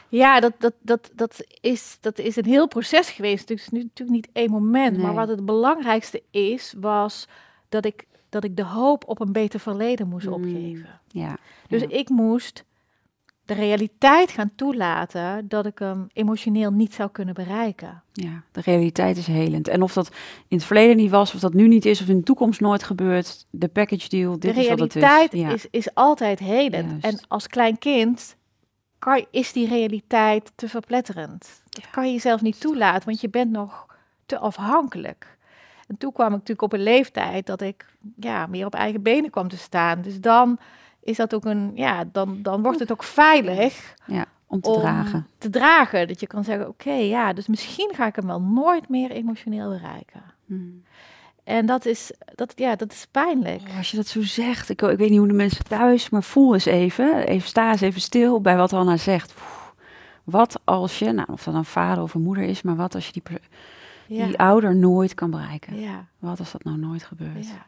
Ja, 0.08 0.40
dat, 0.40 0.52
dat, 0.58 0.72
dat, 0.80 1.10
dat, 1.14 1.44
is, 1.60 1.98
dat 2.00 2.18
is 2.18 2.36
een 2.36 2.44
heel 2.44 2.68
proces 2.68 3.10
geweest. 3.10 3.48
Het 3.48 3.58
is 3.58 3.68
nu 3.68 3.78
natuurlijk 3.82 4.16
niet 4.16 4.28
één 4.32 4.50
moment. 4.50 4.96
Maar 4.98 5.14
wat 5.14 5.28
het 5.28 5.44
belangrijkste 5.44 6.22
is, 6.30 6.74
was 6.80 7.28
dat 7.68 7.84
ik, 7.84 8.06
dat 8.28 8.44
ik 8.44 8.56
de 8.56 8.64
hoop 8.64 9.08
op 9.08 9.20
een 9.20 9.32
beter 9.32 9.60
verleden 9.60 10.08
moest 10.08 10.26
Mm. 10.26 10.32
opgeven. 10.32 11.00
Ja, 11.08 11.36
Dus 11.68 11.80
ja. 11.80 11.88
ik 11.88 12.08
moest 12.08 12.64
de 13.46 13.54
realiteit 13.54 14.30
gaan 14.30 14.50
toelaten 14.56 15.48
dat 15.48 15.66
ik 15.66 15.78
hem 15.78 16.06
emotioneel 16.12 16.70
niet 16.70 16.94
zou 16.94 17.10
kunnen 17.10 17.34
bereiken. 17.34 18.02
ja, 18.12 18.42
de 18.52 18.60
realiteit 18.60 19.16
is 19.16 19.26
helend. 19.26 19.68
En 19.68 19.82
of 19.82 19.92
dat 19.92 20.08
in 20.48 20.56
het 20.56 20.66
verleden 20.66 20.96
niet 20.96 21.10
was, 21.10 21.34
of 21.34 21.40
dat 21.40 21.54
nu 21.54 21.68
niet 21.68 21.84
is, 21.84 22.00
of 22.00 22.08
in 22.08 22.16
de 22.16 22.22
toekomst 22.22 22.60
nooit 22.60 22.82
gebeurt, 22.82 23.46
de 23.50 23.68
package 23.68 24.08
deal, 24.08 24.38
dit 24.38 24.54
de 24.54 24.60
is 24.60 24.68
wat 24.68 24.78
het 24.78 24.96
is. 24.96 25.02
realiteit 25.02 25.32
Ja. 25.32 25.48
is, 25.50 25.66
is 25.70 25.94
altijd 25.94 26.38
helend. 26.38 26.90
Juist. 26.90 27.04
En 27.04 27.18
als 27.28 27.46
klein 27.46 27.78
kind 27.78 28.36
kan, 28.98 29.26
is 29.30 29.52
die 29.52 29.68
realiteit 29.68 30.52
te 30.54 30.68
verpletterend. 30.68 31.62
Dat 31.68 31.82
Ja. 31.84 31.90
kan 31.90 32.06
je 32.06 32.12
jezelf 32.12 32.40
niet 32.42 32.60
toelaten, 32.60 33.04
want 33.06 33.20
je 33.20 33.28
bent 33.28 33.50
nog 33.50 33.86
te 34.26 34.38
afhankelijk. 34.38 35.36
En 35.88 35.96
toen 35.96 36.12
kwam 36.12 36.26
ik 36.26 36.32
natuurlijk 36.32 36.62
op 36.62 36.72
een 36.72 36.82
leeftijd 36.82 37.46
dat 37.46 37.60
ik 37.60 37.86
ja, 38.20 38.46
meer 38.46 38.66
op 38.66 38.74
eigen 38.74 39.02
benen 39.02 39.30
kwam 39.30 39.48
te 39.48 39.56
staan. 39.56 40.02
Dus 40.02 40.20
dan 40.20 40.58
is 41.06 41.16
dat 41.16 41.34
ook 41.34 41.44
een, 41.44 41.72
ja, 41.74 42.04
dan, 42.12 42.38
dan 42.42 42.62
wordt 42.62 42.78
het 42.78 42.92
ook 42.92 43.02
veilig 43.02 43.94
ja, 44.06 44.24
om 44.46 44.60
te 44.60 44.68
om 44.70 44.80
dragen. 44.80 45.26
te 45.38 45.50
dragen. 45.50 46.08
Dat 46.08 46.20
je 46.20 46.26
kan 46.26 46.44
zeggen, 46.44 46.68
oké, 46.68 46.92
ja, 46.92 47.32
dus 47.32 47.46
misschien 47.46 47.92
ga 47.94 48.06
ik 48.06 48.16
hem 48.16 48.26
wel 48.26 48.40
nooit 48.40 48.88
meer 48.88 49.10
emotioneel 49.10 49.68
bereiken. 49.70 50.22
Hmm. 50.46 50.82
En 51.44 51.66
dat 51.66 51.84
is, 51.84 52.12
dat, 52.34 52.52
ja, 52.56 52.76
dat 52.76 52.92
is 52.92 53.06
pijnlijk. 53.10 53.62
Oh, 53.70 53.76
Als 53.76 53.90
je 53.90 53.96
dat 53.96 54.06
zo 54.06 54.22
zegt, 54.22 54.68
ik, 54.68 54.82
ik 54.82 54.98
weet 54.98 55.10
niet 55.10 55.18
hoe 55.18 55.28
de 55.28 55.32
mensen 55.34 55.64
thuis, 55.64 56.10
maar 56.10 56.22
voel 56.22 56.54
eens 56.54 56.64
even, 56.64 57.26
even 57.26 57.48
sta 57.48 57.70
eens 57.70 57.80
even 57.80 58.00
stil 58.00 58.40
bij 58.40 58.56
wat 58.56 58.70
Hanna 58.70 58.96
zegt. 58.96 59.34
Oeh, 59.40 59.64
Wat 60.24 60.60
als 60.64 60.98
je, 60.98 61.12
nou, 61.12 61.28
of 61.32 61.44
dat 61.44 61.54
een 61.54 61.64
vader 61.64 62.02
of 62.02 62.14
een 62.14 62.22
moeder 62.22 62.44
is, 62.44 62.62
maar 62.62 62.76
wat 62.76 62.94
als 62.94 63.06
je 63.06 63.12
die, 63.12 63.22
Ja, 64.06 64.26
die 64.26 64.38
ouder 64.38 64.76
nooit 64.76 65.14
kan 65.14 65.30
bereiken? 65.30 65.80
ja, 65.80 66.06
Wat 66.18 66.38
als 66.38 66.52
dat 66.52 66.64
nou 66.64 66.78
nooit 66.78 67.02
gebeurt? 67.04 67.46
ja. 67.48 67.66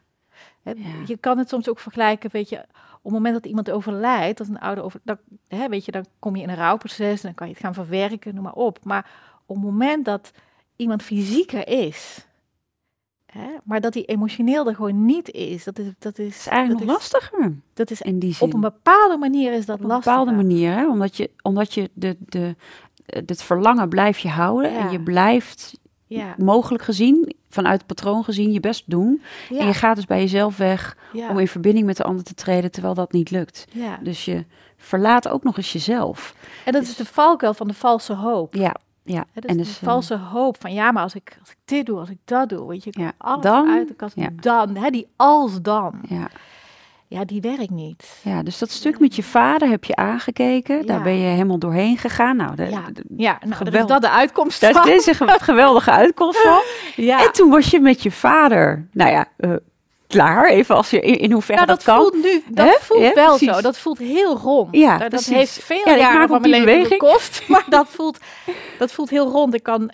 Ja. 0.62 0.74
Je 1.06 1.16
kan 1.16 1.38
het 1.38 1.48
soms 1.48 1.68
ook 1.68 1.78
vergelijken, 1.78 2.30
weet 2.32 2.48
je, 2.48 2.56
op 2.96 3.02
het 3.02 3.12
moment 3.12 3.34
dat 3.34 3.46
iemand 3.46 3.70
overlijdt, 3.70 4.38
dat 4.38 4.48
een 4.48 4.58
ouder 4.58 4.84
over, 4.84 5.00
dan, 5.04 5.18
hè, 5.48 5.68
weet 5.68 5.84
je, 5.84 5.92
dan 5.92 6.04
kom 6.18 6.36
je 6.36 6.42
in 6.42 6.48
een 6.48 6.56
rouwproces, 6.56 7.20
dan 7.20 7.34
kan 7.34 7.46
je 7.46 7.52
het 7.52 7.62
gaan 7.62 7.74
verwerken, 7.74 8.34
noem 8.34 8.44
maar 8.44 8.52
op. 8.52 8.78
Maar 8.84 9.10
op 9.46 9.56
het 9.56 9.64
moment 9.64 10.04
dat 10.04 10.30
iemand 10.76 11.02
fysieker 11.02 11.68
is, 11.68 12.26
hè, 13.26 13.48
maar 13.64 13.80
dat 13.80 13.94
hij 13.94 14.04
emotioneel 14.04 14.66
er 14.68 14.74
gewoon 14.74 15.04
niet 15.04 15.30
is, 15.30 15.64
dat 15.64 15.78
is, 15.78 15.92
dat 15.98 16.18
is, 16.18 16.46
eigenlijk 16.46 16.86
dat 16.86 16.88
is- 16.88 16.94
lastiger 17.02 17.54
Dat 17.74 17.90
is 17.90 18.00
in 18.02 18.18
die 18.18 18.34
zin. 18.34 18.46
op 18.46 18.54
een 18.54 18.60
bepaalde 18.60 19.16
manier 19.16 19.52
is 19.52 19.66
dat 19.66 19.76
Op 19.76 19.82
een 19.82 19.88
lastig. 19.88 20.12
bepaalde 20.12 20.32
manier, 20.32 20.72
hè? 20.72 20.88
omdat 20.88 21.16
je, 21.16 21.30
omdat 21.42 21.74
je 21.74 21.90
de, 21.94 22.16
de, 22.20 22.56
het 23.06 23.42
verlangen 23.42 23.88
blijf 23.88 24.18
je 24.18 24.28
houden 24.28 24.72
Ja. 24.72 24.78
en 24.78 24.90
je 24.92 25.00
blijft 25.00 25.78
Ja, 26.06 26.34
mogelijk 26.38 26.84
gezien, 26.84 27.34
vanuit 27.48 27.78
het 27.78 27.86
patroon 27.86 28.24
gezien, 28.24 28.52
je 28.52 28.60
best 28.60 28.82
doen. 28.86 29.22
ja, 29.48 29.58
En 29.58 29.66
je 29.66 29.74
gaat 29.74 29.96
dus 29.96 30.06
bij 30.06 30.20
jezelf 30.20 30.56
weg 30.56 30.96
ja, 31.12 31.30
om 31.30 31.38
in 31.38 31.48
verbinding 31.48 31.86
met 31.86 31.96
de 31.96 32.02
ander 32.02 32.24
te 32.24 32.34
treden, 32.34 32.70
terwijl 32.70 32.94
dat 32.94 33.12
niet 33.12 33.30
lukt. 33.30 33.66
ja. 33.72 33.98
Dus 34.02 34.24
je 34.24 34.44
verlaat 34.76 35.28
ook 35.28 35.42
nog 35.44 35.56
eens 35.56 35.72
jezelf. 35.72 36.34
En 36.64 36.72
dat 36.72 36.82
is 36.82 36.96
de 36.96 37.04
valkuil 37.04 37.54
van 37.54 37.68
de 37.68 37.74
valse 37.74 38.12
hoop. 38.12 38.54
Ja, 38.54 38.74
ja. 39.02 39.24
Hè, 39.32 39.40
dus 39.40 39.50
en 39.50 39.56
de 39.56 39.62
dus, 39.62 39.78
eh, 39.78 39.84
valse 39.84 40.16
hoop 40.16 40.56
van 40.60 40.72
ja, 40.72 40.92
maar 40.92 41.02
als 41.02 41.14
ik, 41.14 41.36
als 41.40 41.50
ik 41.50 41.56
dit 41.64 41.86
doe, 41.86 41.98
als 41.98 42.10
ik 42.10 42.18
dat 42.24 42.48
doe, 42.48 42.68
weet 42.68 42.84
je, 42.84 42.90
ik 42.90 42.98
Ja, 42.98 43.12
alles 43.18 43.42
dan, 43.42 43.68
uit 43.68 43.88
de 43.88 43.94
kast, 43.94 44.16
dan, 44.42 44.76
hè, 44.76 44.90
die 44.90 45.08
als 45.16 45.62
dan, 45.62 46.00
ja, 46.08 46.28
ja, 47.08 47.24
die 47.24 47.40
werkt 47.40 47.70
niet. 47.70 48.20
ja, 48.22 48.42
dus 48.42 48.58
dat 48.58 48.70
stuk 48.70 48.98
met 48.98 49.16
je 49.16 49.22
vader 49.22 49.68
heb 49.68 49.84
je 49.84 49.96
aangekeken. 49.96 50.86
Daar 50.86 51.02
ben 51.02 51.16
je 51.18 51.26
helemaal 51.28 51.58
doorheen 51.58 51.98
gegaan. 51.98 52.36
Nou, 52.36 52.54
de, 52.56 52.64
Ja, 52.70 52.82
de- 52.92 53.04
ja 53.16 53.38
nou, 53.46 53.76
is 53.76 53.86
dat 53.86 54.02
de 54.02 54.10
uitkomst 54.10 54.62
is 54.62 54.70
van. 54.70 54.84
deze 54.84 55.14
ge- 55.14 55.36
geweldige 55.40 55.90
uitkomst 55.90 56.38
van. 56.40 56.60
Ja, 57.04 57.24
En 57.24 57.32
toen 57.32 57.50
was 57.50 57.70
je 57.70 57.80
met 57.80 58.02
je 58.02 58.10
vader, 58.10 58.88
nou 58.92 59.10
ja, 59.10 59.26
eh, 59.36 59.50
klaar. 60.06 60.48
Even 60.48 60.74
als 60.76 60.90
je 60.90 61.00
in, 61.00 61.18
in 61.18 61.32
hoeverre 61.32 61.64
nou, 61.64 61.76
dat, 61.76 61.84
dat, 61.84 61.94
kan. 61.94 62.02
voelt 62.04 62.22
nu, 62.24 62.42
dat 62.48 62.78
voelt 62.80 63.02
Ja, 63.02 63.12
wel 63.14 63.36
precies. 63.36 63.54
zo. 63.54 63.60
Dat 63.60 63.78
voelt 63.78 63.98
heel 63.98 64.36
rond. 64.36 64.68
Ja, 64.76 64.90
dat, 64.90 65.00
dat 65.00 65.08
precies. 65.10 65.34
heeft 65.36 65.64
veel 65.64 65.82
Ja, 65.84 65.96
jaren 65.96 66.28
van 66.28 66.40
mijn 66.40 66.52
leven 66.52 66.66
beweging. 66.66 67.00
gekost, 67.02 67.42
maar 67.48 67.64
dat 67.68 67.86
voelt, 67.88 68.18
dat 68.78 68.92
voelt 68.92 69.10
heel 69.10 69.28
rond. 69.30 69.54
Ik 69.54 69.62
kan, 69.62 69.90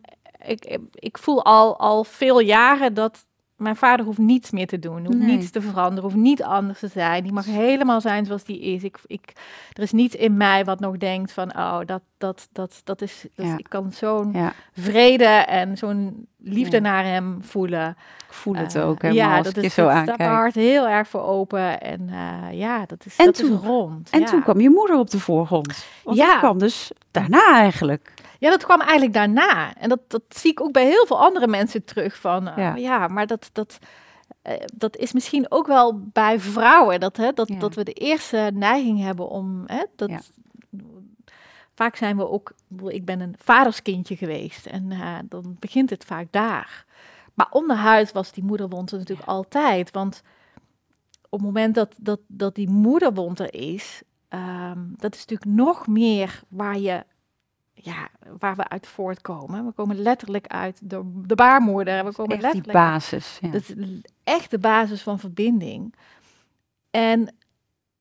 ik, 0.46 0.78
ik 0.94 1.18
voel 1.18 1.44
al, 1.44 1.78
al 1.78 2.04
veel 2.04 2.40
jaren 2.40 2.94
dat 2.94 3.24
mijn 3.56 3.76
vader 3.76 4.04
hoeft 4.06 4.18
niets 4.18 4.50
meer 4.50 4.66
te 4.66 4.78
doen, 4.78 5.04
hoeft 5.06 5.18
Nee. 5.18 5.36
niets 5.36 5.50
te 5.50 5.60
veranderen, 5.60 6.02
hoeft 6.02 6.22
niet 6.22 6.42
anders 6.42 6.78
te 6.78 6.88
zijn. 6.88 7.22
Die 7.22 7.32
mag 7.32 7.44
helemaal 7.44 8.00
zijn 8.00 8.26
zoals 8.26 8.44
die 8.44 8.60
is. 8.60 8.82
Ik, 8.84 8.98
ik, 9.06 9.32
er 9.72 9.82
is 9.82 9.92
niets 9.92 10.14
in 10.14 10.36
mij 10.36 10.64
wat 10.64 10.80
nog 10.80 10.96
denkt 10.96 11.32
van, 11.32 11.56
oh, 11.56 11.78
dat, 11.86 12.02
dat, 12.18 12.48
dat, 12.52 12.80
dat 12.84 13.02
is, 13.02 13.24
dat 13.34 13.46
Ja. 13.46 13.58
ik 13.58 13.66
kan 13.68 13.92
zo'n 13.92 14.32
Ja, 14.32 14.52
vrede 14.72 15.24
en 15.24 15.76
zo'n 15.76 16.26
liefde 16.38 16.76
Ja. 16.76 16.82
naar 16.82 17.04
hem 17.04 17.38
voelen. 17.42 17.96
ik 18.28 18.32
voel 18.32 18.54
het 18.54 18.74
Eh, 18.74 18.88
ook 18.88 19.02
helemaal 19.02 19.28
ja, 19.30 19.36
als 19.36 19.46
dat 19.46 19.56
ik 19.56 19.60
je 19.62 19.66
is, 19.68 19.74
zo 19.74 19.82
staat 19.84 19.94
mijn 19.94 20.10
aankijk. 20.10 20.30
hart 20.30 20.54
heel 20.54 20.88
erg 20.88 21.08
voor 21.08 21.22
open. 21.22 21.80
En 21.80 22.08
eh, 22.08 22.58
ja, 22.58 22.86
dat 22.86 23.06
is, 23.06 23.16
En 23.16 23.24
dat 23.24 23.34
toen- 23.34 23.52
is 23.52 23.58
rond. 23.60 24.10
En 24.10 24.24
toen 24.24 24.42
kwam 24.42 24.60
je 24.60 24.70
moeder 24.70 24.98
op 24.98 25.10
de 25.10 25.18
voorgrond. 25.20 25.84
Want 26.04 26.16
Ja. 26.16 26.38
kwam 26.38 26.58
dus 26.58 26.90
daarna 27.10 27.52
eigenlijk. 27.54 28.12
Ja, 28.38 28.50
dat 28.50 28.64
kwam 28.64 28.80
eigenlijk 28.80 29.12
daarna. 29.12 29.74
En 29.76 29.88
dat, 29.88 30.00
dat 30.08 30.22
zie 30.28 30.50
ik 30.50 30.60
ook 30.60 30.72
bij 30.72 30.86
heel 30.86 31.06
veel 31.06 31.20
andere 31.20 31.46
mensen 31.48 31.84
terug. 31.84 32.16
Van, 32.16 32.48
eh, 32.48 32.56
Ja. 32.56 32.74
ja. 32.74 33.08
maar 33.08 33.26
dat, 33.26 33.50
dat, 33.52 33.78
eh, 34.42 34.54
dat 34.74 34.96
is 34.96 35.12
misschien 35.12 35.46
ook 35.50 35.66
wel 35.66 36.00
bij 36.12 36.40
vrouwen. 36.40 37.00
Dat, 37.00 37.16
hè, 37.16 37.32
dat, 37.32 37.48
Ja. 37.48 37.58
dat 37.58 37.74
we 37.74 37.84
de 37.84 37.92
eerste 37.92 38.50
neiging 38.54 39.00
hebben 39.02 39.28
om... 39.28 39.62
Hè, 39.66 39.84
dat, 39.96 40.10
Ja. 40.10 40.20
Vaak 41.74 41.96
zijn 41.96 42.16
we 42.16 42.28
ook... 42.28 42.52
ik 42.86 43.04
ben 43.04 43.20
een 43.20 43.34
vaderskindje 43.38 44.16
geweest. 44.16 44.66
En 44.66 44.90
eh, 44.92 45.18
dan 45.24 45.56
begint 45.58 45.90
het 45.90 46.04
vaak 46.04 46.26
daar. 46.30 46.84
Maar 47.34 47.46
onderhuid 47.50 48.12
was 48.12 48.32
die 48.32 48.44
moederwond 48.44 48.90
er 48.92 48.98
natuurlijk 48.98 49.28
altijd. 49.28 49.90
Want 49.90 50.22
op 51.28 51.38
het 51.38 51.40
moment 51.48 51.74
dat, 51.74 51.94
dat, 51.98 52.20
dat 52.26 52.54
die 52.54 52.68
moederwond 52.70 53.38
er 53.38 53.54
is... 53.54 54.02
ehm, 54.28 54.78
dat 54.96 55.14
is 55.14 55.20
natuurlijk 55.26 55.50
nog 55.56 55.86
meer 55.86 56.40
waar 56.48 56.78
je 56.78 57.04
ja, 57.74 58.08
waar 58.38 58.56
we 58.56 58.68
uit 58.68 58.86
voortkomen. 58.86 59.64
We 59.66 59.72
komen 59.72 59.98
letterlijk 60.02 60.46
uit 60.46 60.78
de, 60.82 61.20
de 61.26 61.34
baarmoeder. 61.34 62.04
We 62.04 62.12
komen 62.12 62.32
Echt 62.36 62.42
die 62.42 62.52
letterlijk. 62.52 62.72
basis. 62.90 63.38
Ja. 63.40 63.48
Dat 63.50 63.62
is 63.62 63.74
echt 64.24 64.50
de 64.50 64.58
basis 64.58 65.02
van 65.02 65.18
verbinding. 65.18 65.94
En 66.90 67.20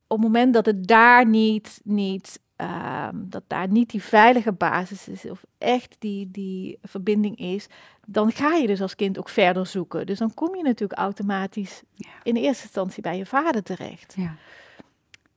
op 0.07 0.17
het 0.17 0.27
moment 0.27 0.53
dat 0.53 0.65
het 0.65 0.88
daar 0.88 1.27
niet, 1.27 1.81
niet 1.83 2.39
ehm, 2.55 3.15
dat 3.15 3.43
daar 3.47 3.67
niet 3.67 3.89
die 3.89 4.03
veilige 4.03 4.51
basis 4.51 5.07
is, 5.07 5.25
of 5.25 5.43
echt 5.57 5.95
die, 5.99 6.31
die 6.31 6.77
verbinding 6.81 7.38
is, 7.38 7.67
dan 8.07 8.31
ga 8.31 8.53
je 8.53 8.67
dus 8.67 8.81
als 8.81 8.95
kind 8.95 9.17
ook 9.17 9.29
verder 9.29 9.65
zoeken. 9.67 10.05
Dus 10.05 10.17
dan 10.19 10.33
kom 10.33 10.55
je 10.55 10.63
natuurlijk 10.63 10.99
automatisch 10.99 11.81
Ja. 11.93 12.07
in 12.23 12.36
eerste 12.36 12.63
instantie 12.63 13.01
bij 13.01 13.17
je 13.17 13.25
vader 13.25 13.63
terecht. 13.63 14.13
Ja. 14.17 14.36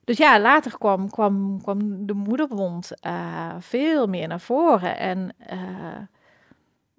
Dus 0.06 0.16
ja, 0.16 0.40
later 0.40 0.78
kwam, 0.78 1.10
kwam, 1.10 1.62
kwam 1.62 2.06
de 2.06 2.12
moederwond 2.14 3.00
eh, 3.00 3.54
veel 3.58 4.06
meer 4.06 4.28
naar 4.28 4.40
voren. 4.40 4.98
En 4.98 5.32
eh, 5.38 5.58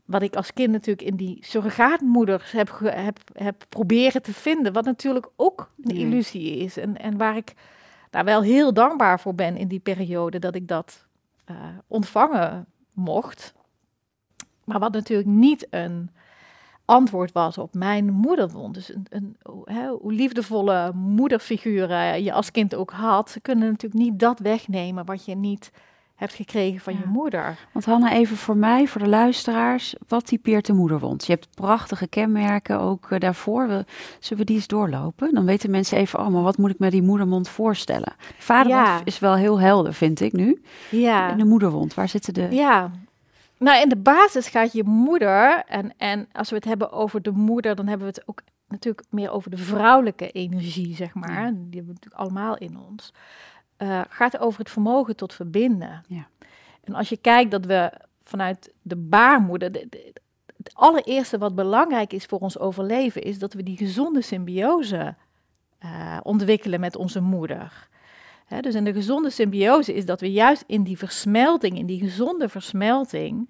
wat 0.05 0.21
ik 0.21 0.35
als 0.35 0.53
kind 0.53 0.71
natuurlijk 0.71 1.07
in 1.07 1.15
die 1.15 1.37
surrogaatmoeders 1.41 2.51
heb, 2.51 2.79
heb, 2.83 3.19
heb 3.33 3.65
proberen 3.69 4.21
te 4.21 4.33
vinden, 4.33 4.73
wat 4.73 4.85
natuurlijk 4.85 5.29
ook 5.35 5.71
een 5.83 5.95
Ja. 5.95 6.01
illusie 6.05 6.57
is. 6.57 6.77
En, 6.77 6.97
en 6.97 7.17
waar 7.17 7.35
ik 7.37 7.53
daar 8.09 8.23
wel 8.25 8.41
heel 8.41 8.73
dankbaar 8.73 9.19
voor 9.19 9.35
ben 9.35 9.57
in 9.57 9.67
die 9.67 9.79
periode 9.79 10.39
dat 10.39 10.55
ik 10.55 10.67
dat 10.67 11.05
eh, 11.45 11.55
ontvangen 11.87 12.65
mocht. 12.93 13.53
Maar 14.63 14.79
wat 14.79 14.93
natuurlijk 14.93 15.29
niet 15.29 15.67
een 15.69 16.09
antwoord 16.87 17.31
was 17.31 17.57
op 17.57 17.73
mijn 17.73 18.13
moederwond. 18.13 18.73
Dus 18.73 18.93
een, 18.93 19.05
een, 19.09 19.37
hè, 19.63 19.87
hoe 19.87 20.13
liefdevolle 20.13 20.91
moederfiguren 20.93 22.23
je 22.23 22.33
als 22.33 22.51
kind 22.51 22.75
ook 22.75 22.91
had, 22.91 23.29
ze 23.29 23.39
kunnen 23.39 23.67
natuurlijk 23.69 24.01
niet 24.01 24.19
dat 24.19 24.39
wegnemen 24.39 25.05
wat 25.05 25.25
je 25.25 25.35
niet 25.35 25.71
hebt 26.15 26.33
gekregen 26.33 26.79
van 26.79 26.93
je 26.93 27.05
moeder. 27.05 27.57
Want 27.71 27.85
Hanna, 27.85 28.11
even 28.11 28.37
voor 28.37 28.57
mij, 28.57 28.87
voor 28.87 29.01
de 29.01 29.07
luisteraars, 29.07 29.95
wat 30.07 30.25
typeert 30.25 30.65
de 30.65 30.73
moederwond? 30.73 31.25
Je 31.25 31.33
hebt 31.33 31.47
prachtige 31.55 32.07
kenmerken 32.07 32.79
ook 32.79 33.09
uh, 33.09 33.19
daarvoor. 33.19 33.67
We, 33.67 33.85
zullen 34.19 34.39
we 34.39 34.49
die 34.49 34.55
eens 34.55 34.67
doorlopen? 34.67 35.33
Dan 35.33 35.45
weten 35.45 35.71
mensen 35.71 35.97
even, 35.97 36.19
oh, 36.19 36.27
maar 36.27 36.41
wat 36.41 36.57
moet 36.57 36.69
ik 36.69 36.79
me 36.79 36.89
die 36.89 37.01
moedermond 37.01 37.49
voorstellen? 37.49 38.13
Vaderwond 38.37 39.01
is 39.03 39.19
wel 39.19 39.35
heel 39.35 39.59
helder, 39.59 39.93
vind 39.93 40.19
ik 40.19 40.33
nu. 40.33 40.61
Ja. 40.91 41.29
En 41.29 41.37
de 41.37 41.45
moederwond, 41.45 41.93
waar 41.93 42.09
zitten 42.09 42.33
de... 42.33 42.47
Ja, 42.51 42.91
nou, 43.57 43.81
in 43.81 43.89
de 43.89 43.97
basis 43.97 44.47
gaat 44.47 44.73
je 44.73 44.83
moeder, 44.83 45.63
en, 45.65 45.93
en 45.97 46.27
als 46.31 46.49
we 46.49 46.55
het 46.55 46.65
hebben 46.65 46.91
over 46.91 47.21
de 47.21 47.31
moeder, 47.31 47.75
dan 47.75 47.87
hebben 47.87 48.07
we 48.07 48.13
het 48.13 48.27
ook 48.27 48.41
natuurlijk 48.67 49.07
meer 49.09 49.31
over 49.31 49.51
de 49.51 49.57
vrouwelijke 49.57 50.31
energie, 50.31 50.95
zeg 50.95 51.13
maar. 51.13 51.45
Die 51.53 51.75
hebben 51.75 51.85
we 51.85 51.93
natuurlijk 51.93 52.21
allemaal 52.21 52.57
in 52.57 52.79
ons. 52.79 53.13
Uh, 53.77 54.01
gaat 54.09 54.39
over 54.39 54.59
het 54.59 54.69
vermogen 54.69 55.15
tot 55.15 55.33
verbinden. 55.33 56.03
Ja. 56.07 56.27
En 56.83 56.93
als 56.93 57.09
je 57.09 57.17
kijkt 57.17 57.51
dat 57.51 57.65
we 57.65 57.91
vanuit 58.21 58.73
de 58.81 58.95
baarmoeder, 58.95 59.71
het 59.71 60.71
allereerste 60.73 61.37
wat 61.37 61.55
belangrijk 61.55 62.13
is 62.13 62.25
voor 62.25 62.39
ons 62.39 62.59
overleven, 62.59 63.21
is 63.21 63.39
dat 63.39 63.53
we 63.53 63.63
die 63.63 63.77
gezonde 63.77 64.21
symbiose 64.21 65.15
uh, 65.83 66.17
ontwikkelen 66.23 66.79
met 66.79 66.95
onze 66.95 67.21
moeder 67.21 67.87
dus 68.61 68.75
in 68.75 68.83
de 68.83 68.93
gezonde 68.93 69.29
symbiose 69.29 69.93
is 69.93 70.05
dat 70.05 70.21
we 70.21 70.31
juist 70.31 70.63
in 70.67 70.83
die 70.83 70.97
versmelting, 70.97 71.77
in 71.77 71.85
die 71.85 71.99
gezonde 71.99 72.49
versmelting, 72.49 73.49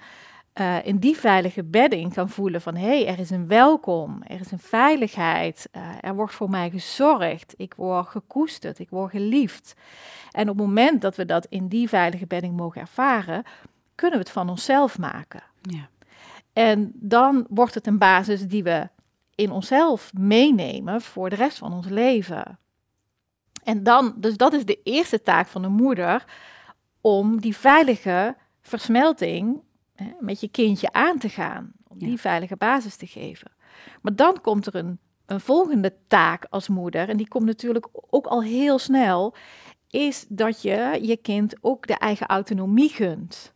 uh, 0.60 0.86
in 0.86 0.98
die 0.98 1.18
veilige 1.18 1.64
bedding 1.64 2.14
gaan 2.14 2.30
voelen 2.30 2.62
van 2.62 2.76
hé, 2.76 3.04
hey, 3.04 3.08
er 3.08 3.20
is 3.20 3.30
een 3.30 3.48
welkom, 3.48 4.24
er 4.24 4.40
is 4.40 4.52
een 4.52 4.60
veiligheid, 4.60 5.70
uh, 5.76 5.82
er 6.02 6.16
wordt 6.16 6.34
voor 6.34 6.50
mij 6.50 6.70
gezorgd, 6.70 7.54
ik 7.58 7.74
word 7.74 8.08
gekoesterd, 8.08 8.80
ik 8.80 8.90
word 8.90 9.12
geliefd. 9.12 9.76
En 10.32 10.50
op 10.50 10.58
het 10.58 10.68
moment 10.68 11.02
dat 11.02 11.16
we 11.16 11.26
dat 11.26 11.46
in 11.50 11.68
die 11.68 11.90
veilige 11.90 12.28
bedding 12.28 12.56
mogen 12.56 12.82
ervaren, 12.82 13.44
kunnen 13.96 14.20
we 14.20 14.24
het 14.24 14.34
van 14.34 14.50
onszelf 14.50 14.98
maken. 14.98 15.44
Ja. 15.62 15.90
En 16.54 16.92
dan 16.94 17.46
wordt 17.50 17.74
het 17.74 17.88
een 17.88 17.98
basis 17.98 18.48
die 18.48 18.64
we 18.64 18.90
in 19.36 19.52
onszelf 19.52 20.14
meenemen 20.14 21.02
voor 21.02 21.30
de 21.30 21.36
rest 21.36 21.58
van 21.58 21.74
ons 21.74 21.88
leven. 21.88 22.60
En 23.68 23.84
dan, 23.84 24.14
dus 24.18 24.38
dat 24.38 24.54
is 24.54 24.66
de 24.66 24.80
eerste 24.84 25.22
taak 25.22 25.48
van 25.48 25.62
de 25.62 25.68
moeder, 25.68 26.26
om 27.02 27.42
die 27.42 27.58
veilige 27.58 28.36
versmelting 28.62 29.62
hè, 29.96 30.06
met 30.20 30.40
je 30.40 30.48
kindje 30.48 30.92
aan 30.92 31.18
te 31.18 31.30
gaan. 31.30 31.72
Om 31.88 31.98
die 31.98 32.20
veilige 32.20 32.56
basis 32.56 32.96
te 32.96 33.08
geven. 33.08 33.52
Maar 34.02 34.16
dan 34.16 34.42
komt 34.42 34.66
er 34.66 34.76
een, 34.76 35.00
een 35.26 35.40
volgende 35.40 35.94
taak 36.08 36.46
als 36.50 36.68
moeder, 36.68 37.10
en 37.10 37.18
die 37.18 37.28
komt 37.28 37.46
natuurlijk 37.46 37.88
ook 37.92 38.26
al 38.26 38.44
heel 38.44 38.80
snel, 38.80 39.36
is 39.90 40.26
dat 40.30 40.62
je 40.62 41.00
je 41.02 41.18
kind 41.18 41.56
ook 41.62 41.88
de 41.88 41.98
eigen 41.98 42.28
autonomie 42.28 42.90
gunt. 42.90 43.54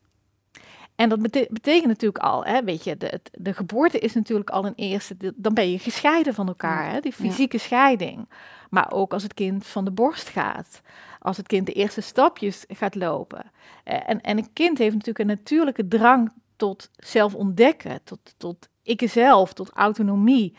En 0.96 1.10
dat 1.10 1.22
betekent 1.50 1.88
natuurlijk 1.88 2.24
al, 2.24 2.46
hè, 2.46 2.64
weet 2.64 2.84
je, 2.84 2.98
de, 2.98 3.22
de 3.32 3.54
geboorte 3.54 4.00
is 4.00 4.14
natuurlijk 4.14 4.50
al 4.50 4.66
een 4.66 4.76
eerste, 4.76 5.34
dan 5.36 5.54
ben 5.54 5.72
je 5.72 5.80
gescheiden 5.80 6.34
van 6.34 6.48
elkaar, 6.48 6.92
hè, 6.92 7.00
die 7.00 7.14
fysieke 7.14 7.58
scheiding. 7.58 8.28
Maar 8.72 8.92
ook 8.92 9.14
als 9.14 9.24
het 9.24 9.34
kind 9.34 9.66
van 9.66 9.86
de 9.86 9.92
borst 9.92 10.30
gaat, 10.30 10.82
als 11.20 11.38
het 11.38 11.48
kind 11.48 11.66
de 11.66 11.74
eerste 11.74 12.02
stapjes 12.02 12.66
gaat 12.68 12.96
lopen. 12.96 13.52
Eh, 13.84 14.10
en, 14.10 14.22
en 14.22 14.38
een 14.38 14.54
kind 14.54 14.78
heeft 14.78 14.94
natuurlijk 14.94 15.20
een 15.20 15.36
natuurlijke 15.38 15.88
drang 15.88 16.32
tot 16.56 16.90
zelf 16.96 17.36
ontdekken, 17.36 18.00
tot, 18.04 18.20
tot 18.38 18.70
ikzelf, 18.84 19.54
tot 19.54 19.70
autonomie. 19.70 20.56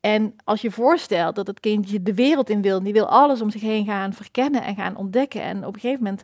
En 0.00 0.34
als 0.44 0.60
je 0.60 0.70
voorstelt 0.70 1.34
dat 1.34 1.46
het 1.46 1.60
kindje 1.60 2.02
de 2.02 2.14
wereld 2.14 2.50
in 2.50 2.62
wil, 2.62 2.82
die 2.82 2.92
wil 2.92 3.08
alles 3.08 3.40
om 3.40 3.50
zich 3.50 3.60
heen 3.60 3.84
gaan 3.84 4.12
verkennen 4.12 4.62
en 4.62 4.74
gaan 4.74 4.96
ontdekken. 4.96 5.42
En 5.42 5.66
op 5.66 5.74
een 5.74 5.80
gegeven 5.80 6.02
moment 6.02 6.22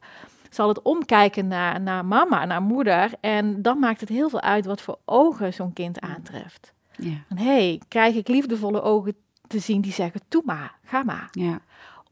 zal 0.50 0.68
het 0.68 0.82
omkijken 0.82 1.46
naar, 1.46 1.80
naar 1.80 2.04
mama, 2.04 2.44
naar 2.44 2.62
moeder. 2.62 3.10
En 3.20 3.62
dan 3.62 3.78
maakt 3.78 4.00
het 4.00 4.08
heel 4.08 4.28
veel 4.28 4.40
uit 4.40 4.66
wat 4.66 4.80
voor 4.80 4.98
ogen 5.04 5.54
zo'n 5.54 5.72
kind 5.72 6.00
aantreft. 6.00 6.72
Ja. 6.96 7.24
Hé, 7.34 7.44
hey, 7.44 7.80
krijg 7.88 8.14
ik 8.14 8.28
liefdevolle 8.28 8.82
ogen 8.82 9.14
te 9.48 9.58
zien 9.58 9.80
die 9.80 9.92
zeggen, 9.92 10.20
toe 10.28 10.42
maar, 10.44 10.78
ga 10.84 11.02
maar. 11.02 11.28
Ja. 11.30 11.60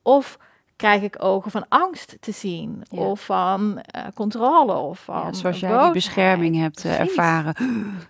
Of 0.02 0.38
krijg 0.76 1.02
ik 1.02 1.22
ogen 1.22 1.50
van 1.50 1.66
angst 1.68 2.16
te 2.20 2.32
zien, 2.32 2.82
of 2.90 3.24
van 3.24 3.82
uh, 3.96 4.02
controle, 4.14 4.72
of 4.72 5.04
van 5.04 5.20
ja, 5.20 5.32
Zoals 5.32 5.60
jij 5.60 5.82
die 5.82 5.92
bescherming 5.92 6.56
hebt 6.56 6.84
uh, 6.84 7.00
ervaren. 7.00 7.54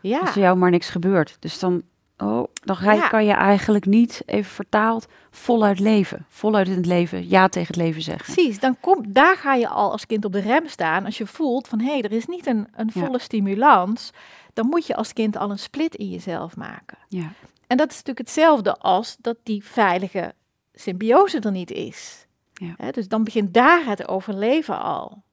Ja. 0.01 0.19
Als 0.19 0.31
er 0.31 0.41
jou 0.41 0.57
maar 0.57 0.71
niks 0.71 0.89
gebeurt. 0.89 1.37
Dus 1.41 1.59
dan 1.59 1.83
Oh, 2.19 2.45
dan 2.65 2.77
ga 2.77 3.09
kan 3.09 3.25
je 3.25 3.33
eigenlijk 3.33 3.87
niet, 3.87 4.23
even 4.27 4.51
vertaald, 4.51 5.07
voluit 5.31 5.79
leven. 5.81 6.27
Voluit 6.29 6.69
in 6.69 6.77
het 6.77 6.87
leven, 6.87 7.29
ja 7.29 7.49
tegen 7.49 7.67
het 7.67 7.77
leven 7.77 8.03
zeggen. 8.03 8.35
Precies, 8.35 8.61
dan 8.61 8.77
komt, 8.81 9.15
daar 9.15 9.37
ga 9.37 9.55
je 9.55 9.69
al 9.69 9.91
als 9.91 10.07
kind 10.07 10.25
op 10.25 10.33
de 10.33 10.41
rem 10.41 10.69
staan. 10.69 11.05
Als 11.05 11.19
je 11.19 11.27
voelt 11.27 11.69
van, 11.69 11.81
hé, 11.81 11.91
hey, 11.91 12.03
er 12.03 12.13
is 12.13 12.27
niet 12.27 12.47
een, 12.47 12.69
een 12.75 12.93
volle 12.93 13.19
stimulans. 13.19 14.13
Dan 14.53 14.67
moet 14.67 14.87
je 14.87 14.97
als 14.97 15.13
kind 15.13 15.37
al 15.37 15.51
een 15.51 15.59
split 15.59 15.95
in 15.95 16.09
jezelf 16.09 16.57
maken. 16.57 16.99
Ja. 17.09 17.33
En 17.67 17.77
dat 17.77 17.91
is 17.91 17.97
natuurlijk 17.97 18.27
hetzelfde 18.27 18.77
als 18.77 19.17
dat 19.21 19.37
die 19.43 19.65
veilige 19.65 20.35
symbiose 20.73 21.41
er 21.41 21.51
niet 21.51 21.71
is. 21.71 22.27
Ja. 22.53 22.91
dus 22.91 23.09
dan 23.09 23.25
begint 23.25 23.55
daar 23.55 23.87
het 23.87 24.09
overleven 24.09 24.81
al. 24.81 25.25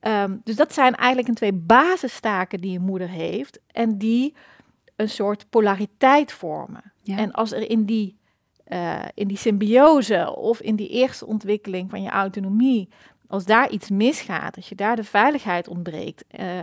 Um, 0.00 0.40
dus 0.44 0.56
dat 0.56 0.74
zijn 0.74 0.94
eigenlijk 0.94 1.28
een 1.28 1.34
twee 1.34 1.52
basistaken 1.52 2.60
die 2.60 2.78
een 2.78 2.84
moeder 2.84 3.08
heeft. 3.08 3.60
En 3.66 3.98
die 3.98 4.34
een 4.96 5.08
soort 5.08 5.46
polariteit 5.50 6.32
vormen. 6.32 6.92
En 7.04 7.32
als 7.32 7.52
er 7.52 7.70
in 7.70 7.84
die, 7.84 8.18
uh, 8.68 9.04
in 9.14 9.28
die 9.28 9.36
symbiose 9.36 10.36
of 10.36 10.60
in 10.60 10.76
die 10.76 10.88
eerste 10.88 11.26
ontwikkeling 11.26 11.90
van 11.90 12.02
je 12.02 12.10
autonomie, 12.10 12.88
als 13.26 13.44
daar 13.44 13.70
iets 13.70 13.90
misgaat, 13.90 14.56
als 14.56 14.68
je 14.68 14.74
daar 14.74 14.96
de 14.96 15.04
veiligheid 15.04 15.68
ontbreekt, 15.68 16.24
uh, 16.40 16.60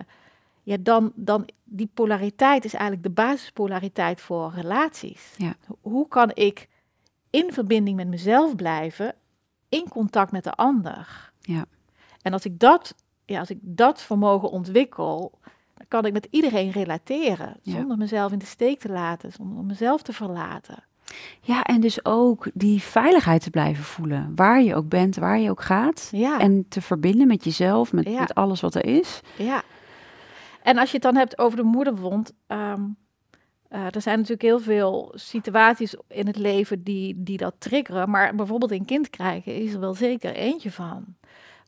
ja, 0.64 0.78
dan, 0.80 1.12
dan 1.16 1.50
die 1.64 1.90
polariteit 1.94 2.66
is 2.66 2.74
eigenlijk 2.74 3.04
de 3.04 3.22
basispolariteit 3.22 4.22
voor 4.22 4.52
relaties. 4.56 5.34
Ja. 5.38 5.56
Hoe 5.82 6.08
kan 6.08 6.32
ik 6.34 6.68
in 7.30 7.54
verbinding 7.54 7.96
met 7.96 8.08
mezelf 8.08 8.56
blijven, 8.56 9.16
in 9.70 9.90
contact 9.90 10.32
met 10.32 10.44
de 10.44 10.54
ander? 10.54 11.32
Ja. 11.40 11.66
En 12.22 12.34
als 12.34 12.46
ik 12.46 12.60
dat, 12.60 12.96
ja, 13.26 13.40
als 13.40 13.50
ik 13.50 13.58
dat 13.62 14.02
vermogen 14.02 14.50
ontwikkel, 14.50 15.40
kan 15.88 16.06
ik 16.06 16.14
met 16.14 16.28
iedereen 16.30 16.72
relateren. 16.72 17.58
Zonder 17.62 17.98
mezelf 17.98 18.32
in 18.32 18.40
de 18.40 18.46
steek 18.46 18.80
te 18.80 18.90
laten, 18.90 19.32
zonder 19.32 19.64
mezelf 19.64 20.02
te 20.02 20.14
verlaten. 20.14 20.84
Ja, 21.42 21.64
en 21.64 21.82
dus 21.82 22.06
ook 22.06 22.48
die 22.54 22.82
veiligheid 22.82 23.44
te 23.44 23.50
blijven 23.50 23.84
voelen. 23.84 24.32
Waar 24.36 24.62
je 24.62 24.76
ook 24.76 24.90
bent, 24.90 25.16
waar 25.16 25.40
je 25.40 25.50
ook 25.50 25.62
gaat. 25.62 26.10
Ja. 26.12 26.40
En 26.40 26.66
te 26.70 26.82
verbinden 26.82 27.28
met 27.28 27.44
jezelf, 27.44 27.94
met, 27.94 28.20
met 28.20 28.36
alles 28.36 28.62
wat 28.62 28.76
er 28.76 28.86
is. 28.86 29.20
Ja. 29.38 29.64
En 30.64 30.78
als 30.78 30.88
je 30.88 30.94
het 30.94 31.04
dan 31.04 31.16
hebt 31.16 31.38
over 31.38 31.58
de 31.58 31.64
moederwond. 31.64 32.34
Um, 32.48 32.98
er 33.72 34.02
zijn 34.02 34.16
natuurlijk 34.16 34.42
heel 34.42 34.60
veel 34.60 35.12
situaties 35.16 35.96
in 36.08 36.28
het 36.28 36.38
leven 36.38 36.84
die, 36.84 37.24
die 37.24 37.38
dat 37.38 37.54
triggeren. 37.58 38.10
Maar 38.10 38.36
bijvoorbeeld 38.36 38.72
een 38.72 38.86
kind 38.86 39.10
krijgen 39.10 39.56
is 39.56 39.74
er 39.74 39.80
wel 39.80 39.94
zeker 39.94 40.34
eentje 40.34 40.72
van. 40.72 41.16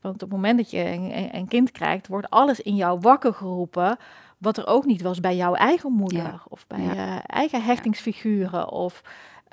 Want 0.02 0.16
op 0.16 0.22
het 0.22 0.30
moment 0.30 0.58
dat 0.58 0.72
je 0.72 0.86
een, 0.86 1.36
een, 1.36 1.48
kind 1.48 1.72
krijgt, 1.72 2.08
wordt 2.08 2.30
alles 2.30 2.62
in 2.62 2.76
jou 2.76 3.00
wakker 3.00 3.34
geroepen. 3.34 3.98
Wat 4.38 4.58
er 4.58 4.68
ook 4.68 4.86
niet 4.86 5.02
was 5.02 5.20
bij 5.20 5.36
jouw 5.36 5.54
eigen 5.54 5.92
moeder. 5.92 6.44
Of 6.48 6.68
bij 6.68 6.82
je 6.82 7.22
eigen 7.26 7.64
hechtingsfiguren. 7.64 8.72
Of, 8.72 9.02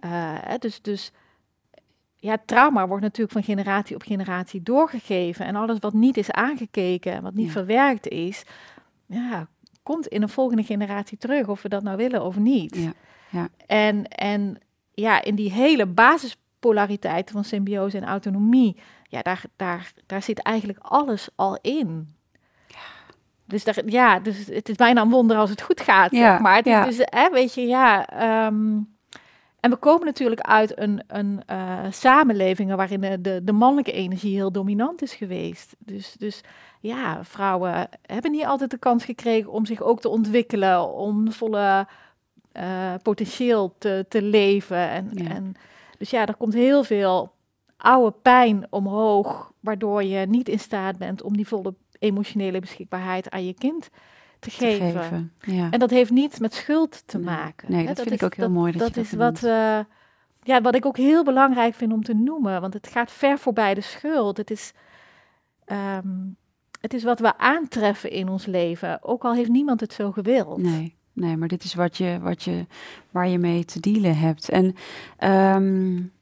uh, 0.05 0.39
dus, 0.59 0.83
dus 0.83 1.13
ja, 2.17 2.37
trauma 2.45 2.87
wordt 2.87 3.03
natuurlijk 3.03 3.33
van 3.33 3.43
generatie 3.43 3.95
op 3.97 4.03
generatie 4.03 4.63
doorgegeven. 4.63 5.47
En 5.47 5.57
alles 5.57 5.79
wat 5.79 5.93
niet 5.93 6.17
is 6.17 6.31
aangekeken 6.31 7.13
en 7.13 7.23
wat 7.23 7.35
niet 7.35 7.53
verwerkt 7.53 8.09
is, 8.09 8.45
ja, 9.11 9.49
komt 9.83 10.07
in 10.07 10.23
een 10.23 10.29
volgende 10.29 10.63
generatie 10.63 11.19
terug, 11.19 11.49
of 11.49 11.63
we 11.63 11.69
dat 11.69 11.83
nou 11.83 11.97
willen 11.97 12.25
of 12.25 12.39
niet. 12.39 12.77
Ja. 12.77 12.93
Ja. 13.31 13.49
En, 13.67 14.09
en 14.09 14.59
ja, 14.95 15.23
in 15.23 15.35
die 15.35 15.53
hele 15.53 15.87
basispolariteit 15.87 17.31
van 17.31 17.45
symbiose 17.45 17.97
en 17.97 18.05
autonomie, 18.05 18.77
ja, 19.03 19.23
daar, 19.23 19.43
daar, 19.57 19.93
daar 20.07 20.23
zit 20.23 20.43
eigenlijk 20.43 20.79
alles 20.79 21.29
al 21.35 21.59
in. 21.61 22.15
Dus, 23.45 23.65
daar, 23.65 23.77
ja, 23.87 24.21
dus 24.21 24.47
het 24.47 24.69
is 24.69 24.77
bijna 24.77 25.03
een 25.03 25.11
wonder 25.11 25.37
als 25.37 25.51
het 25.51 25.63
goed 25.63 25.81
gaat, 25.81 26.11
ja, 26.11 26.31
zeg 26.31 26.41
maar. 26.41 26.57
Het 26.57 26.65
ja. 26.65 26.87
is 26.87 26.97
dus, 26.97 27.07
hè, 27.11 27.31
weet 27.31 27.55
je, 27.55 27.67
ja... 27.67 28.07
Ehm, 28.07 28.79
en 29.61 29.71
we 29.71 29.77
komen 29.77 30.07
natuurlijk 30.07 30.41
uit 30.41 30.79
een, 30.79 31.03
een 31.07 31.43
uh, 31.51 31.79
samenleving 31.91 32.75
waarin 32.75 33.01
de, 33.23 33.41
de, 33.45 33.53
mannelijke 33.53 33.93
energie 33.93 34.35
heel 34.35 34.53
dominant 34.53 35.03
is 35.03 35.15
geweest. 35.15 35.77
Dus, 35.79 36.15
dus 36.19 36.41
ja, 36.81 37.25
vrouwen 37.25 37.89
hebben 38.03 38.31
niet 38.31 38.45
altijd 38.45 38.71
de 38.71 38.79
kans 38.79 39.05
gekregen 39.05 39.53
om 39.53 39.67
zich 39.67 39.83
ook 39.83 40.01
te 40.01 40.09
ontwikkelen, 40.09 40.93
om 40.93 41.33
volle 41.33 41.87
uh, 42.57 42.95
potentieel 43.03 43.75
te, 43.79 44.07
te 44.09 44.23
leven. 44.23 44.89
En, 44.89 45.11
en, 45.15 45.55
dus 45.99 46.11
ja, 46.11 46.27
er 46.27 46.37
komt 46.37 46.55
heel 46.55 46.85
veel 46.85 47.33
oude 47.77 48.17
pijn 48.23 48.67
omhoog, 48.71 49.53
waardoor 49.61 50.03
je 50.05 50.27
niet 50.27 50.49
in 50.49 50.59
staat 50.59 50.99
bent 50.99 51.23
om 51.23 51.37
die 51.37 51.49
volle 51.49 51.75
emotionele 51.99 52.61
beschikbaarheid 52.61 53.31
aan 53.31 53.47
je 53.47 53.55
kind 53.55 53.91
te, 54.39 54.51
geven. 54.51 55.33
Ja. 55.41 55.71
En 55.71 55.79
dat 55.79 55.91
heeft 55.91 56.11
niets 56.11 56.39
met 56.39 56.55
schuld 56.55 57.03
te 57.07 57.19
maken. 57.19 57.73
Nee, 57.73 57.87
dat, 57.87 58.01
vind 58.01 58.13
ik 58.13 58.23
ook 58.23 58.35
heel 58.35 58.51
mooi. 58.51 58.73
Dat, 58.73 58.81
dat 58.81 59.05
is 59.05 59.13
wat, 59.13 59.43
uh, 59.43 59.79
ja, 60.43 60.61
wat 60.61 60.75
ik 60.75 60.87
ook 60.87 60.97
heel 60.97 61.25
belangrijk 61.25 61.75
vind 61.75 61.93
om 61.93 62.03
te 62.03 62.15
noemen. 62.15 62.61
Want 62.61 62.75
het 62.75 62.87
gaat 62.87 63.11
ver 63.11 63.39
voorbij 63.39 63.75
de 63.75 63.81
schuld. 63.81 64.37
Het 64.37 64.51
is, 64.51 64.73
um, 65.67 66.37
het 66.81 66.95
is 66.95 67.05
wat 67.05 67.21
we 67.21 67.39
aantreffen 67.39 68.11
in 68.11 68.29
ons 68.29 68.47
leven. 68.47 68.99
Ook 69.03 69.25
al 69.25 69.35
heeft 69.35 69.51
niemand 69.51 69.81
het 69.81 69.93
zo 69.93 70.13
gewild. 70.13 70.59
Nee. 70.59 70.99
Nee, 71.13 71.37
maar 71.37 71.49
dit 71.49 71.65
is 71.65 71.75
wat 71.75 71.97
je, 71.97 72.19
wat 72.23 72.43
je, 72.43 72.67
waar 73.11 73.29
je 73.29 73.39
mee 73.39 73.65
te 73.65 73.81
dealen 73.81 74.19
hebt. 74.19 74.49
En 74.49 74.77
um, 75.55 76.13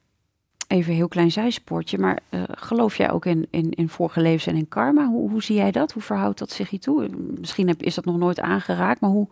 even 0.69 0.91
een 0.91 0.97
heel 0.97 1.09
klein 1.09 1.31
zijsportje, 1.31 1.99
maar 1.99 2.19
uh, 2.31 2.43
geloof 2.47 2.97
jij 2.97 3.11
ook 3.11 3.27
in, 3.27 3.47
in, 3.51 3.71
in 3.71 3.89
vorige 3.89 4.21
levens 4.21 4.47
en 4.47 4.57
in 4.57 4.69
karma? 4.69 5.07
Hoe, 5.07 5.31
hoe 5.31 5.43
zie 5.43 5.57
jij 5.57 5.71
dat? 5.71 5.93
Hoe 5.93 6.03
verhoudt 6.03 6.39
dat 6.39 6.51
zich 6.51 6.71
je 6.71 6.79
toe? 6.79 7.09
Misschien 7.39 7.69
heb, 7.69 7.83
is 7.83 7.95
dat 7.95 8.05
nog 8.05 8.17
nooit 8.17 8.41
aangeraakt, 8.41 9.01
maar 9.01 9.11
hoe, 9.11 9.29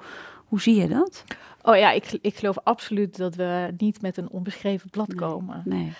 hoe 0.46 0.60
zie 0.60 0.74
je 0.74 0.88
dat? 0.88 1.24
Oh 1.62 1.76
ja, 1.76 1.90
ik, 1.90 2.18
ik 2.20 2.36
geloof 2.36 2.58
absoluut 2.62 3.16
dat 3.16 3.34
we 3.34 3.74
niet 3.76 4.02
met 4.02 4.16
een 4.16 4.28
onbeschreven 4.28 4.90
blad 4.90 5.14
komen. 5.14 5.62
Nee. 5.64 5.92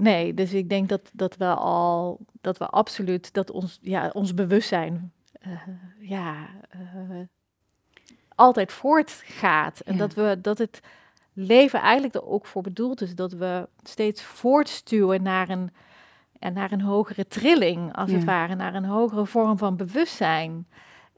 Nee, 0.00 0.34
dus 0.34 0.52
ik 0.52 0.68
denk 0.68 0.88
dat, 0.88 1.10
dat 1.12 1.36
we 1.36 1.54
al, 1.54 2.18
dat 2.40 2.58
we 2.58 2.66
absoluut, 2.66 3.32
dat 3.32 3.50
ons, 3.50 3.78
ja, 3.82 4.10
ons 4.12 4.34
bewustzijn, 4.34 5.12
uh, 5.46 5.52
ja, 6.00 6.48
uh, 6.76 7.20
altijd 8.34 8.72
voortgaat. 8.72 9.80
En 9.80 9.96
dat 9.96 10.14
we, 10.14 10.38
dat 10.42 10.58
het 10.58 10.80
leven 11.32 11.80
eigenlijk 11.80 12.14
er 12.14 12.26
ook 12.26 12.46
voor 12.46 12.62
bedoeld 12.62 13.00
is 13.00 13.14
dat 13.14 13.32
we 13.32 13.68
steeds 13.82 14.22
voortstuwen 14.22 15.22
naar 15.22 15.48
een, 15.48 15.70
en 16.38 16.52
naar 16.52 16.72
een 16.72 16.82
hogere 16.82 17.26
trilling, 17.26 17.96
als 17.96 18.10
het 18.10 18.24
ware, 18.24 18.54
naar 18.54 18.74
een 18.74 18.84
hogere 18.84 19.26
vorm 19.26 19.58
van 19.58 19.76
bewustzijn. 19.76 20.66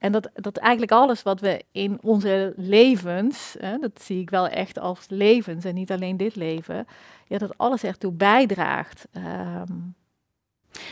En 0.02 0.12
dat, 0.12 0.30
dat 0.34 0.56
eigenlijk 0.56 0.92
alles 0.92 1.22
wat 1.22 1.40
we 1.40 1.64
in 1.72 1.98
onze 2.02 2.52
levens, 2.56 3.56
hè, 3.58 3.78
dat 3.78 4.02
zie 4.02 4.20
ik 4.20 4.30
wel 4.30 4.48
echt 4.48 4.78
als 4.78 5.06
levens 5.08 5.64
en 5.64 5.74
niet 5.74 5.90
alleen 5.90 6.16
dit 6.16 6.36
leven, 6.36 6.86
ja, 7.26 7.38
dat 7.38 7.58
alles 7.58 7.82
ertoe 7.82 8.12
bijdraagt. 8.12 9.06
Um, 9.16 9.94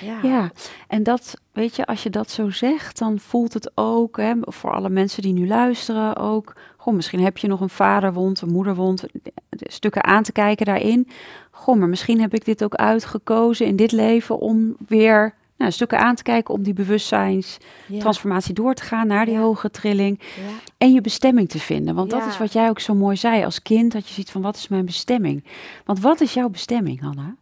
ja. 0.00 0.18
ja, 0.22 0.50
en 0.88 1.02
dat, 1.02 1.40
weet 1.52 1.76
je, 1.76 1.86
als 1.86 2.02
je 2.02 2.10
dat 2.10 2.30
zo 2.30 2.50
zegt, 2.50 2.98
dan 2.98 3.18
voelt 3.18 3.54
het 3.54 3.70
ook, 3.74 4.16
hè, 4.16 4.34
voor 4.40 4.72
alle 4.72 4.90
mensen 4.90 5.22
die 5.22 5.32
nu 5.32 5.46
luisteren 5.46 6.16
ook, 6.16 6.56
goh, 6.76 6.94
misschien 6.94 7.22
heb 7.22 7.38
je 7.38 7.48
nog 7.48 7.60
een 7.60 7.70
vaderwond, 7.70 8.40
een 8.40 8.52
moederwond, 8.52 9.04
stukken 9.50 10.04
aan 10.04 10.22
te 10.22 10.32
kijken 10.32 10.66
daarin. 10.66 11.08
Goh, 11.50 11.78
maar 11.78 11.88
misschien 11.88 12.20
heb 12.20 12.34
ik 12.34 12.44
dit 12.44 12.64
ook 12.64 12.74
uitgekozen 12.74 13.66
in 13.66 13.76
dit 13.76 13.92
leven 13.92 14.38
om 14.38 14.76
weer 14.86 15.34
nou, 15.60 15.72
stukken 15.72 15.98
aan 15.98 16.14
te 16.14 16.22
kijken 16.22 16.54
om 16.54 16.62
die 16.62 16.72
bewustzijnstransformatie 16.72 18.54
door 18.54 18.74
te 18.74 18.82
gaan 18.82 19.06
naar 19.06 19.24
die 19.24 19.34
ja. 19.34 19.40
hogere 19.40 19.70
trilling. 19.70 20.20
Ja. 20.20 20.70
En 20.78 20.92
je 20.92 21.00
bestemming 21.00 21.48
te 21.48 21.58
vinden. 21.58 21.94
Want 21.94 22.10
dat 22.10 22.26
is 22.26 22.38
wat 22.38 22.52
jij 22.52 22.68
ook 22.68 22.80
zo 22.80 22.94
mooi 22.94 23.16
zei 23.16 23.44
als 23.44 23.62
kind, 23.62 23.92
dat 23.92 24.08
je 24.08 24.14
ziet 24.14 24.30
van 24.30 24.42
wat 24.42 24.56
is 24.56 24.68
mijn 24.68 24.84
bestemming? 24.84 25.44
Want 25.84 26.00
wat 26.00 26.20
is 26.20 26.34
jouw 26.34 26.48
bestemming, 26.48 27.00
Hanna? 27.00 27.34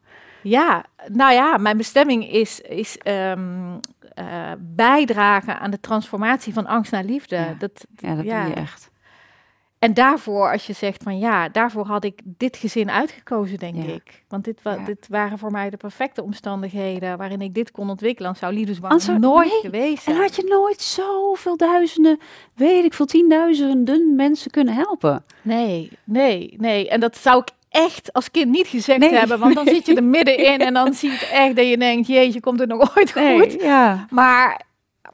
Ja, 0.42 0.84
nou 1.12 1.32
ja, 1.32 1.56
mijn 1.56 1.76
bestemming 1.76 2.30
is, 2.30 2.60
is 2.60 2.98
um, 3.04 3.80
uh, 4.18 4.52
bijdragen 4.58 5.60
aan 5.60 5.70
de 5.70 5.80
transformatie 5.80 6.52
van 6.52 6.66
angst 6.66 6.92
naar 6.92 7.04
liefde. 7.04 7.36
Ja, 7.36 7.54
dat, 7.58 7.86
ja, 7.96 8.14
dat 8.14 8.24
doe 8.24 8.34
je 8.34 8.54
echt. 8.54 8.90
En 9.78 9.94
daarvoor, 9.94 10.52
als 10.52 10.66
je 10.66 10.72
zegt 10.72 11.02
van 11.02 11.18
ja, 11.18 11.48
daarvoor 11.48 11.86
had 11.86 12.04
ik 12.04 12.20
dit 12.24 12.56
gezin 12.56 12.90
uitgekozen, 12.90 13.58
denk 13.58 13.84
ik. 13.84 14.24
Want 14.28 14.44
dit, 14.44 14.62
wa 14.62 14.76
dit 14.76 15.06
waren 15.08 15.38
voor 15.38 15.50
mij 15.50 15.70
de 15.70 15.76
perfecte 15.76 16.22
omstandigheden 16.22 17.18
waarin 17.18 17.40
ik 17.40 17.54
dit 17.54 17.70
kon 17.70 17.90
ontwikkelen. 17.90 18.30
Dan 18.30 18.40
zou 18.40 18.54
liefdesband 18.54 19.18
nooit 19.18 19.58
geweest 19.62 20.02
zijn. 20.02 20.16
En 20.16 20.22
had 20.22 20.36
je 20.36 20.44
nooit 20.48 20.80
zoveel 20.80 21.56
duizenden, 21.56 22.18
weet 22.54 22.84
ik 22.84 22.94
veel, 22.94 23.06
tienduizenden 23.06 24.14
mensen 24.14 24.50
kunnen 24.50 24.74
helpen. 24.74 25.24
Nee, 25.42 25.90
nee, 26.04 26.54
nee. 26.56 26.88
En 26.88 27.00
dat 27.00 27.16
zou 27.16 27.38
ik 27.38 27.48
echt 27.68 28.12
als 28.12 28.30
kind 28.30 28.50
niet 28.50 28.66
gezegd 28.66 29.10
hebben. 29.10 29.38
Want 29.38 29.54
dan 29.54 29.66
zit 29.66 29.86
je 29.86 29.94
er 29.94 30.04
middenin 30.04 30.58
en 30.66 30.74
dan 30.74 30.94
zie 30.94 31.10
je 31.10 31.28
echt 31.32 31.56
dat 31.56 31.68
je 31.68 31.78
denkt, 31.78 32.06
jeetje, 32.06 32.40
komt 32.40 32.58
het 32.58 32.68
nog 32.68 32.96
ooit 32.96 33.12
goed? 33.12 33.60
ja. 33.60 34.06
Maar, 34.10 34.66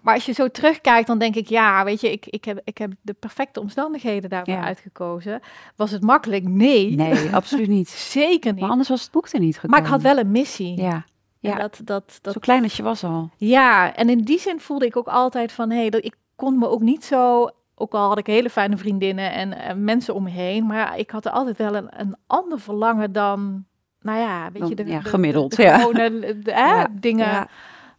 maar 0.04 0.14
als 0.14 0.26
je 0.26 0.32
zo 0.32 0.48
terugkijkt, 0.48 1.06
dan 1.06 1.18
denk 1.18 1.34
ik, 1.34 1.48
ja, 1.48 1.84
weet 1.84 2.00
je, 2.00 2.12
ik, 2.12 2.26
ik, 2.26 2.44
heb, 2.44 2.60
ik 2.64 2.78
heb 2.78 2.92
de 3.00 3.12
perfecte 3.12 3.60
omstandigheden 3.60 4.30
daarvoor 4.30 4.56
uitgekozen. 4.56 5.40
Was 5.76 5.90
het 5.90 6.02
makkelijk? 6.02 6.48
Nee. 6.48 6.90
Nee, 6.90 7.30
absoluut 7.34 7.68
niet. 7.68 7.88
Zeker 7.88 8.52
niet. 8.52 8.60
Maar 8.60 8.70
anders 8.70 8.88
was 8.88 9.02
het 9.02 9.10
boek 9.10 9.28
er 9.28 9.40
niet 9.40 9.54
gekomen. 9.54 9.76
Maar 9.76 9.86
ik 9.86 9.92
had 9.92 10.02
wel 10.02 10.18
een 10.18 10.30
missie. 10.30 10.80
Ja. 10.80 11.04
Ja, 11.38 11.56
dat, 11.56 11.80
dat, 11.84 12.18
dat, 12.22 12.32
zo 12.32 12.40
klein 12.40 12.62
als 12.62 12.76
je 12.76 12.82
was 12.82 13.04
al. 13.04 13.30
Ja, 13.36 13.94
en 13.94 14.08
in 14.08 14.18
die 14.18 14.38
zin 14.38 14.60
voelde 14.60 14.86
ik 14.86 14.96
ook 14.96 15.08
altijd 15.08 15.52
van, 15.52 15.70
hé, 15.70 15.86
hey, 15.86 16.00
ik 16.00 16.14
kon 16.34 16.58
me 16.58 16.68
ook 16.68 16.80
niet 16.80 17.04
zo 17.04 17.48
ook 17.74 17.92
al 17.92 18.08
had 18.08 18.18
ik 18.18 18.26
hele 18.26 18.50
fijne 18.50 18.76
vriendinnen 18.76 19.32
en, 19.32 19.84
mensen 19.84 20.14
om 20.14 20.22
me 20.22 20.30
heen, 20.30 20.66
maar 20.66 20.98
ik 20.98 21.10
had 21.10 21.24
er 21.24 21.32
altijd 21.32 21.56
wel 21.56 21.74
een, 21.74 21.88
een 21.90 22.16
ander 22.26 22.60
verlangen 22.60 23.12
dan, 23.12 23.64
nou 24.00 24.18
ja, 24.18 24.50
weet 24.52 24.68
je, 24.68 24.74
de, 24.74 24.86
ja, 24.86 25.00
gemiddeld, 25.00 25.56
ja. 25.56 25.78
gewone 25.78 26.36
ja, 26.42 26.88
dingen 27.00 27.48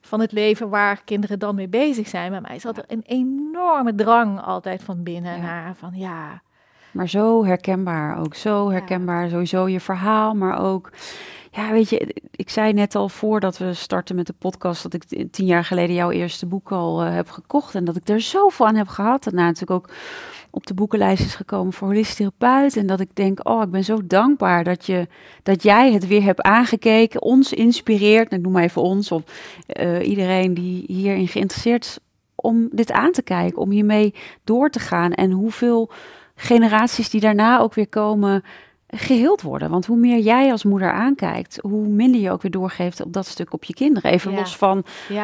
van 0.05 0.19
het 0.19 0.31
leven 0.31 0.69
waar 0.69 1.01
kinderen 1.05 1.39
dan 1.39 1.55
mee 1.55 1.67
bezig 1.67 2.07
zijn. 2.07 2.31
Bij 2.31 2.41
mij 2.41 2.59
zat 2.59 2.77
er 2.77 2.83
een 2.87 3.03
enorme 3.05 3.95
drang 3.95 4.41
altijd 4.41 4.83
van 4.83 5.03
binnen 5.03 5.41
naar 5.41 5.75
van 5.75 5.91
ja. 5.93 6.41
Maar 6.91 7.09
zo 7.09 7.45
herkenbaar 7.45 8.19
ook, 8.19 8.35
zo 8.35 8.69
herkenbaar 8.69 9.29
sowieso 9.29 9.67
je 9.67 9.79
verhaal, 9.79 10.33
maar 10.33 10.59
ook 10.59 10.91
ja, 11.51 11.71
weet 11.71 11.89
je, 11.89 12.15
ik 12.31 12.49
zei 12.49 12.73
net 12.73 12.95
al 12.95 13.09
voordat 13.09 13.57
we 13.57 13.73
starten 13.73 14.15
met 14.15 14.27
de 14.27 14.33
podcast 14.39 14.83
dat 14.83 14.93
ik 14.93 15.31
tien 15.31 15.45
jaar 15.45 15.65
geleden 15.65 15.95
jouw 15.95 16.11
eerste 16.11 16.45
boek 16.45 16.71
al 16.71 17.05
uh, 17.05 17.13
heb 17.13 17.29
gekocht 17.29 17.75
en 17.75 17.85
dat 17.85 17.95
ik 17.95 18.07
er 18.07 18.21
zoveel 18.21 18.67
aan 18.67 18.75
heb 18.75 18.87
gehad. 18.87 19.23
Daarna 19.23 19.45
natuurlijk 19.45 19.71
ook 19.71 19.89
op 20.55 20.67
de 20.67 20.73
boekenlijst 20.73 21.25
is 21.25 21.35
gekomen 21.35 21.73
voor 21.73 21.87
holistisch 21.87 22.15
therapeut 22.15 22.77
en 22.77 22.87
dat 22.87 22.99
ik 22.99 23.09
denk, 23.13 23.47
oh, 23.47 23.61
ik 23.61 23.71
ben 23.71 23.83
zo 23.83 24.07
dankbaar 24.07 24.63
dat 24.63 24.85
je 24.85 25.07
dat 25.43 25.63
jij 25.63 25.93
het 25.93 26.07
weer 26.07 26.23
hebt 26.23 26.41
aangekeken, 26.41 27.21
ons 27.21 27.53
inspireert. 27.53 28.33
Ik 28.33 28.41
noem 28.41 28.51
maar 28.51 28.63
even 28.63 28.81
ons 28.81 29.11
of 29.11 29.23
uh, 29.79 30.07
iedereen 30.07 30.53
die 30.53 30.83
hierin 30.87 31.27
geïnteresseerd 31.27 31.85
is 31.85 31.99
om 32.35 32.69
dit 32.71 32.91
aan 32.91 33.11
te 33.11 33.21
kijken, 33.21 33.61
om 33.61 33.69
hiermee 33.69 34.13
door 34.43 34.69
te 34.69 34.79
gaan 34.79 35.13
en 35.13 35.31
hoeveel 35.31 35.89
generaties 36.35 37.09
die 37.09 37.21
daarna 37.21 37.59
ook 37.59 37.73
weer 37.73 37.89
komen 37.89 38.43
geheeld 38.97 39.41
worden. 39.41 39.69
Want 39.69 39.86
hoe 39.86 39.97
meer 39.97 40.19
jij 40.19 40.51
als 40.51 40.63
moeder 40.63 40.91
aankijkt, 40.91 41.60
hoe 41.62 41.88
minder 41.88 42.21
je 42.21 42.31
ook 42.31 42.41
weer 42.41 42.51
doorgeeft 42.51 43.01
op 43.01 43.13
dat 43.13 43.25
stuk 43.25 43.53
op 43.53 43.63
je 43.63 43.73
kinderen. 43.73 44.12
Even 44.12 44.34
los 44.34 44.58
van 44.58 44.84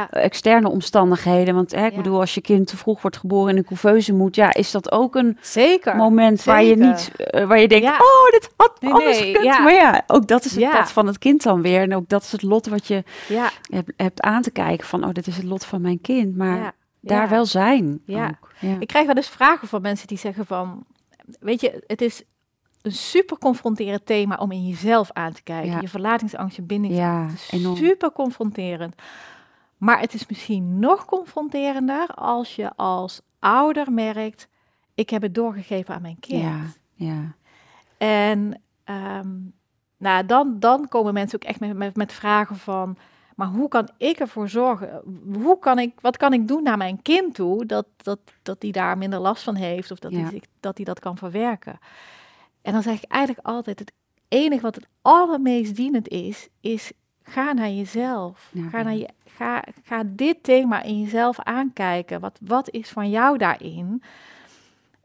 externe 0.10 0.70
omstandigheden. 0.70 1.56
Want 1.56 1.72
hè, 1.72 1.86
ik 1.86 1.96
bedoel, 1.96 2.20
als 2.20 2.34
je 2.34 2.42
kind 2.42 2.68
te 2.68 2.78
vroeg 2.78 3.02
wordt 3.02 3.18
geboren 3.18 3.52
in 3.52 3.58
een 3.58 3.66
couveuse 3.66 4.14
moet, 4.14 4.36
ja, 4.36 4.54
is 4.54 4.72
dat 4.72 4.92
ook 4.92 5.16
een 5.16 5.38
Zeker. 5.42 5.96
moment 5.96 6.44
waar 6.44 6.64
je 6.64 6.76
niet, 6.76 7.12
uh, 7.18 7.46
waar 7.46 7.60
je 7.60 7.68
denkt, 7.68 7.88
oh, 7.88 8.32
dit 8.32 8.50
had 8.56 8.82
nee, 8.82 8.92
anders 8.92 9.20
nee, 9.20 9.36
gekund. 9.36 9.60
Maar 9.60 9.74
ja, 9.74 10.04
ook 10.08 10.28
dat 10.28 10.46
is 10.46 10.56
het 10.56 10.70
pad 10.70 10.92
van 10.92 11.08
het 11.08 11.18
kind 11.18 11.44
dan 11.44 11.62
weer. 11.62 11.82
En 11.82 11.96
ook 11.96 12.10
dat 12.10 12.24
is 12.24 12.32
het 12.32 12.44
lot 12.44 12.68
wat 12.68 12.88
je 12.88 13.04
hebt, 13.72 13.94
hebt, 13.96 14.22
aan 14.22 14.42
te 14.42 14.52
kijken 14.52 14.88
van, 14.88 15.04
oh, 15.04 15.12
dit 15.12 15.28
is 15.28 15.36
het 15.36 15.46
lot 15.46 15.66
van 15.66 15.82
mijn 15.82 16.02
kind. 16.02 16.38
Maar 16.38 16.74
daar 17.02 17.30
wel 17.30 17.46
zijn. 17.46 18.02
Ja. 18.06 18.40
Ik 18.80 18.88
krijg 18.88 19.06
wel 19.06 19.16
eens 19.16 19.30
vragen 19.30 19.68
van 19.68 19.82
mensen 19.82 20.08
die 20.08 20.18
zeggen 20.18 20.46
van, 20.46 20.86
weet 21.40 21.62
je, 21.62 21.84
het 21.88 22.02
is 22.02 22.24
een 22.82 22.92
super 22.92 23.38
confronterend 23.38 24.06
thema 24.06 24.36
om 24.36 24.52
in 24.52 24.68
jezelf 24.68 25.12
aan 25.12 25.34
te 25.34 25.44
kijken. 25.44 25.82
Je 25.82 25.88
verlatingsangst, 25.88 26.56
je 26.56 26.62
bindingsangst. 26.62 27.52
Ja, 27.52 27.76
super 27.76 28.12
confronterend. 28.12 28.96
Maar 29.78 30.00
het 30.00 30.14
is 30.14 30.28
misschien 30.28 30.80
nog 30.80 31.06
confronterender 31.06 32.08
als 32.08 32.56
je 32.56 32.76
als 32.76 33.22
ouder 33.40 33.92
merkt, 33.92 34.48
ik 34.94 35.10
heb 35.10 35.22
het 35.22 35.36
doorgegeven 35.36 35.96
aan 35.96 36.02
mijn 36.02 36.20
kind. 36.20 36.42
Ja, 36.42 36.62
ja. 36.94 37.36
En 37.98 38.62
ehm, 38.84 39.30
nou, 39.98 40.26
dan, 40.26 40.56
dan 40.60 40.88
komen 40.88 41.14
mensen 41.14 41.40
ook 41.42 41.50
echt 41.50 41.60
met, 41.60 41.78
met, 41.78 41.96
met 41.96 42.14
vragen 42.14 42.56
van, 42.56 42.98
maar 43.36 43.48
hoe 43.48 43.68
kan 43.68 43.90
ik 43.98 44.20
ervoor 44.20 44.50
zorgen? 44.50 45.02
Hoe 45.34 45.60
kan 45.60 45.80
ik, 45.80 46.00
wat 46.02 46.18
kan 46.18 46.34
ik 46.34 46.48
doen 46.48 46.64
naar 46.64 46.78
mijn 46.78 47.02
kind 47.02 47.36
toe 47.36 47.66
dat, 47.66 47.86
dat, 47.98 48.20
dat 48.42 48.62
die 48.62 48.72
daar 48.72 48.98
minder 48.98 49.20
last 49.20 49.44
van 49.44 49.56
heeft 49.56 49.92
of 49.92 50.00
dat 50.00 50.12
hij 50.12 50.42
dat, 50.60 50.80
dat 50.84 51.00
kan 51.00 51.18
verwerken? 51.18 51.80
En 52.62 52.74
dan 52.74 52.84
zeg 52.84 53.04
ik 53.04 53.12
eigenlijk 53.12 53.48
altijd, 53.48 53.80
het 53.80 53.92
enige 54.28 54.62
wat 54.62 54.76
het 54.76 54.88
allermeest 55.02 55.76
dienend 55.76 56.08
is, 56.08 56.48
is 56.62 56.92
ga 57.24 57.54
naar 57.54 57.70
jezelf. 57.70 58.52
ga, 58.70 58.82
naar 58.82 58.96
je, 58.96 59.10
ga, 59.26 59.64
ga 59.84 60.04
dit 60.06 60.44
thema 60.44 60.82
in 60.82 61.00
jezelf 61.00 61.40
aankijken. 61.40 62.20
Wat, 62.20 62.40
wat 62.42 62.70
is 62.70 62.90
van 62.90 63.10
jou 63.10 63.38
daarin? 63.38 64.04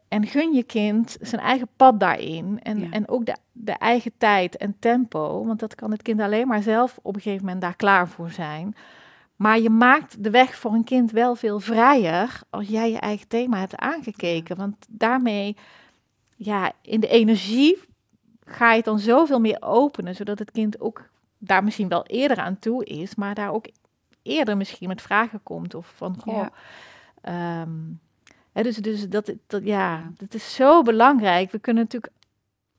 En 0.07 0.25
gun 0.25 0.53
je 0.53 0.63
kind 0.63 1.17
zijn 1.21 1.41
eigen 1.41 1.67
pad 1.75 1.99
daarin. 1.99 2.59
En, 2.63 2.91
en 2.91 3.07
ook 3.07 3.25
de, 3.25 3.35
de 3.51 3.71
eigen 3.71 4.11
tijd 4.17 4.57
en 4.57 4.75
tempo. 4.79 5.45
Want 5.45 5.59
dat 5.59 5.75
kan 5.75 5.91
het 5.91 6.01
kind 6.01 6.21
alleen 6.21 6.47
maar 6.47 6.61
zelf 6.61 6.99
op 7.01 7.15
een 7.15 7.21
gegeven 7.21 7.45
moment 7.45 7.61
daar 7.61 7.75
klaar 7.75 8.07
voor 8.07 8.29
zijn. 8.29 8.75
Maar 9.35 9.59
je 9.59 9.69
maakt 9.69 10.23
de 10.23 10.29
weg 10.29 10.55
voor 10.55 10.73
een 10.73 10.83
kind 10.83 11.11
wel 11.11 11.35
veel 11.35 11.59
vrijer 11.59 12.39
als 12.49 12.67
jij 12.67 12.91
je 12.91 12.99
eigen 12.99 13.27
thema 13.27 13.59
hebt 13.59 13.75
aangekeken. 13.75 14.55
Want 14.55 14.75
daarmee 14.89 15.55
ja, 16.37 16.71
in 16.81 16.99
de 16.99 17.07
energie 17.07 17.79
ga 18.45 18.69
je 18.69 18.75
het 18.75 18.85
dan 18.85 18.99
zoveel 18.99 19.39
meer 19.39 19.57
openen, 19.59 20.15
zodat 20.15 20.39
het 20.39 20.51
kind 20.51 20.79
ook 20.79 21.09
daar 21.37 21.63
misschien 21.63 21.87
wel 21.87 22.05
eerder 22.05 22.37
aan 22.37 22.59
toe 22.59 22.85
is, 22.85 23.15
maar 23.15 23.35
daar 23.35 23.53
ook 23.53 23.65
eerder 24.21 24.57
misschien 24.57 24.87
met 24.87 25.01
vragen 25.01 25.43
komt 25.43 25.73
of 25.73 25.93
van, 25.95 26.15
goh, 26.19 26.45
ehm, 27.21 27.69
Hè, 28.57 28.63
dus 28.63 28.75
dus 28.75 29.09
dat, 29.09 29.33
dat, 29.47 29.63
ja, 29.63 30.11
dat 30.17 30.33
is 30.33 30.55
zo 30.55 30.81
belangrijk. 30.81 31.51
We 31.51 31.59
kunnen 31.59 31.83
natuurlijk 31.83 32.13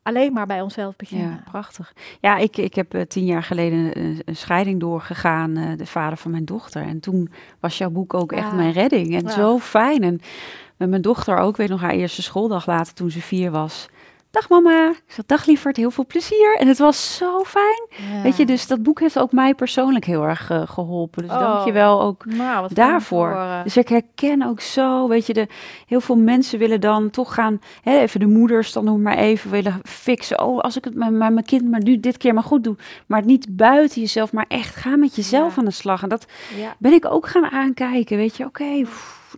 alleen 0.03 0.33
maar 0.33 0.47
bij 0.47 0.61
onszelf 0.61 0.97
beginnen. 0.97 1.31
Ja, 1.31 1.51
prachtig. 1.51 1.92
Ja, 2.21 2.37
ik, 2.37 2.57
ik 2.57 2.75
heb 2.75 2.94
uh, 2.94 3.03
tien 3.03 3.25
jaar 3.25 3.42
geleden 3.42 3.99
een, 3.99 4.23
een 4.25 4.37
scheiding 4.37 4.81
doorgegaan, 4.81 5.59
uh, 5.59 5.77
de 5.77 5.87
vader 5.87 6.18
van 6.18 6.31
mijn 6.31 6.44
dochter. 6.44 6.83
En 6.83 7.01
toen 7.01 7.31
was 7.61 7.79
jouw 7.79 7.90
boek 7.90 8.14
ook 8.14 8.33
echt 8.33 8.53
mijn 8.53 8.73
redding. 8.73 9.14
En 9.14 9.23
ja. 9.23 9.31
zo 9.31 9.59
fijn. 9.59 10.03
En 10.03 10.21
met 10.79 10.88
mijn 10.88 11.03
dochter 11.03 11.37
ook, 11.37 11.57
weet 11.57 11.69
nog 11.69 11.81
haar 11.81 11.91
eerste 11.91 12.23
schooldag 12.23 12.67
later 12.67 12.95
toen 12.95 13.11
ze 13.11 13.21
vier 13.21 13.51
was. 13.51 13.88
Dag 14.31 14.49
mama. 14.49 14.88
Ik 14.88 15.12
zei, 15.12 15.27
dag 15.27 15.47
lieverd, 15.47 15.77
heel 15.77 15.91
veel 15.91 16.07
plezier. 16.07 16.57
En 16.59 16.69
het 16.69 16.79
was 16.79 17.17
zo 17.17 17.45
fijn. 17.45 17.87
Ja. 17.88 18.23
Weet 18.23 18.37
je, 18.37 18.47
dus 18.47 18.67
dat 18.67 18.83
boek 18.83 19.01
heeft 19.01 19.19
ook 19.19 19.33
mij 19.33 19.55
persoonlijk 19.55 20.05
heel 20.05 20.23
erg 20.23 20.51
uh, 20.51 20.62
geholpen. 20.67 21.23
Dus 21.23 21.33
oh. 21.33 21.38
dank 21.38 21.67
je 21.67 21.73
wel 21.73 22.03
ook 22.03 22.25
nou, 22.25 22.75
daarvoor. 22.75 23.38
Dus 23.64 23.77
ik 23.77 23.88
herken 23.88 24.43
ook 24.43 24.61
zo, 24.61 25.09
weet 25.09 25.27
je, 25.27 25.33
de, 25.33 25.47
heel 25.87 26.01
veel 26.01 26.17
mensen 26.17 26.59
willen 26.59 26.81
dan 26.81 27.11
toch 27.11 27.35
gaan, 27.35 27.61
hè, 27.83 27.99
even 27.99 28.21
de 28.21 28.27
moeders 28.27 28.73
dan 28.73 28.85
noem 28.85 29.03
maar 29.03 29.17
even, 29.17 29.51
willen 29.51 29.81
fixen. 29.83 30.43
Oh, 30.43 30.59
als 30.59 30.77
ik 30.77 30.85
het 30.85 30.95
met 30.95 31.11
mijn 31.11 31.45
kind 31.45 31.71
maar 31.71 31.83
nu 31.83 32.01
dit 32.01 32.17
keer 32.17 32.35
maar 32.35 32.43
goed 32.43 32.64
doe. 32.64 32.77
Maar 33.07 33.25
niet 33.25 33.57
buiten 33.57 34.01
jezelf, 34.01 34.33
maar 34.33 34.47
echt 34.49 34.77
ga 34.77 34.97
met 34.97 35.17
jezelf 35.17 35.55
ja. 35.55 35.59
aan 35.59 35.64
de 35.64 35.71
slag. 35.71 36.03
En 36.03 36.09
dat 36.09 36.27
ja. 36.57 36.75
ben 36.79 36.93
ik 36.93 37.11
ook 37.11 37.29
gaan 37.29 37.51
aankijken, 37.51 38.17
weet 38.17 38.37
je. 38.37 38.45
Oké, 38.45 38.62
okay, 38.62 38.87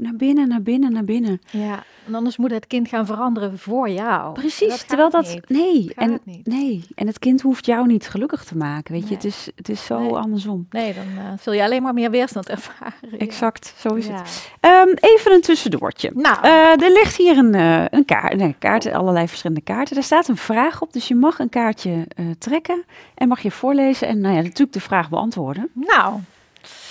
naar 0.01 0.17
binnen, 0.17 0.49
naar 0.49 0.63
binnen, 0.63 0.93
naar 0.93 1.05
binnen. 1.05 1.41
Ja, 1.51 1.85
en 2.07 2.15
anders 2.15 2.37
moet 2.37 2.51
het 2.51 2.67
kind 2.67 2.89
gaan 2.89 3.07
veranderen 3.07 3.59
voor 3.59 3.89
jou. 3.89 4.33
Precies, 4.33 4.69
dat 4.69 4.89
terwijl 4.89 5.11
dat 5.11 5.29
niet. 5.29 5.49
nee, 5.49 5.93
en 5.95 6.21
niet. 6.25 6.47
nee, 6.47 6.85
en 6.95 7.07
het 7.07 7.19
kind 7.19 7.41
hoeft 7.41 7.67
jou 7.67 7.87
niet 7.87 8.09
gelukkig 8.09 8.45
te 8.45 8.57
maken, 8.57 8.93
weet 8.93 9.03
nee. 9.03 9.11
je. 9.11 9.17
Het 9.17 9.25
is 9.25 9.49
het 9.57 9.69
is 9.69 9.85
zo 9.85 9.99
nee. 9.99 10.13
andersom. 10.13 10.67
Nee, 10.71 10.95
dan 10.95 11.05
uh, 11.17 11.33
zul 11.41 11.53
je 11.53 11.63
alleen 11.63 11.83
maar 11.83 11.95
meer 11.95 12.11
weerstand 12.11 12.49
ervaren. 12.59 13.19
Exact, 13.19 13.75
ja. 13.75 13.89
zo 13.89 13.97
is 13.97 14.07
ja. 14.07 14.13
het. 14.13 14.51
Um, 14.61 14.95
even 15.01 15.33
een 15.33 15.41
tussendoortje. 15.41 16.11
Nou, 16.15 16.47
uh, 16.47 16.83
er 16.83 16.93
ligt 16.93 17.17
hier 17.17 17.39
een, 17.39 17.55
uh, 17.55 17.85
een 17.91 18.05
kaart, 18.05 18.41
een 18.41 18.59
kaart, 18.59 18.93
allerlei 18.93 19.29
verschillende 19.29 19.63
kaarten. 19.63 19.95
Daar 19.95 20.05
staat 20.05 20.29
een 20.29 20.37
vraag 20.37 20.83
op, 20.83 20.93
dus 20.93 21.09
je 21.09 21.15
mag 21.15 21.39
een 21.39 21.49
kaartje 21.49 22.07
trekken 22.39 22.85
en 23.15 23.29
mag 23.29 23.41
je 23.41 23.51
voorlezen 23.51 24.09
en 24.09 24.21
nou 24.21 24.35
ja, 24.35 24.43
natuurlijk 24.43 24.73
de 24.73 24.81
vraag 24.81 25.09
beantwoorden. 25.09 25.69
Nou, 25.73 26.21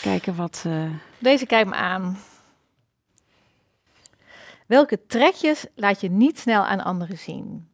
kijken 0.01 0.35
wat. 0.35 0.65
Deze 1.17 1.45
kijk 1.45 1.67
me 1.67 1.75
aan. 1.75 2.17
Welke 4.69 5.05
trekjes 5.05 5.65
laat 5.75 6.01
je 6.01 6.09
niet 6.09 6.39
snel 6.39 6.65
aan 6.65 6.83
anderen 6.83 7.17
zien? 7.17 7.69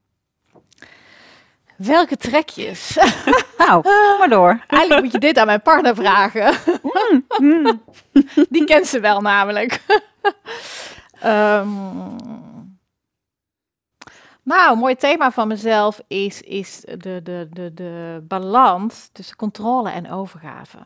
Welke 1.77 2.17
trekjes? 2.17 2.97
nou, 3.58 3.84
maar 4.19 4.29
door. 4.29 4.63
Eigenlijk 4.67 5.03
moet 5.03 5.12
je 5.12 5.19
dit 5.19 5.38
aan 5.38 5.45
mijn 5.45 5.62
partner 5.62 5.95
vragen. 5.95 6.53
Mm, 6.81 7.25
mm. 7.38 7.81
Die 8.49 8.63
kent 8.63 8.88
ze 8.88 8.99
wel 8.99 9.21
namelijk. 9.21 9.81
um, 11.25 11.75
nou, 14.51 14.71
een 14.71 14.77
mooi 14.77 14.95
thema 14.95 15.31
van 15.31 15.47
mezelf 15.47 16.01
is, 16.08 16.41
is 16.41 16.79
de, 16.79 17.21
de, 17.23 17.47
de, 17.51 17.73
de 17.73 18.23
balans 18.27 19.10
tussen 19.12 19.36
controle 19.36 19.89
en 19.89 20.12
overgave. 20.12 20.77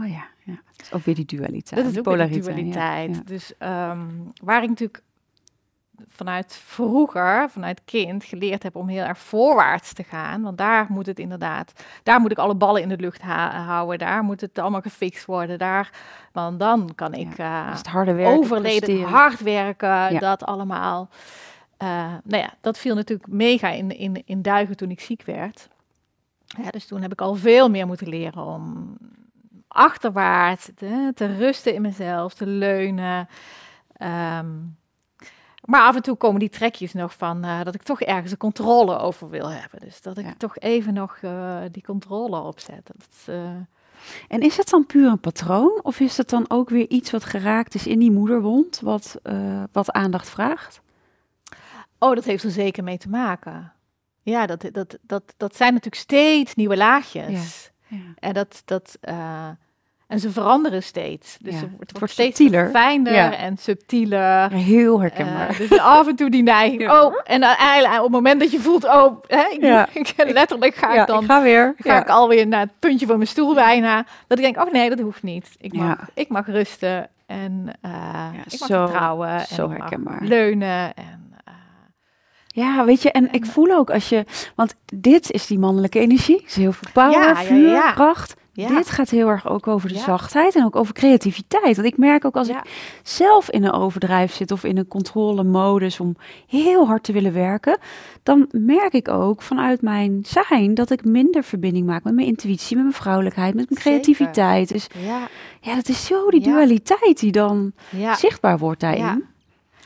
Oh 0.00 0.08
ja, 0.08 0.26
ja. 0.44 0.60
Dat 0.76 0.86
is 0.86 0.92
ook 0.92 1.04
weer 1.04 1.14
die 1.14 1.24
dualiteit. 1.24 1.82
Dat 1.82 1.92
is 1.92 1.98
ook 1.98 2.04
polariteit. 2.04 2.44
Dualiteit. 2.44 3.14
Ja. 3.14 3.22
Dus 3.24 3.52
um, 3.58 4.32
waar 4.42 4.62
ik 4.62 4.68
natuurlijk 4.68 5.02
vanuit 6.06 6.60
vroeger, 6.64 7.50
vanuit 7.50 7.80
kind, 7.84 8.24
geleerd 8.24 8.62
heb 8.62 8.76
om 8.76 8.88
heel 8.88 9.04
erg 9.04 9.18
voorwaarts 9.18 9.92
te 9.92 10.02
gaan. 10.02 10.42
Want 10.42 10.58
daar 10.58 10.86
moet 10.88 11.06
het 11.06 11.18
inderdaad, 11.18 11.72
daar 12.02 12.20
moet 12.20 12.30
ik 12.30 12.38
alle 12.38 12.54
ballen 12.54 12.82
in 12.82 12.88
de 12.88 12.96
lucht 12.96 13.22
houden. 13.22 13.98
Daar 13.98 14.22
moet 14.22 14.40
het 14.40 14.58
allemaal 14.58 14.80
gefixt 14.80 15.24
worden. 15.24 15.58
Daar, 15.58 15.90
want 16.32 16.58
dan 16.58 16.94
kan 16.94 17.14
ik 17.14 17.36
ja, 17.36 17.66
uh, 17.66 17.76
het 17.76 17.86
harde 17.86 18.12
werken, 18.12 18.38
overleden, 18.38 19.02
hard 19.02 19.40
werken, 19.40 20.12
ja. 20.12 20.18
dat 20.18 20.44
allemaal. 20.44 21.08
Uh, 21.82 21.88
nou 22.24 22.42
ja, 22.42 22.54
dat 22.60 22.78
viel 22.78 22.94
natuurlijk 22.94 23.28
mega 23.28 23.68
in, 23.68 23.96
in, 23.96 24.22
in 24.26 24.42
duigen 24.42 24.76
toen 24.76 24.90
ik 24.90 25.00
ziek 25.00 25.22
werd. 25.22 25.68
Ja, 26.62 26.70
dus 26.70 26.86
toen 26.86 27.02
heb 27.02 27.12
ik 27.12 27.20
al 27.20 27.34
veel 27.34 27.70
meer 27.70 27.86
moeten 27.86 28.08
leren 28.08 28.44
om 28.44 28.96
achterwaarts 29.68 30.70
te, 30.74 31.12
te 31.14 31.36
rusten 31.36 31.74
in 31.74 31.82
mezelf, 31.82 32.34
te 32.34 32.46
leunen. 32.46 33.28
Um, 34.38 34.76
maar 35.68 35.82
af 35.82 35.96
en 35.96 36.02
toe 36.02 36.16
komen 36.16 36.40
die 36.40 36.48
trekjes 36.48 36.92
nog 36.92 37.14
van 37.14 37.44
uh, 37.44 37.62
dat 37.62 37.74
ik 37.74 37.82
toch 37.82 38.00
ergens 38.00 38.32
een 38.32 38.38
controle 38.38 38.98
over 38.98 39.30
wil 39.30 39.50
hebben. 39.50 39.80
Dus 39.80 40.00
dat 40.00 40.18
ik 40.18 40.24
ja. 40.24 40.34
toch 40.38 40.58
even 40.58 40.94
nog 40.94 41.18
uh, 41.22 41.58
die 41.72 41.82
controle 41.82 42.40
opzet. 42.40 42.90
Dat, 42.96 43.36
uh... 43.36 43.50
En 44.28 44.40
is 44.40 44.56
het 44.56 44.68
dan 44.68 44.86
puur 44.86 45.10
een 45.10 45.20
patroon? 45.20 45.80
Of 45.82 46.00
is 46.00 46.16
het 46.16 46.28
dan 46.28 46.44
ook 46.50 46.68
weer 46.68 46.88
iets 46.88 47.10
wat 47.10 47.24
geraakt 47.24 47.74
is 47.74 47.86
in 47.86 47.98
die 47.98 48.10
moederwond, 48.10 48.80
wat, 48.80 49.20
wat 49.72 49.92
aandacht 49.92 50.28
vraagt? 50.28 50.80
Oh, 51.98 52.14
dat 52.14 52.24
heeft 52.24 52.44
er 52.44 52.50
zeker 52.50 52.84
mee 52.84 52.98
te 52.98 53.08
maken. 53.08 53.72
Ja, 54.22 54.46
dat, 54.46 54.64
dat, 54.72 54.98
dat, 55.00 55.34
dat 55.36 55.56
zijn 55.56 55.72
natuurlijk 55.72 56.02
steeds 56.02 56.54
nieuwe 56.54 56.76
laagjes. 56.76 57.70
Ja. 57.86 57.96
Ja. 57.96 58.14
En 58.18 58.34
dat, 58.34 58.62
dat, 58.64 58.98
en 60.08 60.20
ze 60.20 60.30
veranderen 60.30 60.82
steeds. 60.82 61.36
Dus 61.40 61.54
ja, 61.54 61.60
het, 61.60 61.70
wordt, 61.70 61.90
het 61.90 61.98
wordt 61.98 62.14
steeds 62.14 62.36
subtieler. 62.36 62.70
fijner 62.70 63.12
ja. 63.12 63.36
en 63.36 63.56
subtieler. 63.56 64.52
Heel 64.52 65.00
herkenbaar. 65.00 65.50
Uh, 65.50 65.68
dus 65.68 65.78
af 65.78 66.08
en 66.08 66.16
toe 66.16 66.30
die 66.30 66.42
neiging. 66.42 66.90
Oh, 66.90 67.20
en 67.24 67.40
dan 67.40 67.54
eigenlijk 67.54 67.96
op 67.96 68.02
het 68.02 68.12
moment 68.12 68.40
dat 68.40 68.50
je 68.50 68.60
voelt, 68.60 68.84
oh, 68.84 69.22
hè, 69.26 69.48
ik, 69.48 69.88
ik, 70.08 70.32
letterlijk 70.32 70.74
ga 70.74 71.00
ik 71.00 71.06
dan. 71.06 71.22
Ik 71.22 71.26
ga 71.30 71.42
weer. 71.42 71.74
Ga 71.78 72.00
ik 72.00 72.08
alweer 72.08 72.46
naar 72.46 72.60
het 72.60 72.78
puntje 72.78 73.06
van 73.06 73.16
mijn 73.16 73.28
stoel 73.28 73.54
bijna. 73.54 74.06
Dat 74.26 74.38
ik 74.38 74.44
denk, 74.44 74.66
oh 74.66 74.72
nee, 74.72 74.88
dat 74.88 75.00
hoeft 75.00 75.22
niet. 75.22 75.56
Ik 75.58 75.72
mag, 75.72 76.08
ik 76.14 76.28
mag 76.28 76.46
rusten 76.46 77.10
en 77.26 77.78
uh, 77.82 78.28
ik 78.46 78.60
mag 78.60 78.68
zo, 78.68 78.86
vertrouwen. 78.86 79.40
Zo 79.40 79.64
en 79.64 79.70
herkenbaar. 79.70 80.22
leunen 80.22 80.94
en 80.94 81.28
ja, 82.46 82.84
weet 82.84 83.02
je, 83.02 83.10
en 83.10 83.32
ik 83.32 83.46
voel 83.46 83.70
ook 83.70 83.90
als 83.90 84.08
je, 84.08 84.24
want 84.54 84.74
dit 84.94 85.30
is 85.30 85.46
die 85.46 85.58
mannelijke 85.58 85.98
energie, 85.98 86.42
is 86.46 86.56
heel 86.56 86.72
veel 86.72 86.90
power, 86.92 87.10
ja, 87.10 87.36
vuur, 87.36 87.68
ja, 87.68 87.72
ja. 87.72 87.92
kracht. 87.92 88.34
Ja. 88.60 88.68
Dit 88.68 88.90
gaat 88.90 89.10
heel 89.10 89.28
erg 89.28 89.48
ook 89.48 89.66
over 89.66 89.88
de 89.88 89.94
ja. 89.94 90.00
zachtheid 90.00 90.54
en 90.56 90.64
ook 90.64 90.76
over 90.76 90.94
creativiteit. 90.94 91.76
Want 91.76 91.88
ik 91.88 91.96
merk 91.96 92.24
ook 92.24 92.36
als 92.36 92.48
ja. 92.48 92.58
ik 92.58 92.70
zelf 93.02 93.50
in 93.50 93.64
een 93.64 93.72
overdrijf 93.72 94.32
zit 94.32 94.50
of 94.50 94.64
in 94.64 94.76
een 94.76 94.88
controlemodus 94.88 96.00
om 96.00 96.16
heel 96.46 96.86
hard 96.86 97.02
te 97.02 97.12
willen 97.12 97.32
werken, 97.32 97.78
dan 98.22 98.48
merk 98.50 98.92
ik 98.92 99.08
ook 99.08 99.42
vanuit 99.42 99.82
mijn 99.82 100.20
zijn 100.22 100.74
dat 100.74 100.90
ik 100.90 101.04
minder 101.04 101.44
verbinding 101.44 101.86
maak 101.86 102.04
met 102.04 102.14
mijn 102.14 102.26
intuïtie, 102.26 102.76
met 102.76 102.84
mijn 102.84 102.96
vrouwelijkheid, 102.96 103.54
met 103.54 103.70
mijn 103.70 103.80
creativiteit. 103.80 104.68
Dus 104.68 104.86
ja, 105.06 105.28
ja 105.60 105.74
dat 105.74 105.88
is 105.88 106.06
zo 106.06 106.30
die 106.30 106.40
dualiteit 106.40 107.20
die 107.20 107.32
dan 107.32 107.72
zichtbaar 108.16 108.58
wordt 108.58 108.80
daarin. 108.80 109.24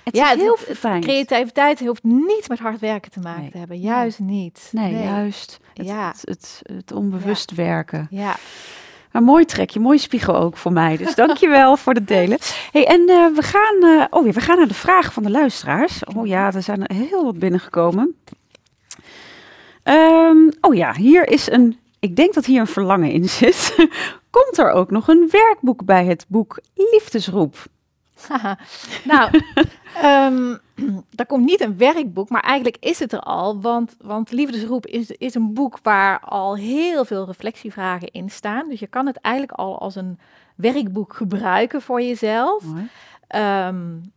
Het 0.05 0.17
ja, 0.17 0.33
is 0.33 0.41
heel 0.41 0.59
het, 0.67 0.79
fijn. 0.79 1.01
Creativiteit 1.01 1.81
hoeft 1.81 2.03
niets 2.03 2.49
met 2.49 2.59
hard 2.59 2.81
werken 2.81 3.11
te 3.11 3.21
maken 3.21 3.41
nee. 3.41 3.51
te 3.51 3.59
hebben. 3.59 3.79
Juist 3.79 4.19
nee. 4.19 4.29
niet. 4.29 4.69
Nee, 4.73 4.93
nee, 4.93 5.03
juist 5.03 5.61
het, 5.75 5.87
ja. 5.87 6.09
het, 6.09 6.21
het, 6.25 6.63
het 6.63 6.93
onbewust 6.93 7.51
ja. 7.51 7.57
werken. 7.57 8.07
Ja. 8.11 8.37
Een 9.13 9.25
mooi 9.25 9.45
trekje, 9.45 9.81
mooi 9.81 9.99
spiegel 9.99 10.37
ook 10.37 10.57
voor 10.57 10.73
mij. 10.73 10.97
Dus 10.97 11.15
dankjewel 11.15 11.77
voor 11.77 11.93
het 11.93 12.09
delen. 12.09 12.39
Hey, 12.73 12.87
en 12.87 13.01
uh, 13.01 13.27
we, 13.35 13.43
gaan, 13.43 13.85
uh, 13.85 14.05
oh, 14.11 14.27
ja, 14.27 14.33
we 14.33 14.41
gaan 14.41 14.57
naar 14.57 14.69
de 14.69 14.75
vragen 14.75 15.13
van 15.13 15.23
de 15.23 15.31
luisteraars. 15.31 16.05
Oh 16.05 16.27
ja, 16.27 16.53
er 16.53 16.63
zijn 16.63 16.87
er 16.87 16.97
heel 16.97 17.25
wat 17.25 17.39
binnengekomen. 17.39 18.17
Um, 19.85 20.53
oh 20.61 20.75
ja, 20.75 20.95
hier 20.95 21.29
is 21.29 21.51
een... 21.51 21.79
Ik 21.99 22.17
denk 22.17 22.35
dat 22.35 22.47
hier 22.47 22.61
een 22.61 22.67
verlangen 22.67 23.11
in 23.11 23.29
zit. 23.29 23.75
Komt 24.31 24.59
er 24.59 24.71
ook 24.71 24.91
nog 24.91 25.09
een 25.09 25.29
werkboek 25.31 25.85
bij 25.85 26.05
het 26.05 26.25
boek 26.29 26.59
Liefdesroep? 26.75 27.57
Nou, 29.05 29.43
um, 30.05 30.59
daar 31.17 31.27
komt 31.27 31.45
niet 31.45 31.61
een 31.61 31.77
werkboek, 31.77 32.29
maar 32.29 32.43
eigenlijk 32.43 32.77
is 32.81 32.99
het 32.99 33.13
er 33.13 33.21
al. 33.21 33.61
Want, 33.61 33.97
want 34.01 34.33
Liefdesroep 34.33 34.87
is, 34.87 35.11
is 35.11 35.35
een 35.35 35.55
boek 35.55 35.79
waar 35.83 36.21
al 36.21 36.57
heel 36.57 37.05
veel 37.05 37.27
reflectievragen 37.27 38.11
in 38.11 38.31
staan. 38.31 38.69
Dus 38.69 38.81
je 38.81 38.87
kan 38.87 39.07
het 39.07 39.17
eigenlijk 39.17 39.59
al 39.59 39.79
als 39.79 39.95
een 39.95 40.19
werkboek 40.57 41.15
gebruiken 41.15 41.83
voor 41.83 42.03
jezelf. 42.03 42.65
Um, 43.37 44.13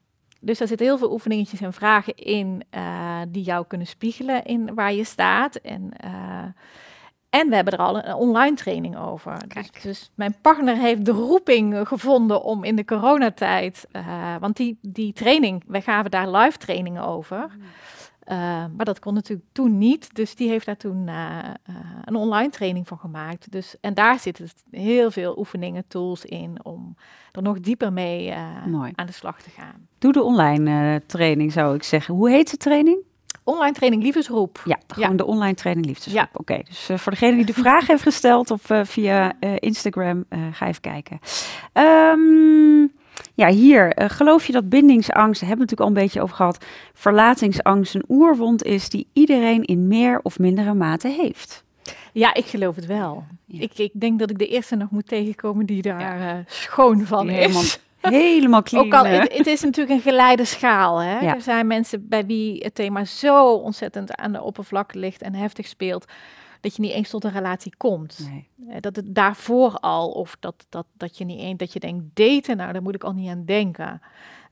dus 0.45 0.57
daar 0.57 0.67
zitten 0.67 0.85
heel 0.85 0.97
veel 0.97 1.11
oefeningetjes 1.11 1.61
en 1.61 1.73
vragen 1.73 2.15
in 2.15 2.63
uh, 2.71 3.21
die 3.27 3.43
jou 3.43 3.65
kunnen 3.67 3.87
spiegelen 3.87 4.43
in 4.43 4.73
waar 4.73 4.93
je 4.93 5.03
staat. 5.03 5.55
En 5.55 5.91
uh, 6.05 6.43
en 7.39 7.49
we 7.49 7.55
hebben 7.55 7.73
er 7.73 7.79
al 7.79 7.97
een 7.97 8.13
online 8.13 8.55
training 8.55 8.97
over. 8.97 9.37
Dus, 9.47 9.71
dus, 9.81 10.11
mijn 10.15 10.35
partner 10.41 10.75
heeft 10.75 11.05
de 11.05 11.11
roeping 11.11 11.87
gevonden 11.87 12.43
om 12.43 12.63
in 12.63 12.75
de 12.75 12.85
coronatijd, 12.85 13.87
uh, 13.91 14.35
want 14.39 14.57
die, 14.57 14.77
die 14.81 15.13
training, 15.13 15.63
wij 15.67 15.81
gaven 15.81 16.11
daar 16.11 16.29
live 16.29 16.57
trainingen 16.57 17.03
over. 17.03 17.37
Mm. 17.37 17.61
Uh, 18.27 18.37
maar 18.75 18.85
dat 18.85 18.99
kon 18.99 19.13
natuurlijk 19.13 19.47
toen 19.51 19.77
niet. 19.77 20.15
Dus 20.15 20.35
die 20.35 20.49
heeft 20.49 20.65
daar 20.65 20.77
toen 20.77 21.07
uh, 21.07 21.39
een 22.03 22.15
online 22.15 22.49
training 22.49 22.87
van 22.87 22.97
gemaakt. 22.97 23.51
Dus, 23.51 23.75
en 23.81 23.93
daar 23.93 24.19
zitten 24.19 24.49
heel 24.71 25.11
veel 25.11 25.37
oefeningen, 25.37 25.87
tools 25.87 26.25
in 26.25 26.65
om 26.65 26.95
er 27.31 27.41
nog 27.41 27.59
dieper 27.59 27.93
mee 27.93 28.33
aan 28.33 29.05
de 29.05 29.11
slag 29.11 29.41
te 29.41 29.49
gaan. 29.49 29.87
Doe 29.97 30.11
de 30.11 30.23
online 30.23 31.01
training, 31.05 31.51
zou 31.51 31.75
ik 31.75 31.83
zeggen. 31.83 32.15
Hoe 32.15 32.29
heet 32.29 32.51
de 32.51 32.57
training? 32.57 32.97
Online 33.45 33.73
training 33.73 34.03
liefdesroep. 34.03 34.61
Ja, 34.65 34.79
gewoon 34.87 35.09
ja. 35.09 35.15
de 35.15 35.25
online 35.25 35.53
training 35.53 35.85
liefdesroep. 35.85 36.15
Ja. 36.15 36.29
Oké, 36.33 36.61
dus 36.67 36.89
uh, 36.89 36.97
voor 36.97 37.11
degene 37.11 37.35
die 37.35 37.45
de 37.45 37.53
vraag 37.53 37.87
heeft 37.87 38.03
gesteld 38.03 38.51
of 38.51 38.69
uh, 38.69 38.79
via 38.83 39.33
uh, 39.39 39.55
Instagram, 39.59 40.25
ga 40.51 40.67
even 40.67 40.81
kijken. 40.81 41.19
Um, 41.73 42.91
ja, 43.35 43.49
hier, 43.49 43.93
eh, 43.93 44.09
geloof 44.09 44.45
je 44.45 44.51
dat 44.51 44.69
bindingsangst, 44.69 45.39
daar 45.39 45.49
hebben 45.49 45.67
we 45.67 45.71
het 45.71 45.79
natuurlijk 45.79 45.81
al 45.81 45.87
een 45.87 46.07
beetje 46.07 46.21
over 46.21 46.35
gehad, 46.35 46.65
verlatingsangst 46.93 47.95
een 47.95 48.05
oerwond 48.07 48.63
is 48.63 48.89
die 48.89 49.07
iedereen 49.13 49.63
in 49.63 49.87
meer 49.87 50.19
of 50.23 50.39
mindere 50.39 50.73
mate 50.73 51.07
heeft? 51.07 51.63
Ja, 52.11 52.33
ik 52.33 52.45
geloof 52.45 52.75
het 52.75 52.85
wel. 52.85 53.23
Ja. 53.45 53.61
Ik, 53.61 53.77
ik 53.77 53.91
denk 53.93 54.19
dat 54.19 54.29
ik 54.29 54.37
de 54.37 54.47
eerste 54.47 54.75
nog 54.75 54.89
moet 54.89 55.07
tegenkomen 55.07 55.65
die 55.65 55.81
daar 55.81 56.19
eh, 56.19 56.37
schoon 56.45 57.05
van 57.05 57.27
Die 57.27 57.37
is. 57.37 57.79
Helemaal 58.09 58.63
clean. 58.63 58.85
Ook 58.85 58.93
al, 58.93 59.05
het, 59.05 59.33
het 59.37 59.47
is 59.47 59.61
natuurlijk 59.61 59.95
een 59.95 60.01
geleide 60.11 60.45
schaal. 60.45 60.97
Hè? 61.01 61.19
Ja. 61.19 61.35
Er 61.35 61.41
zijn 61.41 61.67
mensen 61.67 62.07
bij 62.09 62.25
wie 62.25 62.63
het 62.63 62.75
thema 62.75 63.05
zo 63.05 63.53
ontzettend 63.53 64.15
aan 64.15 64.31
de 64.31 64.41
oppervlakte 64.41 64.99
ligt 64.99 65.21
en 65.21 65.33
heftig 65.35 65.67
speelt, 65.67 66.05
dat 66.61 66.75
je 66.75 66.81
niet 66.81 66.91
eens 66.91 67.09
tot 67.09 67.23
een 67.23 67.31
relatie 67.31 67.73
komt. 67.77 68.27
Nee. 68.31 68.49
Eh, 68.69 68.77
Dat 68.79 68.95
het 68.95 69.15
daarvoor 69.15 69.71
al, 69.79 70.09
of 70.11 70.37
dat, 70.39 70.65
dat, 70.69 70.85
dat 70.93 71.17
je 71.17 71.25
niet 71.25 71.39
eens, 71.39 71.57
dat 71.57 71.73
je 71.73 71.79
denkt, 71.79 72.03
daten, 72.13 72.57
nou 72.57 72.73
daar 72.73 72.81
moet 72.81 72.95
ik 72.95 73.03
al 73.03 73.13
niet 73.13 73.29
aan 73.29 73.45
denken. 73.45 74.01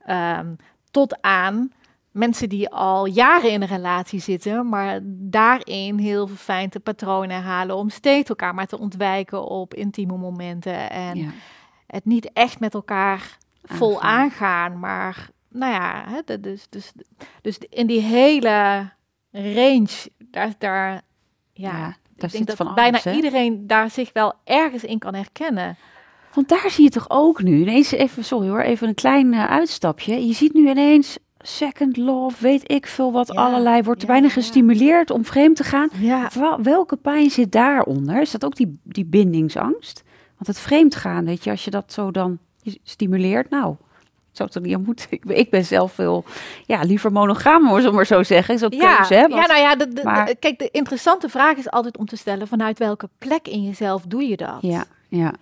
Ehm, 0.05 0.53
tot 0.91 1.21
aan 1.21 1.71
mensen 2.11 2.49
die 2.49 2.69
al 2.69 3.05
jaren 3.05 3.51
in 3.51 3.61
een 3.61 3.67
relatie 3.67 4.19
zitten, 4.19 4.69
maar 4.69 4.99
daarin 5.03 5.97
heel 5.97 6.27
verfijnde 6.27 6.79
patronen 6.79 7.35
herhalen 7.35 7.75
om 7.75 7.89
steeds 7.89 8.29
elkaar 8.29 8.53
maar 8.53 8.67
te 8.67 8.79
ontwijken 8.79 9.45
op 9.45 9.73
intieme 9.73 10.17
momenten. 10.17 10.89
En 10.89 11.17
Ja. 11.17 11.29
het 11.87 12.05
niet 12.05 12.29
echt 12.33 12.59
met 12.59 12.73
elkaar 12.73 13.37
vol 13.63 14.01
Aangaan. 14.01 14.79
maar 14.79 15.29
nou 15.49 15.73
ja, 15.73 16.03
hè, 16.07 16.39
dus, 16.39 16.67
dus, 16.69 16.91
dus 17.41 17.57
in 17.69 17.87
die 17.87 18.01
hele 18.01 18.89
range, 19.31 20.09
daar, 20.17 20.53
daar 20.57 21.01
ja, 21.53 21.77
Ja, 21.77 21.87
ik 21.87 21.95
daar 22.15 22.29
denk 22.29 22.47
dat 22.47 22.55
van 22.55 22.73
bijna 22.75 23.01
alles, 23.03 23.15
iedereen 23.15 23.67
daar 23.67 23.89
zich 23.89 24.09
wel 24.13 24.33
ergens 24.43 24.83
in 24.83 24.99
kan 24.99 25.13
herkennen. 25.13 25.77
Want 26.33 26.49
daar 26.49 26.69
zie 26.69 26.83
je 26.83 26.89
toch 26.89 27.09
ook 27.09 27.43
nu, 27.43 27.61
ineens 27.61 27.91
even, 27.91 28.23
sorry 28.23 28.47
hoor, 28.47 28.59
even 28.59 28.87
een 28.87 28.93
klein 28.93 29.33
eh, 29.33 29.45
uitstapje. 29.45 30.27
Je 30.27 30.33
ziet 30.33 30.53
nu 30.53 30.69
ineens 30.69 31.17
second 31.39 31.97
love, 31.97 32.43
weet 32.43 32.71
ik 32.71 32.87
veel 32.87 33.11
wat, 33.11 33.27
Ja, 33.27 33.33
allerlei, 33.33 33.83
wordt 33.83 34.01
er 34.01 34.07
bijna 34.07 34.29
gestimuleerd 34.29 35.09
om 35.09 35.25
vreemd 35.25 35.55
te 35.55 35.63
gaan. 35.63 35.89
Welke 36.61 36.95
pijn 36.95 37.29
zit 37.29 37.51
daaronder? 37.51 38.21
Is 38.21 38.31
dat 38.31 38.45
ook 38.45 38.55
die, 38.55 38.79
die 38.83 39.05
bindingsangst? 39.05 40.03
Want 40.35 40.47
het 40.47 40.59
vreemd 40.59 40.95
gaan, 40.95 41.25
weet 41.25 41.43
je, 41.43 41.49
als 41.49 41.63
je 41.63 41.71
dat 41.71 41.93
zo 41.93 42.11
dan 42.11 42.39
je 42.63 42.79
stimuleert, 42.83 43.49
nou, 43.49 43.75
zou 44.31 44.47
het 44.49 44.55
er 44.57 44.61
niet 44.63 44.75
aan 44.75 44.83
moeten. 44.85 45.05
Ik, 45.09 45.25
ben- 45.25 45.37
ik 45.37 45.49
ben 45.49 45.65
zelf 45.65 45.93
veel, 45.93 46.23
ja, 46.65 46.81
liever 46.81 47.11
monogaam, 47.11 47.67
hoor, 47.67 47.79
zullen 47.79 47.95
maar 47.95 48.05
zo 48.05 48.23
zeggen. 48.23 48.53
Is 48.55 48.63
ook 48.63 48.73
ja, 48.73 48.95
keuze, 48.95 49.13
hè? 49.13 49.19
ja, 49.21 49.45
nou 49.45 49.59
ja, 49.59 49.75
de, 49.75 49.87
de- 49.87 50.03
maar- 50.03 50.25
de- 50.25 50.35
kijk, 50.35 50.59
de 50.59 50.69
interessante 50.71 51.29
vraag 51.29 51.57
is 51.57 51.69
altijd 51.71 51.97
om 51.97 52.05
te 52.05 52.15
stellen 52.17 52.47
vanuit 52.47 52.79
welke 52.79 53.09
plek 53.17 53.47
in 53.47 53.63
jezelf 53.63 54.03
doe 54.07 54.23
je 54.23 54.37
dat? 54.37 54.57
ja, 54.61 54.85
ja, 55.07 55.33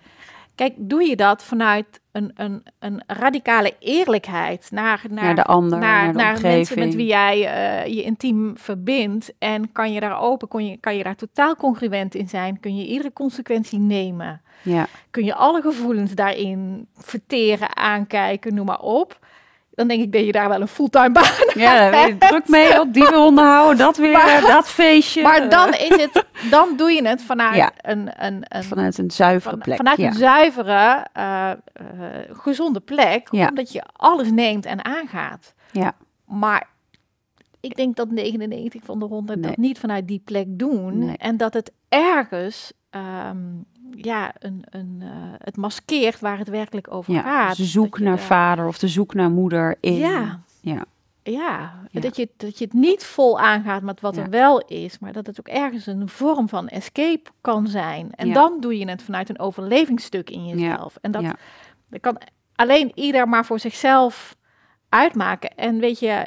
Kijk, 0.54 0.72
doe 0.76 1.02
je 1.04 1.16
dat 1.16 1.42
vanuit 1.44 2.00
een, 2.12 2.32
een, 2.34 2.62
een 2.78 3.02
radicale 3.06 3.74
eerlijkheid 3.78 4.68
naar, 4.70 5.04
naar, 5.10 5.24
naar 5.24 5.34
de 5.34 5.44
ander, 5.44 5.78
naar, 5.78 6.14
naar, 6.14 6.40
mensen 6.40 6.78
met 6.78 6.94
wie 6.94 7.06
jij 7.06 7.46
eh, 7.46 7.94
je 7.94 8.02
intiem 8.02 8.52
verbindt. 8.58 9.32
En 9.38 9.72
kan 9.72 9.92
je 9.92 10.00
daar 10.00 10.20
open, 10.20 10.48
kon 10.48 10.66
je, 10.66 10.76
kan 10.76 10.96
je 10.96 11.02
daar 11.02 11.16
totaal 11.16 11.56
congruent 11.56 12.14
in 12.14 12.28
zijn? 12.28 12.60
Kun 12.60 12.76
je 12.76 12.86
iedere 12.86 13.12
consequentie 13.12 13.78
nemen? 13.78 14.42
Ja, 14.62 14.86
Kun 15.10 15.24
je 15.24 15.34
alle 15.34 15.60
gevoelens 15.60 16.12
daarin 16.12 16.86
verteren, 16.94 17.76
aankijken, 17.76 18.54
noem 18.54 18.66
maar 18.66 18.80
op? 18.80 19.18
Dan 19.86 19.96
denk 19.96 20.02
ik 20.02 20.12
dat 20.12 20.24
je 20.26 20.32
daar 20.32 20.48
wel 20.48 20.60
een 20.60 20.68
fulltime 20.68 21.10
baan 21.10 21.24
ja 21.54 21.90
daar 21.90 22.08
je 22.08 22.18
druk 22.18 22.48
mee, 22.48 22.72
dat 22.72 22.92
die 22.94 23.02
weer 23.02 23.18
onderhouden, 23.28 23.78
dat 23.78 23.96
weer, 23.96 24.12
Maar- 24.12 24.40
dat 24.40 24.68
feestje. 24.68 25.22
Maar 25.22 25.48
dan 25.50 25.68
is 25.74 25.88
het, 25.96 26.24
dan 26.50 26.76
doe 26.76 26.90
je 26.92 27.08
het 27.08 27.22
vanuit 27.22 27.56
Ja. 27.56 27.70
een, 27.80 28.24
een, 28.26 28.44
een 28.48 28.62
Vanuit 28.64 28.98
een 28.98 29.10
zuivere 29.10 29.50
van- 29.50 29.58
plek. 29.64 29.76
vanuit 29.76 29.98
ja. 29.98 30.06
een 30.06 30.12
zuivere, 30.14 31.06
eh, 31.12 31.50
eh, 31.50 31.56
gezonde 32.32 32.80
plek, 32.80 33.28
Ja. 33.30 33.48
omdat 33.48 33.72
je 33.72 33.82
alles 33.96 34.30
neemt 34.30 34.66
en 34.66 34.84
aangaat. 34.84 35.54
Ja. 35.70 35.92
Maar 36.26 36.68
ik 37.60 37.76
denk 37.76 37.96
dat 37.96 38.10
99 38.10 38.82
van 38.84 38.98
de 38.98 39.04
100 39.04 39.40
Nee. 39.40 39.48
dat 39.48 39.58
niet 39.58 39.78
vanuit 39.78 40.08
die 40.08 40.22
plek 40.24 40.46
doen. 40.48 40.98
Nee. 40.98 41.16
En 41.16 41.36
dat 41.36 41.54
het 41.54 41.72
ergens 41.88 42.72
ehm, 42.90 43.36
ja, 43.96 44.32
een, 44.38 44.64
een, 44.70 44.98
eh, 45.00 45.08
het 45.38 45.56
maskeert 45.56 46.20
waar 46.20 46.38
het 46.38 46.48
werkelijk 46.48 46.94
over 46.94 47.12
ja. 47.12 47.22
gaat. 47.22 47.56
de 47.56 47.64
zoek 47.64 47.98
naar 47.98 48.18
vader 48.18 48.66
of 48.66 48.78
de 48.78 48.88
zoek 48.88 49.14
naar 49.14 49.30
moeder 49.30 49.76
in. 49.80 49.94
Ja. 49.94 50.40
Ja. 50.60 50.84
Ja, 51.24 51.72
Ja. 51.90 52.00
Dat, 52.00 52.16
je, 52.16 52.28
dat 52.36 52.58
je 52.58 52.64
het 52.64 52.72
niet 52.74 53.04
vol 53.04 53.40
aangaat 53.40 53.82
met 53.82 54.00
wat 54.00 54.14
Ja. 54.14 54.22
er 54.22 54.30
wel 54.30 54.60
is, 54.60 54.98
maar 54.98 55.12
dat 55.12 55.26
het 55.26 55.40
ook 55.40 55.48
ergens 55.48 55.86
een 55.86 56.08
vorm 56.08 56.48
van 56.48 56.68
escape 56.68 57.30
kan 57.40 57.66
zijn. 57.66 58.10
En 58.14 58.26
Ja. 58.26 58.34
dan 58.34 58.60
doe 58.60 58.78
je 58.78 58.88
het 58.88 59.02
vanuit 59.02 59.28
een 59.28 59.38
overlevingsstuk 59.38 60.30
in 60.30 60.46
jezelf. 60.46 60.96
En 61.00 61.10
dat, 61.10 61.24
kan 62.00 62.20
alleen 62.54 62.92
ieder 62.94 63.28
maar 63.28 63.44
voor 63.46 63.60
zichzelf 63.60 64.36
uitmaken. 64.88 65.56
En 65.56 65.78
weet 65.78 65.98
je, 65.98 66.26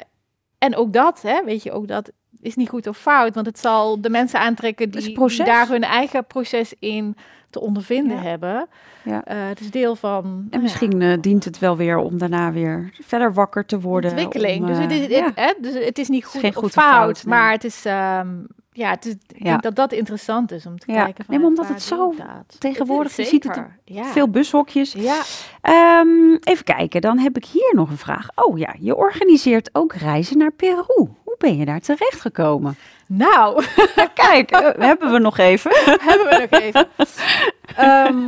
en 0.58 0.76
ook 0.76 0.92
dat, 0.92 1.22
hè, 1.22 1.44
weet 1.44 1.62
je, 1.62 1.72
ook 1.72 1.88
dat 1.88 2.10
is 2.40 2.56
niet 2.56 2.68
goed 2.68 2.86
of 2.86 2.98
fout, 2.98 3.34
want 3.34 3.46
het 3.46 3.58
zal 3.58 4.00
de 4.00 4.10
mensen 4.10 4.40
aantrekken 4.40 4.90
die, 4.90 5.44
daar 5.44 5.68
hun 5.68 5.82
eigen 5.82 6.26
proces 6.26 6.74
in 6.78 7.16
te 7.56 7.62
ondervinden 7.62 8.16
Ja. 8.16 8.22
hebben. 8.22 8.68
Ja. 9.02 9.24
Eh, 9.24 9.36
het 9.48 9.60
is 9.60 9.70
deel 9.70 9.96
van 9.96 10.22
nou 10.22 10.34
En 10.34 10.46
ja, 10.50 10.58
misschien 10.60 11.02
eh, 11.02 11.16
dient 11.20 11.44
het 11.44 11.58
wel 11.58 11.76
weer 11.76 11.96
om 11.98 12.18
daarna 12.18 12.52
weer 12.52 12.90
verder 13.02 13.32
wakker 13.34 13.66
te 13.66 13.80
worden. 13.80 14.10
ontwikkeling. 14.10 14.60
om, 14.60 14.66
dus, 14.66 14.78
het 14.78 14.90
eh, 15.10 15.24
het, 15.24 15.32
hè, 15.34 15.52
dus 15.60 15.84
het 15.84 15.98
is 15.98 16.08
niet 16.08 16.24
goed, 16.24 16.40
geen 16.40 16.56
of 16.56 16.70
fout, 16.72 16.72
fout, 16.72 17.24
nee. 17.24 17.34
maar 17.34 17.50
het 17.50 17.64
is, 17.64 17.84
ehm, 17.84 18.28
ja, 18.72 18.90
het 18.90 19.04
is, 19.06 19.12
ik 19.28 19.44
denk 19.44 19.62
dat 19.62 19.74
dat 19.76 19.92
interessant 19.92 20.52
is 20.52 20.66
om 20.66 20.78
te 20.78 20.86
kijken. 20.86 21.04
Nee, 21.04 21.14
Van, 21.26 21.36
maar 21.38 21.46
omdat 21.46 21.68
het 21.68 21.82
zo 21.82 22.14
dat? 22.16 22.60
tegenwoordig, 22.60 23.16
je 23.16 23.24
ziet 23.24 23.44
het. 23.44 23.62
Veel 24.06 24.28
bushokjes. 24.28 24.92
Ja, 24.92 25.20
Ehm, 25.60 26.34
even 26.40 26.64
kijken, 26.64 27.00
dan 27.00 27.18
heb 27.18 27.36
ik 27.36 27.44
hier 27.44 27.72
nog 27.74 27.90
een 27.90 27.96
vraag. 27.98 28.28
Oh 28.34 28.58
ja, 28.58 28.74
je 28.80 28.96
organiseert 28.96 29.70
ook 29.72 29.92
reizen 29.92 30.38
naar 30.38 30.52
Peru. 30.52 31.08
Hoe 31.38 31.48
ben 31.48 31.58
je 31.58 31.64
daar 31.64 31.80
terechtgekomen? 31.80 32.76
nou, 33.06 33.64
Ja, 33.96 34.06
kijk, 34.28 34.50
eh, 34.50 34.86
hebben 34.88 35.12
we 35.12 35.18
nog 35.18 35.38
even. 35.38 35.70
hebben 36.08 36.26
we 36.28 36.46
nog 36.50 36.60
even. 36.60 36.88
Ehm, 37.76 38.26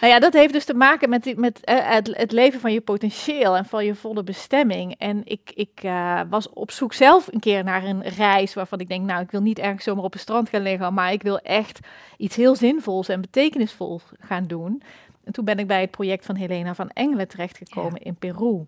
nou 0.00 0.12
ja, 0.12 0.18
dat 0.18 0.32
heeft 0.32 0.52
dus 0.52 0.64
te 0.64 0.74
maken 0.74 1.08
met, 1.08 1.36
met 1.36 1.64
eh, 1.64 1.76
het, 1.90 2.16
het 2.16 2.32
leven 2.32 2.60
van 2.60 2.72
je 2.72 2.80
potentieel 2.80 3.56
en 3.56 3.64
van 3.64 3.84
je 3.84 3.94
volle 3.94 4.22
bestemming. 4.22 4.94
En 4.98 5.22
ik, 5.24 5.50
ik 5.54 5.80
eh, 5.82 6.20
was 6.30 6.48
op 6.48 6.70
zoek 6.70 6.92
zelf 6.92 7.32
een 7.32 7.40
keer 7.40 7.64
naar 7.64 7.84
een 7.84 8.02
reis 8.02 8.54
waarvan 8.54 8.78
ik 8.78 8.88
denk, 8.88 9.06
nou, 9.06 9.22
ik 9.22 9.30
wil 9.30 9.42
niet 9.42 9.58
ergens 9.58 9.84
zomaar 9.84 10.04
op 10.04 10.14
een 10.14 10.20
strand 10.20 10.48
gaan 10.48 10.62
liggen, 10.62 10.94
maar 10.94 11.12
ik 11.12 11.22
wil 11.22 11.38
echt 11.38 11.78
iets 12.16 12.36
heel 12.36 12.56
zinvols 12.56 13.08
en 13.08 13.20
betekenisvols 13.20 14.02
gaan 14.20 14.46
doen. 14.46 14.82
En 15.24 15.32
toen 15.32 15.44
ben 15.44 15.58
ik 15.58 15.66
bij 15.66 15.80
het 15.80 15.90
project 15.90 16.26
van 16.26 16.36
Helena 16.36 16.74
van 16.74 16.90
Engelen 16.90 17.28
terechtgekomen 17.28 18.00
in 18.00 18.14
Peru. 18.14 18.66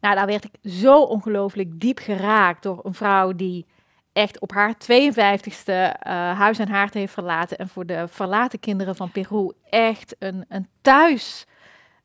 Nou, 0.00 0.14
daar 0.14 0.26
werd 0.26 0.44
ik 0.44 0.70
zo 0.70 1.02
ongelooflijk 1.02 1.80
diep 1.80 1.98
geraakt 1.98 2.62
door 2.62 2.80
een 2.82 2.94
vrouw 2.94 3.32
die 3.32 3.66
echt 4.12 4.40
op 4.40 4.52
haar 4.52 4.74
52ste 4.74 5.64
eh, 5.64 6.38
huis 6.38 6.58
en 6.58 6.68
haard 6.68 6.94
heeft 6.94 7.12
verlaten 7.12 7.58
en 7.58 7.68
voor 7.68 7.86
de 7.86 8.08
verlaten 8.08 8.60
kinderen 8.60 8.96
van 8.96 9.10
Peru 9.10 9.52
echt 9.70 10.16
een, 10.18 10.44
een 10.48 10.68
thuis 10.80 11.46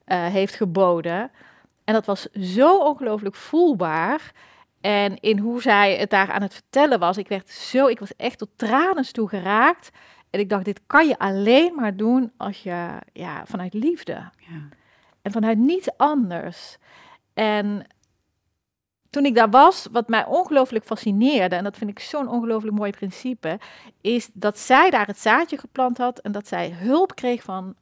eh, 0.05 0.25
heeft 0.25 0.55
geboden. 0.55 1.31
En 1.83 1.93
dat 1.93 2.05
was 2.05 2.21
zo 2.31 2.77
ongelooflijk 2.77 3.35
voelbaar. 3.35 4.31
En 4.81 5.19
in 5.19 5.37
hoe 5.37 5.61
zij 5.61 5.95
het 5.95 6.09
daar 6.09 6.31
aan 6.31 6.41
het 6.41 6.53
vertellen 6.53 6.99
was, 6.99 7.17
ik 7.17 7.27
werd 7.27 7.49
zo, 7.49 7.87
ik 7.87 7.99
was 7.99 8.15
echt 8.15 8.37
tot 8.37 8.49
tranen 8.55 9.13
toe 9.13 9.29
geraakt. 9.29 9.89
En 10.29 10.39
ik 10.39 10.49
dacht, 10.49 10.65
dit 10.65 10.81
kan 10.87 11.07
je 11.07 11.17
alleen 11.17 11.75
maar 11.75 11.95
doen 11.95 12.31
als 12.37 12.63
je, 12.63 12.89
ja, 13.13 13.45
vanuit 13.45 13.73
liefde. 13.73 14.13
Ja. 14.37 14.67
En 15.21 15.31
vanuit 15.31 15.57
niets 15.57 15.97
anders. 15.97 16.77
En 17.33 17.85
toen 19.13 19.25
ik 19.25 19.35
daar 19.35 19.49
was, 19.49 19.87
wat 19.91 20.07
mij 20.07 20.25
ongelooflijk 20.25 20.85
fascineerde, 20.85 21.55
en 21.55 21.63
dat 21.63 21.77
vind 21.77 21.89
ik 21.89 21.99
zo'n 21.99 22.27
ongelooflijk 22.29 22.77
mooi 22.77 22.91
principe, 22.91 23.59
is 24.01 24.29
dat 24.33 24.59
zij 24.59 24.89
daar 24.89 25.07
het 25.07 25.19
zaadje 25.19 25.57
geplant 25.57 25.97
had 25.97 26.19
en 26.19 26.31
dat 26.31 26.47
zij 26.47 26.71
hulp 26.71 27.15
kreeg 27.15 27.43
van, 27.43 27.75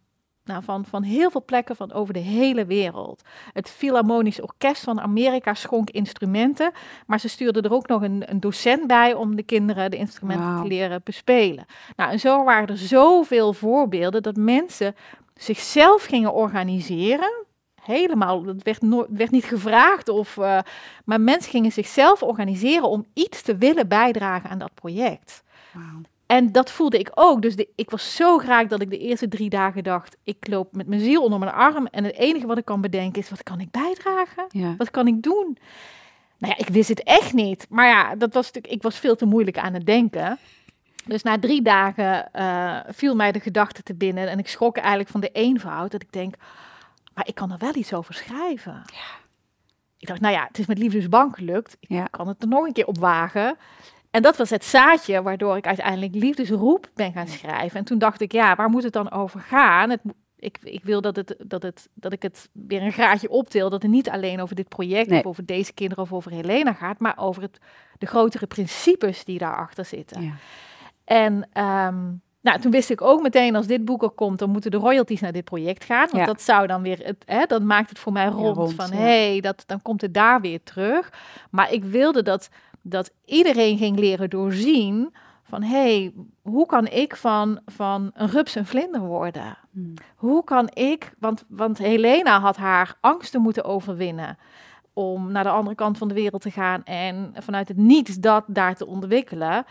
nou, 0.43 0.63
van, 0.63 0.85
van 0.85 1.03
heel 1.03 1.31
veel 1.31 1.43
plekken 1.45 1.75
van 1.75 1.91
over 1.91 2.13
de 2.13 2.19
hele 2.19 2.65
wereld. 2.65 3.21
Het 3.53 3.69
Philharmonisch 3.69 4.41
Orkest 4.41 4.83
van 4.83 5.01
Amerika 5.01 5.53
schonk 5.53 5.89
instrumenten, 5.89 6.71
maar 7.05 7.19
ze 7.19 7.29
stuurde 7.29 7.61
er 7.61 7.73
ook 7.73 7.87
nog 7.87 8.01
een, 8.01 8.23
een 8.25 8.39
docent 8.39 8.87
bij 8.87 9.13
om 9.13 9.35
de 9.35 9.43
kinderen 9.43 9.91
de 9.91 9.97
instrumenten 9.97 10.61
te 10.61 10.67
leren 10.67 11.01
bespelen. 11.03 11.65
Nou, 11.95 12.11
en 12.11 12.19
zo 12.19 12.43
waren 12.43 12.67
er 12.67 12.77
zoveel 12.77 13.53
voorbeelden 13.53 14.23
dat 14.23 14.35
mensen 14.35 14.95
zichzelf 15.35 16.03
gingen 16.03 16.33
organiseren. 16.33 17.45
Helemaal, 17.81 18.43
dat 18.43 18.63
werd, 18.63 18.79
werd 19.09 19.31
niet 19.31 19.45
gevraagd, 19.45 20.09
of, 20.09 20.37
eh, 20.37 20.59
maar 21.05 21.21
mensen 21.21 21.51
gingen 21.51 21.71
zichzelf 21.71 22.23
organiseren 22.23 22.89
om 22.89 23.05
iets 23.13 23.41
te 23.41 23.57
willen 23.57 23.87
bijdragen 23.87 24.49
aan 24.49 24.59
dat 24.59 24.73
project. 24.73 25.43
En 26.25 26.51
dat 26.51 26.71
voelde 26.71 26.99
ik 26.99 27.11
ook. 27.13 27.41
Dus 27.41 27.55
de, 27.55 27.67
ik 27.75 27.89
was 27.89 28.15
zo 28.15 28.37
graag 28.37 28.67
dat 28.67 28.81
ik 28.81 28.89
de 28.89 28.97
eerste 28.97 29.27
drie 29.27 29.49
dagen 29.49 29.83
dacht: 29.83 30.17
ik 30.23 30.47
loop 30.47 30.75
met 30.75 30.87
mijn 30.87 31.01
ziel 31.01 31.23
onder 31.23 31.39
mijn 31.39 31.51
arm. 31.51 31.87
En 31.87 32.03
het 32.03 32.15
enige 32.15 32.47
wat 32.47 32.57
ik 32.57 32.65
kan 32.65 32.81
bedenken 32.81 33.21
is: 33.21 33.29
wat 33.29 33.43
kan 33.43 33.59
ik 33.59 33.71
bijdragen? 33.71 34.45
Ja. 34.49 34.75
Wat 34.77 34.91
kan 34.91 35.07
ik 35.07 35.21
doen? 35.21 35.57
Nou 36.37 36.53
ja, 36.57 36.65
ik 36.65 36.73
wist 36.73 36.89
het 36.89 37.03
echt 37.03 37.33
niet. 37.33 37.65
Maar 37.69 37.87
ja, 37.87 38.15
dat 38.15 38.33
was 38.33 38.45
natuurlijk, 38.45 38.73
ik 38.73 38.81
was 38.81 38.99
veel 38.99 39.15
te 39.15 39.25
moeilijk 39.25 39.57
aan 39.57 39.73
het 39.73 39.85
denken. 39.85 40.37
Dus 41.05 41.23
na 41.23 41.39
drie 41.39 41.61
dagen 41.61 42.33
eh, 42.33 42.77
viel 42.87 43.15
mij 43.15 43.31
de 43.31 43.39
gedachte 43.39 43.83
te 43.83 43.93
binnen. 43.93 44.29
En 44.29 44.39
ik 44.39 44.47
schrok 44.47 44.77
eigenlijk 44.77 45.09
van 45.09 45.21
de 45.21 45.29
eenvoud. 45.31 45.91
Dat 45.91 46.01
ik 46.01 46.11
denk, 46.11 46.35
maar 47.13 47.27
ik 47.27 47.35
kan 47.35 47.51
er 47.51 47.57
wel 47.57 47.75
iets 47.75 47.93
over 47.93 48.13
schrijven. 48.13 48.71
Ja. 48.85 49.19
Ik 49.97 50.07
dacht, 50.07 50.19
nou 50.21 50.33
ja, 50.33 50.45
het 50.47 50.59
is 50.59 50.65
met 50.65 50.77
Liefdesbank 50.77 51.35
gelukt. 51.35 51.77
Ik 51.79 51.89
Ja. 51.89 52.03
kan 52.05 52.27
het 52.27 52.41
er 52.41 52.47
nog 52.47 52.65
een 52.65 52.73
keer 52.73 52.85
op 52.87 52.97
wagen. 52.97 53.57
En 54.11 54.21
dat 54.21 54.37
was 54.37 54.49
het 54.49 54.65
zaadje 54.65 55.21
waardoor 55.21 55.57
ik 55.57 55.67
uiteindelijk 55.67 56.15
Liefdesroep 56.15 56.89
ben 56.93 57.11
gaan 57.11 57.27
schrijven. 57.27 57.79
En 57.79 57.85
toen 57.85 57.97
dacht 57.97 58.21
ik, 58.21 58.31
ja, 58.31 58.55
waar 58.55 58.69
moet 58.69 58.83
het 58.83 58.93
dan 58.93 59.11
over 59.11 59.39
gaan? 59.39 59.89
Het, 59.89 60.01
ik, 60.37 60.57
ik 60.63 60.83
wil 60.83 61.01
dat, 61.01 61.15
het, 61.15 61.35
dat, 61.39 61.63
het, 61.63 61.89
dat 61.93 62.13
ik 62.13 62.21
het 62.21 62.49
weer 62.51 62.81
een 62.81 62.91
graadje 62.91 63.29
optil. 63.29 63.69
Dat 63.69 63.81
het 63.81 63.91
niet 63.91 64.09
alleen 64.09 64.41
over 64.41 64.55
dit 64.55 64.67
project 64.69 65.09
Nee. 65.09 65.19
of 65.19 65.25
over 65.25 65.45
deze 65.45 65.73
kinderen 65.73 66.03
of 66.03 66.13
over 66.13 66.31
Helena 66.31 66.73
gaat. 66.73 66.99
Maar 66.99 67.17
over 67.17 67.41
het, 67.41 67.59
de 67.97 68.05
grotere 68.05 68.47
principes 68.47 69.23
die 69.23 69.37
daarachter 69.37 69.85
zitten. 69.85 70.21
Ja. 70.23 70.33
En 71.03 71.49
ehm, 71.53 72.11
nou, 72.41 72.59
toen 72.59 72.71
wist 72.71 72.89
ik 72.89 73.01
ook 73.01 73.21
meteen, 73.21 73.55
als 73.55 73.67
dit 73.67 73.85
boek 73.85 74.03
er 74.03 74.09
komt, 74.09 74.39
dan 74.39 74.49
moeten 74.49 74.71
de 74.71 74.77
royalties 74.77 75.21
naar 75.21 75.31
dit 75.31 75.43
project 75.43 75.83
gaan. 75.83 76.07
Want 76.11 76.17
Ja. 76.17 76.25
dat 76.25 76.41
zou 76.41 76.67
dan 76.67 76.81
weer, 76.81 76.99
het, 77.03 77.23
hè, 77.25 77.45
dat 77.45 77.61
maakt 77.61 77.89
het 77.89 77.99
voor 77.99 78.11
mij 78.11 78.27
rond. 78.27 78.57
rond, 78.57 78.73
van, 78.73 78.91
hé, 78.91 79.29
hey, 79.29 79.39
dat, 79.41 79.63
dan 79.65 79.81
komt 79.81 80.01
het 80.01 80.13
daar 80.13 80.41
weer 80.41 80.63
terug. 80.63 81.13
Maar 81.49 81.71
ik 81.71 81.83
wilde 81.83 82.23
dat, 82.23 82.49
dat 82.81 83.11
iedereen 83.25 83.77
ging 83.77 83.99
leren 83.99 84.29
doorzien 84.29 85.13
van, 85.43 85.63
hé, 85.63 86.01
hey, 86.01 86.13
hoe 86.41 86.65
kan 86.65 86.87
ik 86.87 87.15
van, 87.15 87.59
van 87.65 88.11
een 88.13 88.27
rups 88.29 88.55
een 88.55 88.65
vlinder 88.65 89.01
worden? 89.01 89.57
Hmm. 89.71 89.93
Hoe 90.15 90.43
kan 90.43 90.69
ik, 90.73 91.13
want, 91.19 91.43
want 91.47 91.77
Helena 91.77 92.39
had 92.39 92.57
haar 92.57 92.97
angsten 92.99 93.41
moeten 93.41 93.63
overwinnen 93.63 94.37
om 94.93 95.31
naar 95.31 95.43
de 95.43 95.49
andere 95.49 95.75
kant 95.75 95.97
van 95.97 96.07
de 96.07 96.13
wereld 96.13 96.41
te 96.41 96.51
gaan 96.51 96.83
en 96.83 97.33
vanuit 97.39 97.67
het 97.67 97.77
niets 97.77 98.15
dat 98.15 98.43
daar 98.47 98.75
te 98.75 98.87
ontwikkelen. 98.87 99.65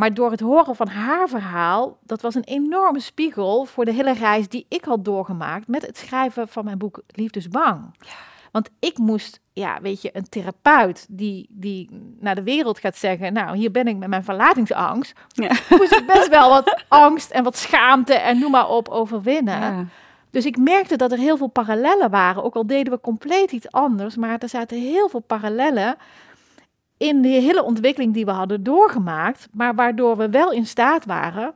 Maar 0.00 0.14
door 0.14 0.30
het 0.30 0.40
horen 0.40 0.76
van 0.76 0.88
haar 0.88 1.28
verhaal, 1.28 1.98
dat 2.02 2.20
was 2.20 2.34
een 2.34 2.44
enorme 2.44 3.00
spiegel 3.00 3.64
voor 3.64 3.84
de 3.84 3.92
hele 3.92 4.12
reis 4.12 4.48
die 4.48 4.66
ik 4.68 4.84
had 4.84 5.04
doorgemaakt 5.04 5.68
met 5.68 5.86
het 5.86 5.98
schrijven 5.98 6.48
van 6.48 6.64
mijn 6.64 6.78
boek 6.78 7.02
Liefdesbang. 7.06 7.94
Want 8.52 8.70
ik 8.78 8.98
moest, 8.98 9.40
ja, 9.52 9.78
weet 9.80 10.02
je, 10.02 10.10
een 10.12 10.28
therapeut 10.28 11.06
die, 11.08 11.46
die 11.50 11.88
naar 12.20 12.34
de 12.34 12.42
wereld 12.42 12.78
gaat 12.78 12.96
zeggen, 12.96 13.32
nou, 13.32 13.56
hier 13.56 13.70
ben 13.70 13.86
ik 13.86 13.96
met 13.96 14.08
mijn 14.08 14.24
verlatingsangst, 14.24 15.12
Ja. 15.28 15.48
moest 15.78 15.92
ik 15.92 16.06
best 16.06 16.28
wel 16.28 16.48
wat 16.48 16.84
angst 16.88 17.30
en 17.30 17.44
wat 17.44 17.56
schaamte 17.56 18.14
en 18.14 18.38
noem 18.38 18.50
maar 18.50 18.68
op 18.68 18.88
overwinnen. 18.88 19.60
Ja. 19.60 19.84
Dus 20.30 20.46
ik 20.46 20.56
merkte 20.56 20.96
dat 20.96 21.12
er 21.12 21.18
heel 21.18 21.36
veel 21.36 21.46
parallellen 21.46 22.10
waren. 22.10 22.44
Ook 22.44 22.54
al 22.54 22.66
deden 22.66 22.92
we 22.92 23.00
compleet 23.00 23.52
iets 23.52 23.70
anders, 23.70 24.16
maar 24.16 24.38
er 24.38 24.48
zaten 24.48 24.80
heel 24.80 25.08
veel 25.08 25.20
parallellen 25.20 25.96
in 27.00 27.22
de 27.22 27.28
hele 27.28 27.62
ontwikkeling 27.62 28.14
die 28.14 28.24
we 28.24 28.30
hadden 28.30 28.62
doorgemaakt, 28.62 29.48
maar 29.52 29.74
waardoor 29.74 30.16
we 30.16 30.28
wel 30.28 30.52
in 30.52 30.66
staat 30.66 31.04
waren 31.04 31.54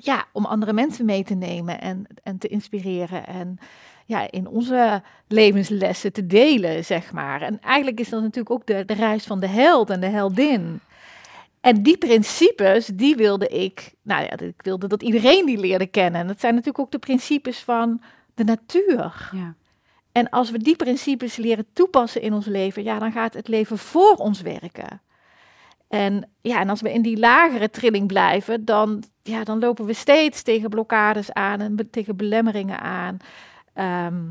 ja, 0.00 0.24
om 0.32 0.44
andere 0.44 0.72
mensen 0.72 1.04
mee 1.04 1.24
te 1.24 1.34
nemen 1.34 1.80
en, 1.80 2.06
en 2.22 2.38
te 2.38 2.48
inspireren 2.48 3.26
en 3.26 3.58
ja, 4.04 4.30
in 4.30 4.48
onze 4.48 5.02
levenslessen 5.28 6.12
te 6.12 6.26
delen, 6.26 6.84
zeg 6.84 7.12
maar. 7.12 7.42
En 7.42 7.60
eigenlijk 7.60 8.00
is 8.00 8.08
dat 8.08 8.20
natuurlijk 8.20 8.50
ook 8.50 8.66
de, 8.66 8.84
de 8.84 8.94
reis 8.94 9.24
van 9.24 9.40
de 9.40 9.48
held 9.48 9.90
en 9.90 10.00
de 10.00 10.06
heldin. 10.06 10.80
En 11.60 11.82
die 11.82 11.98
principes, 11.98 12.86
die 12.86 13.16
wilde 13.16 13.48
ik, 13.48 13.92
nou 14.02 14.22
ja, 14.22 14.38
ik 14.38 14.62
wilde 14.62 14.86
dat 14.86 15.02
iedereen 15.02 15.46
die 15.46 15.58
leerde 15.58 15.86
kennen. 15.86 16.20
En 16.20 16.26
dat 16.26 16.40
zijn 16.40 16.54
natuurlijk 16.54 16.84
ook 16.84 16.90
de 16.90 16.98
principes 16.98 17.58
van 17.58 18.02
de 18.34 18.44
natuur. 18.44 19.30
Ja. 19.32 19.54
En 20.16 20.30
als 20.30 20.50
we 20.50 20.58
die 20.58 20.76
principes 20.76 21.36
leren 21.36 21.66
toepassen 21.72 22.20
in 22.20 22.32
ons 22.32 22.46
leven, 22.46 22.82
ja, 22.82 22.98
dan 22.98 23.12
gaat 23.12 23.34
het 23.34 23.48
leven 23.48 23.78
voor 23.78 24.14
ons 24.14 24.40
werken. 24.40 25.00
En 25.88 26.28
ja, 26.40 26.60
en 26.60 26.68
als 26.68 26.80
we 26.80 26.92
in 26.92 27.02
die 27.02 27.18
lagere 27.18 27.70
trilling 27.70 28.06
blijven, 28.06 28.64
dan, 28.64 29.02
ja, 29.22 29.44
dan 29.44 29.58
lopen 29.58 29.84
we 29.84 29.92
steeds 29.92 30.42
tegen 30.42 30.70
blokkades 30.70 31.32
aan 31.32 31.60
en 31.60 31.76
be- 31.76 31.90
tegen 31.90 32.16
belemmeringen 32.16 32.80
aan. 32.80 33.16
Ehm, 33.72 34.22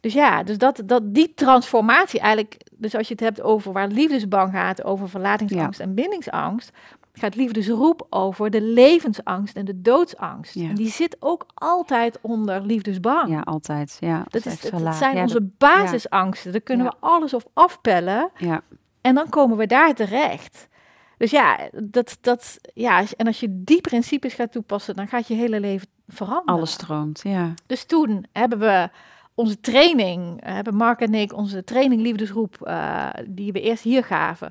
dus 0.00 0.12
ja, 0.12 0.42
dus 0.42 0.58
dat, 0.58 0.82
dat, 0.84 1.14
die 1.14 1.34
transformatie 1.34 2.20
eigenlijk, 2.20 2.56
dus 2.72 2.94
als 2.94 3.08
je 3.08 3.14
het 3.14 3.22
hebt 3.22 3.42
over 3.42 3.72
waar 3.72 3.88
liefdesbang 3.88 4.52
gaat, 4.52 4.84
over 4.84 5.08
verlatingsangst 5.08 5.80
en 5.80 5.94
bindingsangst, 5.94 6.72
gaat 7.20 7.34
liefdesroep 7.36 8.06
over 8.10 8.50
de 8.50 8.62
levensangst 8.62 9.56
en 9.56 9.64
de 9.64 9.80
doodsangst. 9.80 10.54
Ja. 10.54 10.68
En 10.68 10.74
die 10.74 10.90
zit 10.90 11.16
ook 11.18 11.46
altijd 11.54 12.18
onder 12.20 12.62
liefdesbang. 12.62 13.30
ja, 13.30 13.40
altijd. 13.40 13.96
Ja, 14.00 14.24
Dat, 14.28 14.46
is, 14.46 14.60
dat 14.60 14.80
laag. 14.80 14.96
zijn 14.96 15.16
Ja, 15.16 15.22
onze 15.22 15.50
basisangsten. 15.58 16.52
Daar 16.52 16.60
kunnen 16.60 16.86
we 16.86 16.92
alles 17.00 17.34
op 17.34 17.50
afpellen. 17.52 18.30
Ja, 18.36 18.62
En 19.00 19.14
dan 19.14 19.28
komen 19.28 19.56
we 19.56 19.66
daar 19.66 19.94
terecht. 19.94 20.68
Dus 21.16 21.30
ja, 21.30 21.58
dat, 21.84 22.18
dat, 22.20 22.58
ja, 22.74 23.04
en 23.16 23.26
als 23.26 23.40
je 23.40 23.62
die 23.64 23.80
principes 23.80 24.34
gaat 24.34 24.52
toepassen, 24.52 24.96
dan 24.96 25.08
gaat 25.08 25.26
je 25.26 25.34
hele 25.34 25.60
leven 25.60 25.88
veranderen. 26.08 26.54
alles 26.54 26.70
stroomt. 26.72 27.20
Ja. 27.22 27.54
Dus 27.66 27.84
toen 27.84 28.24
hebben 28.32 28.58
we 28.58 28.88
onze 29.34 29.60
training, 29.60 30.40
eh, 30.42 30.54
hebben 30.54 30.74
Mark 30.74 31.00
en 31.00 31.14
ik 31.14 31.32
onze 31.36 31.64
training 31.64 32.02
liefdesgroep, 32.02 32.62
eh, 32.62 33.08
die 33.28 33.52
we 33.52 33.60
eerst 33.60 33.82
hier 33.82 34.04
gaven. 34.04 34.50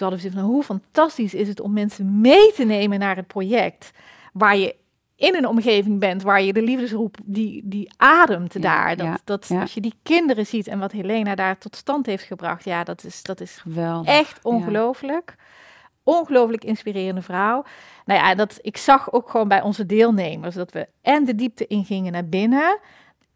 Toen 0.00 0.08
hadden 0.08 0.30
we 0.30 0.36
van, 0.36 0.48
hoe 0.48 0.62
fantastisch 0.62 1.34
is 1.34 1.48
het 1.48 1.60
om 1.60 1.72
mensen 1.72 2.20
mee 2.20 2.52
te 2.52 2.64
nemen 2.64 2.98
naar 2.98 3.16
het 3.16 3.26
project, 3.26 3.90
waar 4.32 4.56
je 4.56 4.74
in 5.16 5.34
een 5.34 5.46
omgeving 5.46 5.98
bent, 5.98 6.22
waar 6.22 6.42
je 6.42 6.52
de 6.52 6.62
liefdesroep, 6.62 7.16
die, 7.24 7.62
die 7.64 7.90
ademt 7.96 8.52
Ja, 8.54 8.60
daar. 8.60 8.96
Dat, 8.96 9.06
ja, 9.06 9.18
dat, 9.24 9.46
ja. 9.48 9.60
Als 9.60 9.74
je 9.74 9.80
die 9.80 9.94
kinderen 10.02 10.46
ziet 10.46 10.66
en 10.66 10.78
wat 10.78 10.92
Helena 10.92 11.34
daar 11.34 11.58
tot 11.58 11.76
stand 11.76 12.06
heeft 12.06 12.24
gebracht, 12.24 12.64
ja, 12.64 12.84
dat 12.84 13.04
is, 13.04 13.22
dat 13.22 13.40
is 13.40 13.56
Geweldig. 13.56 14.14
Echt 14.14 14.38
ongelooflijk. 14.42 15.34
Ongelooflijk 16.02 16.64
inspirerende 16.64 17.22
vrouw. 17.22 17.64
Nou 18.04 18.20
ja, 18.20 18.34
dat, 18.34 18.58
ik 18.62 18.76
zag 18.76 19.12
ook 19.12 19.30
gewoon 19.30 19.48
bij 19.48 19.62
onze 19.62 19.86
deelnemers 19.86 20.54
dat 20.54 20.72
we 20.72 20.86
en 21.02 21.24
de 21.24 21.34
diepte 21.34 21.66
ingingen 21.66 22.12
naar 22.12 22.28
binnen. 22.28 22.78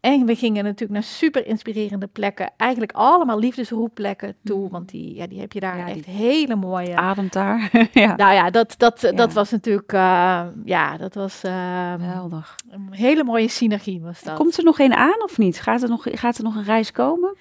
En 0.05 0.25
we 0.25 0.35
gingen 0.35 0.63
natuurlijk 0.63 0.91
naar 0.91 1.03
super 1.03 1.45
inspirerende 1.47 2.07
plekken. 2.07 2.51
Eigenlijk 2.57 2.91
allemaal 2.91 3.39
liefdesroepplekken 3.39 4.35
toe. 4.43 4.69
Want 4.69 4.89
die, 4.89 5.15
ja, 5.15 5.27
die 5.27 5.39
heb 5.39 5.51
je 5.51 5.59
daar 5.59 5.77
Ja, 5.77 5.87
echt 5.87 6.05
hele 6.05 6.55
mooie. 6.55 6.95
Ademt 6.95 7.33
daar. 7.33 7.69
ja. 7.93 8.15
Nou 8.15 8.33
ja, 8.33 8.49
dat, 8.49 8.73
dat, 8.77 9.01
Ja. 9.01 9.11
dat 9.11 9.33
was 9.33 9.51
natuurlijk. 9.51 9.93
eh, 9.93 10.41
ja, 10.63 10.97
dat 10.97 11.13
was 11.13 11.39
Geweldig. 11.39 12.55
een 12.69 12.87
hele 12.91 13.23
mooie 13.23 13.47
synergie. 13.47 14.01
Was 14.01 14.21
dat. 14.21 14.35
Komt 14.37 14.57
er 14.57 14.63
nog 14.63 14.79
een 14.79 14.93
aan 14.93 15.23
of 15.23 15.37
niet? 15.37 15.59
Gaat 15.61 15.83
er 15.83 15.89
nog, 15.89 16.05
gaat 16.11 16.37
er 16.37 16.43
nog 16.43 16.55
een 16.55 16.63
reis 16.63 16.91
komen? 16.91 17.35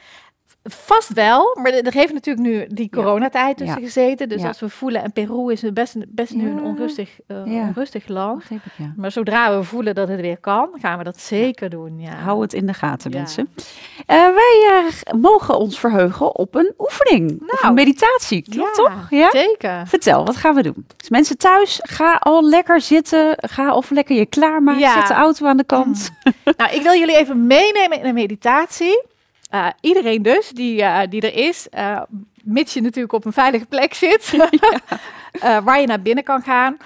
Vast 0.71 1.13
wel, 1.13 1.59
maar 1.63 1.73
er 1.73 1.93
heeft 1.93 2.13
natuurlijk 2.13 2.47
nu 2.47 2.67
die 2.69 2.91
coronatijd 2.91 3.57
tussen 3.57 3.81
Ja. 3.81 3.85
gezeten. 3.87 4.29
Dus 4.29 4.41
Ja. 4.43 4.49
als 4.49 4.61
we 4.61 4.69
voelen, 4.69 5.03
en 5.03 5.13
Peru 5.13 5.53
is 5.53 5.73
best, 5.73 5.95
best 6.09 6.35
nu 6.35 6.51
een 6.51 6.63
onrustig, 6.63 7.11
Ja. 7.27 7.43
onrustig 7.45 8.09
land. 8.09 8.43
Ik. 8.51 8.61
Maar 8.97 9.11
zodra 9.13 9.57
we 9.59 9.65
voelen 9.65 9.95
dat 9.95 10.09
het 10.09 10.21
weer 10.21 10.39
kan, 10.39 10.69
gaan 10.81 10.99
we 10.99 11.05
dat 11.05 11.21
zeker 11.21 11.71
doen. 11.71 12.01
Ja. 12.01 12.15
Hou 12.15 12.43
het 12.43 12.53
in 12.53 12.67
de 12.67 12.75
gaten, 12.75 13.11
mensen. 13.11 13.49
Eh, 14.07 14.17
wij 14.17 14.69
eh, 15.05 15.13
mogen 15.21 15.59
ons 15.59 15.79
verheugen 15.79 16.35
op 16.37 16.55
een 16.55 16.73
oefening. 16.79 17.31
Of 17.43 17.47
Nou. 17.47 17.67
een 17.67 17.75
meditatie. 17.75 18.43
Klopt 18.51 18.75
toch? 18.75 19.07
Ja? 19.11 19.31
Zeker. 19.31 19.83
Vertel, 19.87 20.25
wat 20.25 20.37
gaan 20.37 20.55
we 20.55 20.63
doen? 20.63 20.87
Dus 20.97 21.09
mensen 21.09 21.37
thuis, 21.39 21.79
ga 21.83 22.15
al 22.21 22.49
lekker 22.49 22.81
zitten. 22.81 23.37
Ga 23.37 23.75
of 23.75 23.91
lekker 23.91 24.17
je 24.17 24.27
klaarmaken. 24.27 24.81
Ja. 24.81 24.93
Zet 24.99 25.07
de 25.09 25.15
auto 25.15 25.47
aan 25.47 25.57
de 25.57 25.65
kant. 25.65 26.11
nou, 26.57 26.75
ik 26.75 26.83
wil 26.83 26.95
jullie 26.95 27.17
even 27.17 27.47
meenemen 27.47 27.99
in 27.99 28.05
een 28.07 28.15
meditatie. 28.15 29.03
Eh, 29.55 29.67
iedereen 29.81 30.23
dus, 30.23 30.51
die, 30.51 30.83
eh, 30.83 31.11
die 31.11 31.21
er 31.21 31.35
is, 31.49 31.69
eh, 31.69 32.03
mits 32.43 32.75
je 32.75 32.81
natuurlijk 32.81 33.13
op 33.13 33.25
een 33.25 33.33
veilige 33.33 33.67
plek 33.67 33.95
zit, 33.95 34.31
waar 35.65 35.81
je 35.81 35.87
naar 35.87 36.03
binnen 36.03 36.25
kan 36.25 36.43
gaan. 36.43 36.77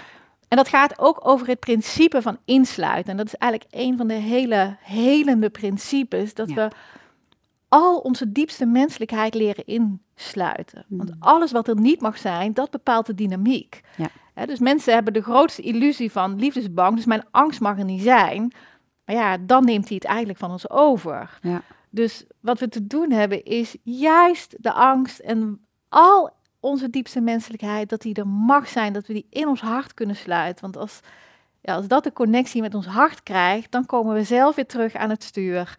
En 0.48 0.56
dat 0.56 0.68
gaat 0.68 0.98
ook 0.98 1.20
over 1.22 1.46
het 1.46 1.58
principe 1.60 2.22
van 2.22 2.38
insluiten. 2.44 3.10
En 3.10 3.16
dat 3.16 3.26
is 3.26 3.34
eigenlijk 3.34 3.72
een 3.74 3.96
van 3.96 4.08
de 4.08 4.14
hele 4.14 4.76
helende 4.80 5.50
principes, 5.50 6.34
dat 6.34 6.48
Ja. 6.48 6.54
we 6.54 6.68
al 7.68 7.98
onze 7.98 8.32
diepste 8.32 8.66
menselijkheid 8.66 9.34
leren 9.34 9.64
insluiten. 9.66 10.84
Want 10.88 11.10
Mm. 11.10 11.16
alles 11.18 11.52
wat 11.52 11.68
er 11.68 11.80
niet 11.80 12.00
mag 12.00 12.18
zijn, 12.18 12.52
dat 12.52 12.70
bepaalt 12.70 13.06
de 13.06 13.14
dynamiek. 13.14 13.80
Ja. 13.96 14.06
Hè, 14.34 14.46
dus 14.46 14.58
mensen 14.58 14.92
hebben 14.94 15.12
de 15.12 15.22
grootste 15.22 15.62
illusie 15.62 16.12
van 16.12 16.38
liefdesbang, 16.38 16.96
dus 16.96 17.04
mijn 17.06 17.24
angst 17.30 17.60
mag 17.60 17.78
er 17.78 17.84
niet 17.84 18.02
zijn. 18.02 18.52
Maar 19.04 19.16
ja, 19.16 19.36
dan 19.40 19.64
neemt 19.64 19.86
hij 19.88 19.96
het 19.96 20.06
eigenlijk 20.06 20.38
van 20.38 20.50
ons 20.50 20.70
over. 20.70 21.38
Ja. 21.42 21.62
Dus 21.98 22.24
wat 22.40 22.60
we 22.60 22.68
te 22.68 22.86
doen 22.86 23.10
hebben 23.10 23.44
is 23.44 23.76
juist 23.82 24.54
de 24.58 24.72
angst 24.72 25.18
en 25.18 25.66
al 25.88 26.30
onze 26.60 26.90
diepste 26.90 27.20
menselijkheid, 27.20 27.88
dat 27.88 28.02
die 28.02 28.14
er 28.14 28.26
mag 28.26 28.68
zijn, 28.68 28.92
dat 28.92 29.06
we 29.06 29.12
die 29.12 29.26
in 29.30 29.48
ons 29.48 29.60
hart 29.60 29.94
kunnen 29.94 30.16
sluiten. 30.16 30.62
Want 30.62 30.76
als, 30.76 31.00
ja, 31.60 31.74
als 31.74 31.88
dat 31.88 32.04
de 32.04 32.12
connectie 32.12 32.60
met 32.60 32.74
ons 32.74 32.86
hart 32.86 33.22
krijgt, 33.22 33.70
dan 33.70 33.86
komen 33.86 34.14
we 34.14 34.22
zelf 34.22 34.54
weer 34.54 34.66
terug 34.66 34.94
aan 34.94 35.10
het 35.10 35.24
stuur. 35.24 35.78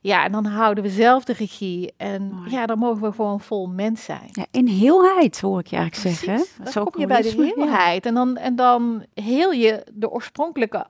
Ja, 0.00 0.24
en 0.24 0.32
dan 0.32 0.44
houden 0.44 0.84
we 0.84 0.90
zelf 0.90 1.24
de 1.24 1.32
regie. 1.32 1.92
En 1.96 2.32
Mooi. 2.32 2.50
ja, 2.50 2.66
dan 2.66 2.78
mogen 2.78 3.02
we 3.02 3.12
gewoon 3.12 3.40
vol 3.40 3.66
mens 3.66 4.04
zijn. 4.04 4.28
Ja, 4.32 4.46
in 4.50 4.66
heelheid 4.66 5.40
hoor 5.40 5.58
ik 5.60 5.66
je 5.66 5.76
eigenlijk 5.76 6.16
zeggen. 6.16 6.34
Precies, 6.34 6.58
is 6.64 6.72
Dan 6.72 6.82
ook 6.82 6.92
kom 6.92 7.00
je 7.00 7.06
bij 7.06 7.22
de 7.22 7.52
heelheid. 7.54 8.06
En, 8.06 8.14
dan, 8.14 8.36
en 8.36 8.56
dan 8.56 9.04
heel 9.14 9.52
je 9.52 9.86
de 9.92 10.10
oorspronkelijke 10.10 10.86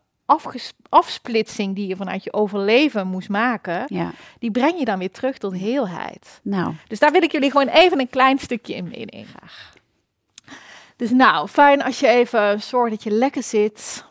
afsplitsing 0.89 1.75
die 1.75 1.87
je 1.87 1.97
vanuit 1.97 2.25
je 2.25 2.33
overleven 2.33 3.07
moest 3.07 3.29
maken, 3.29 3.85
Ja, 3.89 4.13
die 4.39 4.51
breng 4.51 4.79
je 4.79 4.85
dan 4.85 4.99
weer 4.99 5.11
terug 5.11 5.39
tot 5.39 5.53
heelheid. 5.53 6.41
nou, 6.43 6.75
Dus 6.89 6.99
daar 6.99 7.13
wil 7.13 7.23
ik 7.23 7.33
jullie 7.33 7.51
gewoon 7.51 7.69
even 7.69 8.01
een 8.01 8.11
klein 8.11 8.39
stukje 8.39 8.75
in 8.75 8.85
meenemen. 8.85 9.51
Dus 10.97 11.11
nou, 11.11 11.49
fijn 11.49 11.83
als 11.83 12.01
je 12.01 12.09
even 12.09 12.63
zorgt 12.63 12.91
dat 12.91 13.03
je 13.03 13.11
lekker 13.11 13.43
zit. 13.43 14.05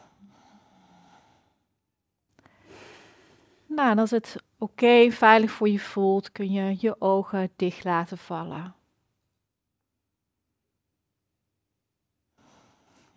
Nou, 3.67 3.89
en 3.89 3.99
als 3.99 4.11
het 4.11 4.35
oké, 4.57 5.11
veilig 5.11 5.51
voor 5.51 5.69
je 5.69 5.79
voelt, 5.79 6.31
kun 6.31 6.51
je 6.51 6.75
je 6.79 6.95
ogen 6.99 7.49
dicht 7.55 7.83
laten 7.83 8.17
vallen. 8.17 8.73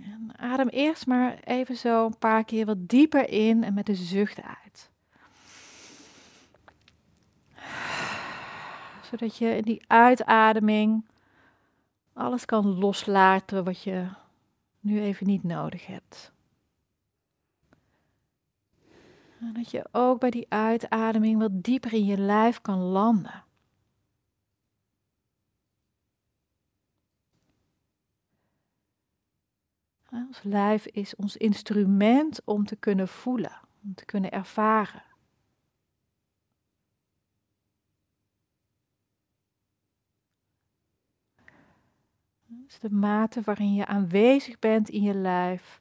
En 0.05 0.39
adem 0.39 0.69
eerst 0.69 1.07
maar 1.07 1.39
even 1.45 1.77
zo 1.77 2.07
een 2.07 2.19
paar 2.19 2.45
keer 2.45 2.67
wat 2.67 2.89
dieper 2.89 3.29
in 3.29 3.65
en 3.65 3.75
met 3.75 3.87
de 3.87 3.95
zucht 3.95 4.41
uit. 4.43 4.91
Zodat 9.03 9.37
je 9.37 9.57
in 9.57 9.63
die 9.63 9.85
uitademing 9.87 11.05
alles 12.13 12.45
kan 12.45 12.67
loslaten 12.67 13.65
wat 13.65 13.83
je 13.83 14.09
nu 14.81 15.01
even 15.01 15.27
niet 15.27 15.43
nodig 15.43 15.87
hebt. 15.87 16.33
En 19.41 19.53
dat 19.53 19.71
je 19.71 19.89
ook 19.93 20.21
bij 20.21 20.31
die 20.31 20.47
uitademing 20.49 21.39
wat 21.39 21.63
dieper 21.63 21.93
in 21.93 22.05
je 22.05 22.19
lijf 22.19 22.61
kan 22.61 22.79
landen. 22.79 23.44
Ons 30.15 30.43
lijf 30.43 30.87
is 30.87 31.17
ons 31.17 31.37
instrument 31.37 32.41
om 32.45 32.65
te 32.65 32.77
kunnen 32.77 33.09
voelen, 33.09 33.61
om 33.83 33.95
te 33.95 34.05
kunnen 34.05 34.31
ervaren. 34.31 35.03
Dus 42.47 42.79
de 42.79 42.91
mate 42.91 43.41
waarin 43.41 43.75
je 43.75 43.87
aanwezig 43.87 44.59
bent 44.59 44.89
in 44.89 45.03
je 45.03 45.15
lijf 45.15 45.81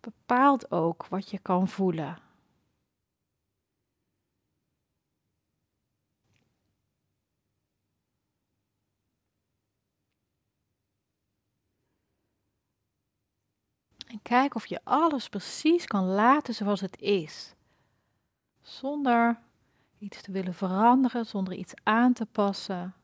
bepaalt 0.00 0.70
ook 0.70 1.06
wat 1.06 1.30
je 1.30 1.38
kan 1.38 1.68
voelen. 1.68 2.27
En 14.08 14.22
kijk 14.22 14.54
of 14.54 14.66
je 14.66 14.80
alles 14.84 15.28
precies 15.28 15.86
kan 15.86 16.04
laten 16.04 16.54
zoals 16.54 16.80
het 16.80 17.00
is. 17.00 17.54
Zonder 18.60 19.40
iets 19.98 20.22
te 20.22 20.32
willen 20.32 20.54
veranderen, 20.54 21.26
zonder 21.26 21.54
iets 21.54 21.74
aan 21.82 22.12
te 22.12 22.26
passen. 22.26 22.94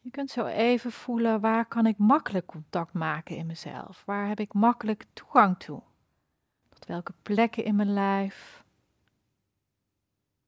Je 0.00 0.10
kunt 0.10 0.30
zo 0.30 0.46
even 0.46 0.92
voelen 0.92 1.40
waar 1.40 1.66
kan 1.66 1.86
ik 1.86 1.98
makkelijk 1.98 2.46
contact 2.46 2.92
maken 2.92 3.36
in 3.36 3.46
mezelf? 3.46 4.02
Waar 4.06 4.28
heb 4.28 4.40
ik 4.40 4.52
makkelijk 4.52 5.04
toegang 5.12 5.58
toe? 5.58 5.82
Welke 6.86 7.12
plekken 7.22 7.64
in 7.64 7.76
mijn 7.76 7.92
lijf? 7.92 8.64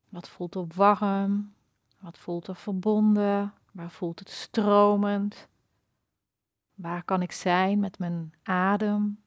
Wat 0.09 0.28
voelt 0.28 0.55
er 0.55 0.66
warm? 0.74 1.55
Wat 1.99 2.18
voelt 2.18 2.47
er 2.47 2.57
verbonden? 2.57 3.55
Waar 3.72 3.91
voelt 3.91 4.18
het 4.18 4.30
stromend? 4.30 5.49
Waar 6.74 7.03
kan 7.05 7.22
ik 7.22 7.32
zijn 7.32 7.78
met 7.78 7.99
mijn 7.99 8.35
adem? 8.43 9.22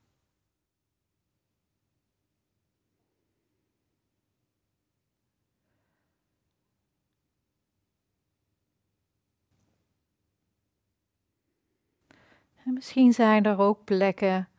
En 12.65 12.73
misschien 12.73 13.13
zijn 13.13 13.45
er 13.45 13.59
ook 13.59 13.83
plekken 13.83 14.49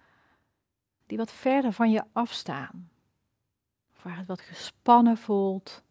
die 1.09 1.18
wat 1.18 1.32
verder 1.32 1.72
van 1.72 1.90
je 1.90 2.04
afstaan. 2.12 2.90
Of 3.94 4.02
waar 4.02 4.16
het 4.16 4.26
wat 4.26 4.40
gespannen 4.40 5.16
voelt. 5.16 5.82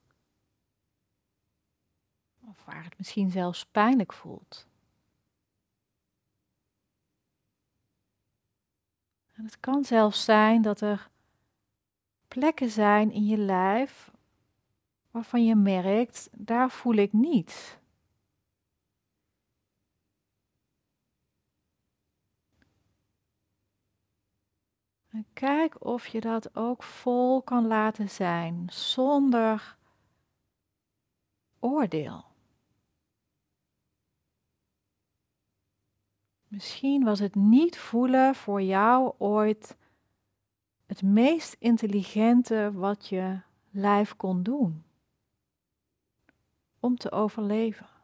Of 2.39 2.65
waar 2.65 2.84
het 2.84 2.97
misschien 2.97 3.32
zelfs 3.32 3.65
pijnlijk 3.65 4.13
voelt. 4.13 4.68
En 9.34 9.43
het 9.43 9.59
kan 9.59 9.84
zelfs 9.84 10.24
zijn 10.24 10.61
dat 10.61 10.82
er 10.82 11.09
plekken 12.28 12.70
zijn 12.70 13.11
in 13.11 13.26
je 13.26 13.38
lijf 13.38 14.11
waarvan 15.11 15.45
je 15.45 15.55
merkt, 15.55 16.30
daar 16.32 16.72
voel 16.72 16.93
ik 16.93 17.13
niets. 17.13 17.77
Kijk 25.34 25.86
of 25.86 26.07
je 26.07 26.22
dat 26.22 26.55
ook 26.55 26.84
vol 26.84 27.41
kan 27.41 27.68
laten 27.68 28.09
zijn, 28.09 28.65
zonder 28.70 29.78
oordeel. 31.59 32.26
Misschien 36.47 37.03
was 37.03 37.20
het 37.20 37.36
niet 37.36 37.78
voelen 37.78 38.36
voor 38.36 38.61
jou 38.61 39.13
ooit 39.18 39.78
het 40.86 41.01
meest 41.01 41.55
intelligente 41.59 42.72
wat 42.74 43.07
je 43.07 43.39
lijf 43.70 44.15
kon 44.15 44.43
doen 44.43 44.84
om 46.80 46.97
te 46.97 47.11
overleven. 47.11 47.97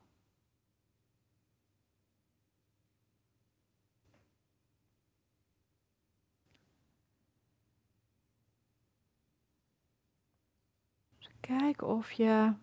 Kijk 11.47 11.81
of 11.81 12.11
je 12.11 12.53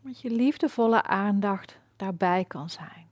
met 0.00 0.20
je 0.20 0.30
liefdevolle 0.30 1.02
aandacht 1.02 1.80
daarbij 1.96 2.44
kan 2.44 2.70
zijn. 2.70 3.10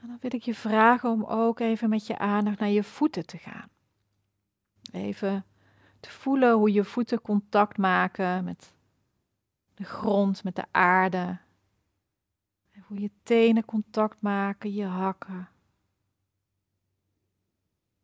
En 0.00 0.08
dan 0.08 0.18
wil 0.20 0.34
ik 0.34 0.42
je 0.42 0.54
vragen 0.54 1.10
om 1.10 1.24
ook 1.24 1.60
even 1.60 1.88
met 1.88 2.06
je 2.06 2.18
aandacht 2.18 2.58
naar 2.58 2.68
je 2.68 2.84
voeten 2.84 3.26
te 3.26 3.38
gaan. 3.38 3.68
Even 4.92 5.46
te 6.00 6.10
voelen 6.10 6.54
hoe 6.54 6.72
je 6.72 6.84
voeten 6.84 7.20
contact 7.20 7.76
maken 7.78 8.44
met 8.44 8.75
de 9.76 9.84
grond 9.84 10.44
met 10.44 10.56
de 10.56 10.64
aarde. 10.70 11.38
Hoe 12.86 13.00
je 13.00 13.10
tenen 13.22 13.64
contact 13.64 14.22
maken, 14.22 14.72
je 14.72 14.84
hakken. 14.84 15.48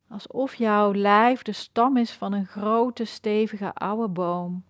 Alsof 0.09 0.55
jouw 0.55 0.95
lijf 0.95 1.43
de 1.43 1.53
stam 1.53 1.97
is 1.97 2.13
van 2.13 2.33
een 2.33 2.47
grote, 2.47 3.05
stevige 3.05 3.75
oude 3.75 4.09
boom, 4.09 4.65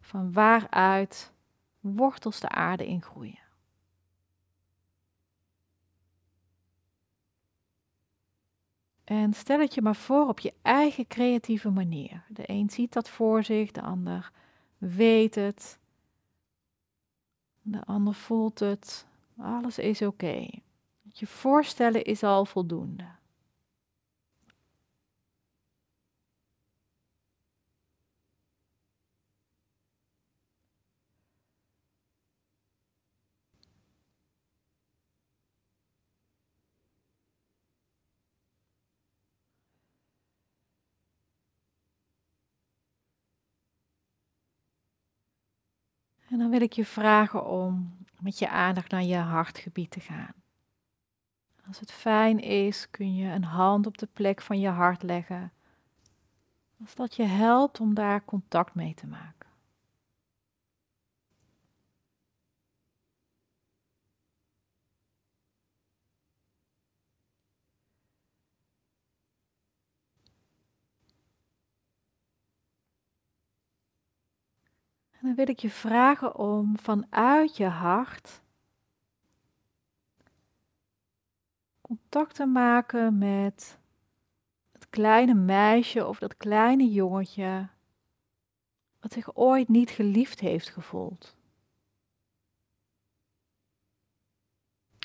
van 0.00 0.32
waaruit 0.32 1.32
wortels 1.80 2.40
de 2.40 2.48
aarde 2.48 2.86
ingroeien. 2.86 3.44
En 9.04 9.32
stel 9.32 9.60
het 9.60 9.74
je 9.74 9.82
maar 9.82 9.96
voor 9.96 10.28
op 10.28 10.40
je 10.40 10.54
eigen 10.62 11.06
creatieve 11.06 11.70
manier. 11.70 12.24
De 12.28 12.42
een 12.46 12.70
ziet 12.70 12.92
dat 12.92 13.08
voor 13.08 13.44
zich, 13.44 13.70
de 13.70 13.82
ander 13.82 14.32
weet 14.78 15.34
het. 15.34 15.78
De 17.68 17.84
ander 17.84 18.14
voelt 18.14 18.58
het. 18.58 19.06
Alles 19.38 19.78
is 19.78 20.02
oké. 20.02 20.48
Je 21.02 21.26
voorstellen 21.26 22.04
is 22.04 22.22
al 22.22 22.44
voldoende. 22.44 23.04
En 46.36 46.42
dan 46.42 46.50
wil 46.50 46.60
ik 46.60 46.72
je 46.72 46.84
vragen 46.84 47.46
om 47.46 47.96
met 48.20 48.38
je 48.38 48.48
aandacht 48.48 48.90
naar 48.90 49.02
je 49.02 49.16
hartgebied 49.16 49.90
te 49.90 50.00
gaan. 50.00 50.34
Als 51.66 51.80
het 51.80 51.92
fijn 51.92 52.38
is, 52.40 52.90
kun 52.90 53.14
je 53.14 53.28
een 53.28 53.44
hand 53.44 53.86
op 53.86 53.98
de 53.98 54.08
plek 54.12 54.40
van 54.40 54.60
je 54.60 54.68
hart 54.68 55.02
leggen. 55.02 55.52
Als 56.80 56.94
dat 56.94 57.14
je 57.14 57.22
helpt 57.22 57.80
om 57.80 57.94
daar 57.94 58.24
contact 58.24 58.74
mee 58.74 58.94
te 58.94 59.06
maken. 59.06 59.35
Dan 75.26 75.34
wil 75.34 75.48
ik 75.48 75.58
je 75.58 75.70
vragen 75.70 76.36
om 76.36 76.78
vanuit 76.78 77.56
je 77.56 77.66
hart 77.66 78.40
contact 81.80 82.34
te 82.34 82.46
maken 82.46 83.18
met 83.18 83.78
het 84.72 84.88
kleine 84.90 85.34
meisje 85.34 86.06
of 86.06 86.18
dat 86.18 86.36
kleine 86.36 86.90
jongetje 86.90 87.68
wat 89.00 89.12
zich 89.12 89.34
ooit 89.34 89.68
niet 89.68 89.90
geliefd 89.90 90.40
heeft 90.40 90.68
gevoeld. 90.68 91.36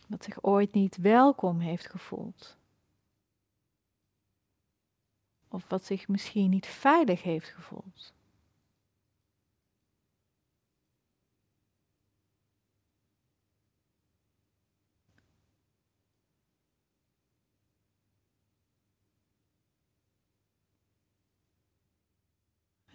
Dat 0.08 0.24
zich 0.24 0.44
ooit 0.44 0.74
niet 0.74 0.98
welkom 0.98 1.60
heeft 1.60 1.90
gevoeld. 1.90 2.58
Of 5.48 5.68
wat 5.68 5.86
zich 5.86 6.08
misschien 6.08 6.50
niet 6.50 6.66
veilig 6.66 7.24
heeft 7.24 7.50
gevoeld. 7.50 8.14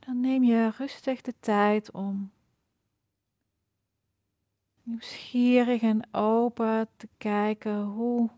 Dan 0.07 0.20
neem 0.20 0.44
je 0.44 0.70
rustig 0.70 1.20
de 1.20 1.34
tijd 1.40 1.90
om 1.90 2.32
nieuwsgierig 4.82 5.82
en 5.82 6.14
open 6.14 6.88
te 6.96 7.09
kijken 7.18 7.82
hoe 7.82 8.30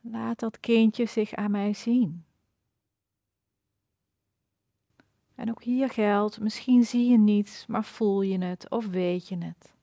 laat 0.00 0.38
dat 0.38 0.60
kindje 0.60 1.06
zich 1.06 1.34
aan 1.34 1.50
mij 1.50 1.74
zien. 1.74 2.24
En 5.34 5.50
ook 5.50 5.62
hier 5.62 5.90
geldt, 5.90 6.40
misschien 6.40 6.84
zie 6.84 7.10
je 7.10 7.18
niets, 7.18 7.66
maar 7.66 7.84
voel 7.84 8.22
je 8.22 8.38
het 8.38 8.70
of 8.70 8.86
weet 8.86 9.28
je 9.28 9.36
het. 9.36 9.74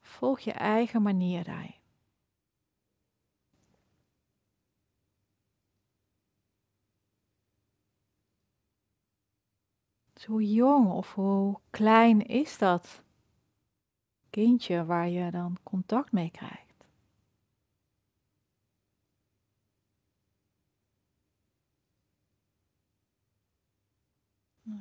Volg 0.00 0.40
je 0.40 0.52
eigen 0.52 1.02
manier 1.02 1.44
daarin. 1.44 1.79
Hoe 10.26 10.52
jong 10.52 10.90
of 10.92 11.14
hoe 11.14 11.60
klein 11.70 12.26
is 12.26 12.58
dat 12.58 13.02
kindje 14.30 14.84
waar 14.84 15.08
je 15.08 15.30
dan 15.30 15.56
contact 15.62 16.12
mee 16.12 16.30
krijgt? 16.30 16.84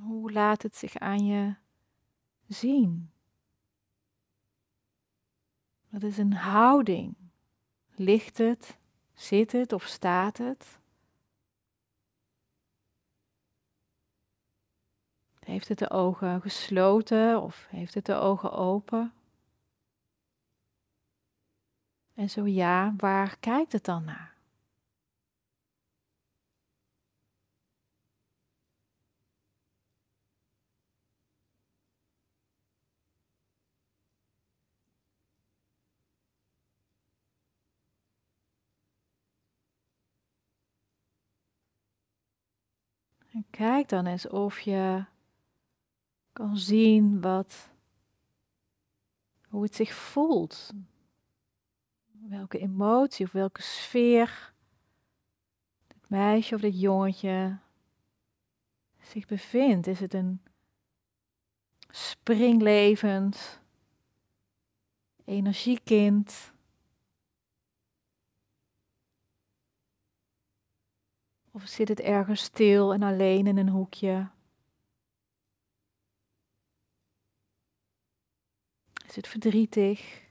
Hoe 0.02 0.32
laat 0.32 0.62
het 0.62 0.76
zich 0.76 0.96
aan 0.96 1.26
je 1.26 1.56
zien? 2.48 3.12
Wat 5.90 6.04
is 6.04 6.18
een 6.18 6.34
houding? 6.34 7.16
Ligt 7.96 8.38
het, 8.38 8.78
zit 9.14 9.52
het 9.52 9.74
of 9.74 9.84
staat 9.84 10.38
het? 10.38 10.80
Heeft 15.50 15.68
het 15.68 15.80
de 15.80 15.90
ogen 15.90 16.42
gesloten 16.42 17.42
of 17.42 17.68
heeft 17.70 17.94
het 17.94 18.06
de 18.06 18.14
ogen 18.14 18.52
open? 18.52 19.14
En 22.14 22.30
zo 22.30 22.48
ja, 22.48 22.94
waar 22.98 23.38
kijkt 23.40 23.72
het 23.72 23.86
dan 23.86 24.04
naar? 24.04 24.36
Kijk 43.50 43.90
dan 43.90 44.06
eens 44.06 44.28
of 44.28 44.60
je 44.60 45.06
kan 46.40 46.58
zien 46.58 47.22
wat, 47.22 47.70
hoe 49.48 49.64
het 49.64 49.76
zich 49.76 49.94
voelt. 49.94 50.74
Welke 52.12 52.60
emotie 52.60 53.26
of 53.26 53.32
welke 53.32 53.62
sfeer 53.62 54.54
dit 55.88 56.10
meisje 56.10 56.56
of 56.56 56.62
dit 56.62 56.80
jongetje 56.80 57.58
zich 59.02 59.26
bevindt. 59.26 59.88
Is 59.88 60.00
het 60.00 60.14
een 60.14 60.42
springlevend, 61.90 63.60
energiekind? 65.26 66.54
Of 71.52 71.68
zit 71.68 71.88
het 71.88 72.00
ergens 72.00 72.44
stil 72.44 72.94
en 72.94 73.02
alleen 73.02 73.48
in 73.48 73.58
een 73.58 73.70
hoekje? 73.70 74.30
Is 79.10 79.16
het 79.16 79.28
verdrietig? 79.28 80.22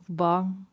Of 0.00 0.06
bang? 0.06 0.66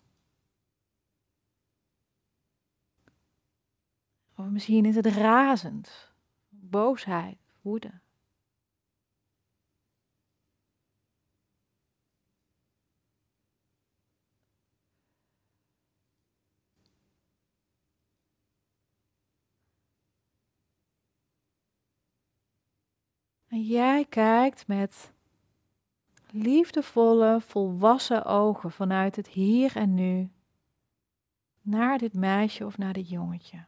Of 4.36 4.46
misschien 4.46 4.86
is 4.86 4.96
het 4.96 5.06
razend, 5.06 6.12
boosheid, 6.50 7.38
woede. 7.62 8.00
En 23.56 23.62
jij 23.62 24.06
kijkt 24.06 24.68
met 24.68 25.14
liefdevolle, 26.32 27.42
volwassen 27.42 28.26
ogen 28.26 28.72
vanuit 28.72 29.16
het 29.16 29.28
hier 29.28 29.76
en 29.76 29.94
nu 29.94 30.32
naar 31.62 31.98
dit 31.98 32.14
meisje 32.14 32.66
of 32.66 32.78
naar 32.78 32.94
dit 32.94 33.10
jongetje. 33.10 33.66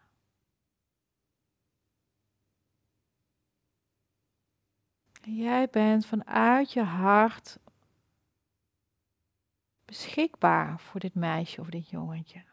En 5.22 5.36
jij 5.36 5.70
bent 5.70 6.06
vanuit 6.06 6.74
je 6.74 6.84
hart 6.84 7.60
beschikbaar 9.86 10.80
voor 10.80 11.00
dit 11.00 11.16
meisje 11.16 11.62
of 11.62 11.70
dit 11.70 11.90
jongetje. 11.90 12.47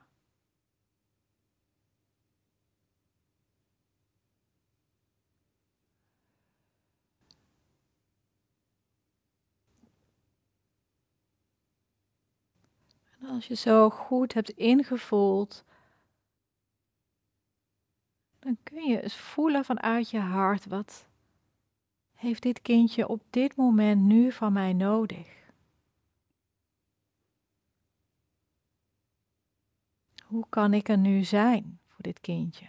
Als 13.28 13.46
je 13.46 13.54
zo 13.54 13.90
goed 13.90 14.34
hebt 14.34 14.50
ingevoeld, 14.50 15.64
dan 18.38 18.58
kun 18.62 18.88
je 18.88 19.02
eens 19.02 19.16
voelen 19.16 19.64
vanuit 19.64 20.10
je 20.10 20.18
hart 20.18 20.66
wat 20.66 21.08
heeft 22.14 22.42
dit 22.42 22.62
kindje 22.62 23.08
op 23.08 23.22
dit 23.30 23.56
moment 23.56 24.02
nu 24.02 24.32
van 24.32 24.52
mij 24.52 24.72
nodig? 24.72 25.42
Hoe 30.24 30.46
kan 30.48 30.74
ik 30.74 30.88
er 30.88 30.98
nu 30.98 31.24
zijn 31.24 31.78
voor 31.86 32.02
dit 32.02 32.20
kindje? 32.20 32.68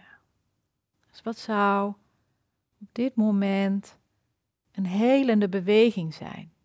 Dus 1.10 1.22
wat 1.22 1.38
zou 1.38 1.94
op 2.80 2.88
dit 2.92 3.14
moment 3.14 3.98
een 4.72 4.86
helende 4.86 5.48
beweging 5.48 6.14
zijn? 6.14 6.55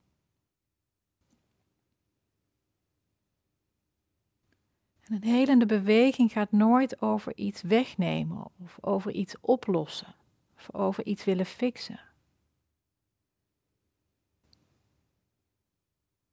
Een 5.11 5.23
helende 5.23 5.65
beweging 5.65 6.31
gaat 6.31 6.51
nooit 6.51 7.01
over 7.01 7.37
iets 7.37 7.61
wegnemen 7.61 8.45
of 8.63 8.77
over 8.81 9.11
iets 9.11 9.35
oplossen 9.41 10.15
of 10.57 10.73
over 10.73 11.05
iets 11.05 11.23
willen 11.23 11.45
fixen. 11.45 11.99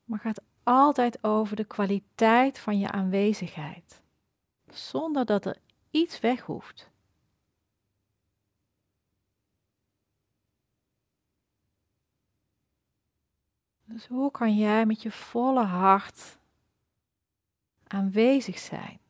Maar 0.04 0.18
gaat 0.18 0.42
altijd 0.62 1.24
over 1.24 1.56
de 1.56 1.64
kwaliteit 1.64 2.58
van 2.58 2.78
je 2.78 2.90
aanwezigheid, 2.90 4.02
zonder 4.66 5.24
dat 5.24 5.44
er 5.44 5.58
iets 5.90 6.20
weg 6.20 6.40
hoeft. 6.40 6.90
Dus 13.84 14.06
hoe 14.06 14.30
kan 14.30 14.56
jij 14.56 14.86
met 14.86 15.02
je 15.02 15.10
volle 15.10 15.64
hart 15.64 16.37
aanwezig 17.88 18.58
zijn. 18.58 19.00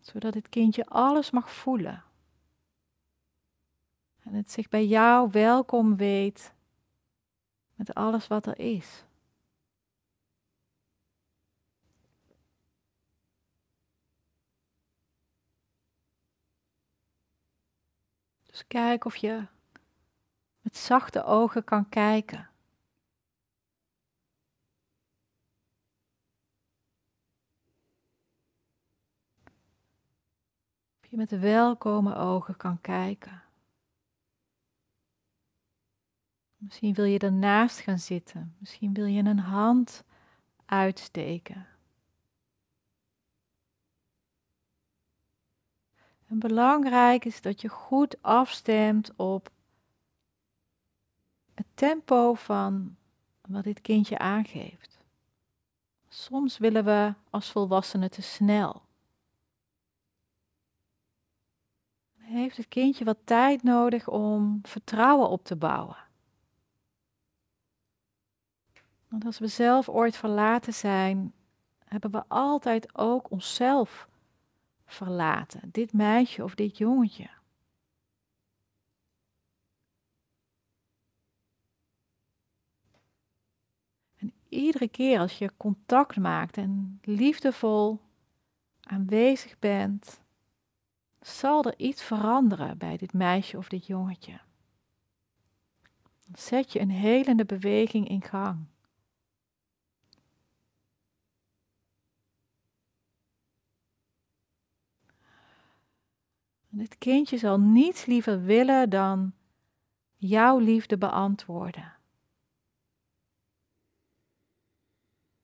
Zodat 0.00 0.34
het 0.34 0.48
kindje 0.48 0.86
alles 0.86 1.30
mag 1.30 1.50
voelen. 1.50 2.04
En 4.20 4.34
het 4.34 4.50
zich 4.50 4.68
bij 4.68 4.86
jou 4.86 5.30
welkom 5.30 5.96
weet 5.96 6.52
met 7.74 7.94
alles 7.94 8.26
wat 8.26 8.46
er 8.46 8.58
is. 8.58 9.04
Dus 18.42 18.66
kijk 18.66 19.04
of 19.04 19.16
je 19.16 19.46
met 20.60 20.76
zachte 20.76 21.24
ogen 21.24 21.64
kan 21.64 21.88
kijken. 21.88 22.53
Je 31.14 31.20
met 31.20 31.40
welkome 31.40 32.14
ogen 32.14 32.56
kan 32.56 32.80
kijken. 32.80 33.42
Misschien 36.56 36.94
wil 36.94 37.04
je 37.04 37.18
ernaast 37.18 37.80
gaan 37.80 37.98
zitten. 37.98 38.56
Misschien 38.58 38.92
wil 38.92 39.04
je 39.04 39.22
een 39.22 39.38
hand 39.38 40.04
uitsteken. 40.64 41.66
En 46.26 46.38
belangrijk 46.38 47.24
is 47.24 47.40
dat 47.40 47.60
je 47.60 47.68
goed 47.68 48.22
afstemt 48.22 49.16
op 49.16 49.50
het 51.54 51.66
tempo 51.74 52.34
van 52.34 52.96
wat 53.40 53.64
dit 53.64 53.80
kindje 53.80 54.18
aangeeft. 54.18 54.98
Soms 56.08 56.58
willen 56.58 56.84
we 56.84 57.14
als 57.30 57.50
volwassenen 57.50 58.10
te 58.10 58.22
snel. 58.22 58.82
Heeft 62.34 62.56
het 62.56 62.68
kindje 62.68 63.04
wat 63.04 63.18
tijd 63.24 63.62
nodig 63.62 64.08
om 64.08 64.58
vertrouwen 64.62 65.28
op 65.28 65.44
te 65.44 65.56
bouwen? 65.56 65.96
Want 69.08 69.24
als 69.24 69.38
we 69.38 69.46
zelf 69.46 69.88
ooit 69.88 70.16
verlaten 70.16 70.74
zijn, 70.74 71.32
hebben 71.84 72.10
we 72.10 72.24
altijd 72.28 72.98
ook 72.98 73.30
onszelf 73.30 74.08
verlaten. 74.86 75.68
Dit 75.72 75.92
meisje 75.92 76.44
of 76.44 76.54
dit 76.54 76.78
jongetje. 76.78 77.30
En 84.16 84.32
iedere 84.48 84.88
keer 84.88 85.18
als 85.18 85.38
je 85.38 85.52
contact 85.56 86.16
maakt 86.16 86.56
en 86.56 87.00
liefdevol 87.02 88.00
aanwezig 88.80 89.58
bent, 89.58 90.23
zal 91.26 91.64
er 91.64 91.78
iets 91.78 92.02
veranderen 92.02 92.78
bij 92.78 92.96
dit 92.96 93.12
meisje 93.12 93.56
of 93.56 93.68
dit 93.68 93.86
jongetje. 93.86 94.40
Dan 96.26 96.36
zet 96.36 96.72
je 96.72 96.80
een 96.80 96.90
helende 96.90 97.44
beweging 97.44 98.08
in 98.08 98.22
gang. 98.22 98.66
dit 106.76 106.98
kindje 106.98 107.38
zal 107.38 107.60
niets 107.60 108.04
liever 108.04 108.42
willen 108.42 108.90
dan 108.90 109.32
jouw 110.16 110.58
liefde 110.58 110.98
beantwoorden. 110.98 111.96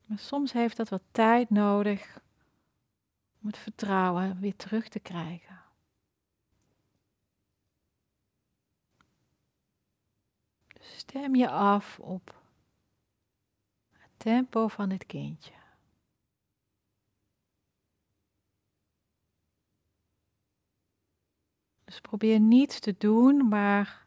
Maar 0.04 0.18
soms 0.18 0.52
heeft 0.52 0.76
dat 0.76 0.88
wat 0.88 1.02
tijd 1.10 1.50
nodig 1.50 2.20
om 3.40 3.46
het 3.46 3.58
vertrouwen 3.58 4.40
weer 4.40 4.56
terug 4.56 4.88
te 4.88 5.00
krijgen. 5.00 5.69
Stem 10.96 11.34
je 11.34 11.50
af 11.50 11.98
op 11.98 12.34
het 13.92 14.10
tempo 14.16 14.68
van 14.68 14.90
het 14.90 15.06
kindje. 15.06 15.52
Dus 21.84 22.00
probeer 22.00 22.40
niets 22.40 22.80
te 22.80 22.94
doen, 22.98 23.48
maar 23.48 24.06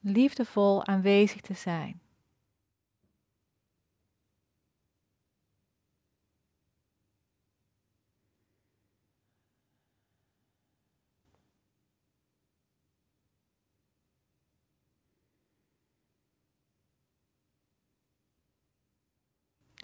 liefdevol 0.00 0.86
aanwezig 0.86 1.40
te 1.40 1.54
zijn. 1.54 2.00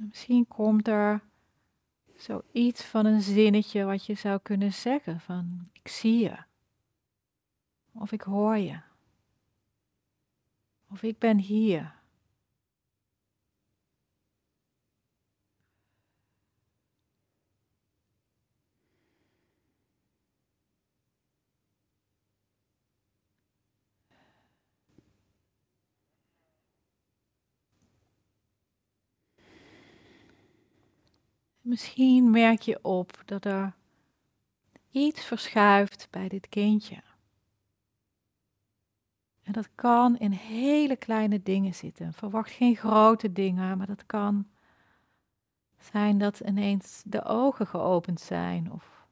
Misschien 0.00 0.48
komt 0.48 0.88
er 0.88 1.20
Zoiets 2.16 2.84
van 2.84 3.06
een 3.06 3.22
zinnetje 3.22 3.84
wat 3.84 4.06
je 4.06 4.14
zou 4.14 4.38
kunnen 4.42 4.72
zeggen 4.72 5.20
van 5.20 5.68
ik 5.72 5.88
zie 5.88 6.18
je. 6.18 6.36
Of 7.92 8.12
ik 8.12 8.20
hoor 8.20 8.56
je. 8.56 8.80
Of 10.90 11.02
ik 11.02 11.18
ben 11.18 11.38
hier. 11.38 11.94
Misschien 31.66 32.30
merk 32.30 32.60
je 32.60 32.78
op 32.82 33.22
dat 33.24 33.44
er 33.44 33.74
iets 34.90 35.24
verschuift 35.24 36.08
bij 36.10 36.28
dit 36.28 36.48
kindje. 36.48 37.02
En 39.42 39.52
dat 39.52 39.68
kan 39.74 40.18
in 40.18 40.30
hele 40.30 40.96
kleine 40.96 41.42
dingen 41.42 41.74
zitten. 41.74 42.12
Verwacht 42.12 42.50
geen 42.50 42.76
grote 42.76 43.32
dingen, 43.32 43.78
maar 43.78 43.86
dat 43.86 44.06
kan 44.06 44.48
zijn 45.78 46.18
dat 46.18 46.40
ineens 46.40 47.02
de 47.06 47.24
ogen 47.24 47.66
geopend 47.66 48.20
zijn 48.20 48.72
of 48.72 49.06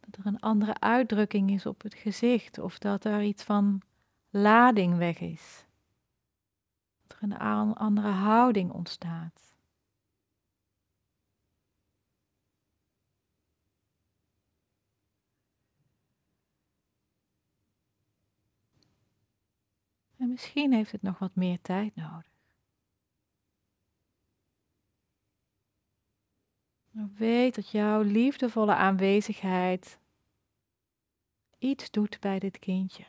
dat 0.00 0.16
er 0.16 0.26
een 0.26 0.40
andere 0.40 0.80
uitdrukking 0.80 1.50
is 1.50 1.66
op 1.66 1.82
het 1.82 1.94
gezicht 1.94 2.58
of 2.58 2.78
dat 2.78 3.04
er 3.04 3.22
iets 3.22 3.42
van 3.42 3.82
lading 4.30 4.96
weg 4.96 5.20
is. 5.20 5.64
Dat 7.06 7.16
er 7.16 7.22
een 7.22 7.76
andere 7.76 8.08
houding 8.08 8.70
ontstaat. 8.72 9.47
En 20.18 20.28
misschien 20.28 20.72
heeft 20.72 20.92
het 20.92 21.02
nog 21.02 21.18
wat 21.18 21.34
meer 21.34 21.60
tijd 21.60 21.94
nodig. 21.94 22.36
Weet 27.16 27.54
dat 27.54 27.70
jouw 27.70 28.02
liefdevolle 28.02 28.74
aanwezigheid 28.74 29.98
iets 31.58 31.90
doet 31.90 32.20
bij 32.20 32.38
dit 32.38 32.58
kindje. 32.58 33.04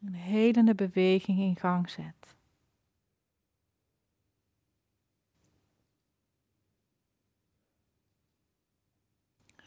Een 0.00 0.14
helende 0.14 0.74
beweging 0.74 1.38
in 1.38 1.56
gang 1.56 1.90
zet. 1.90 2.34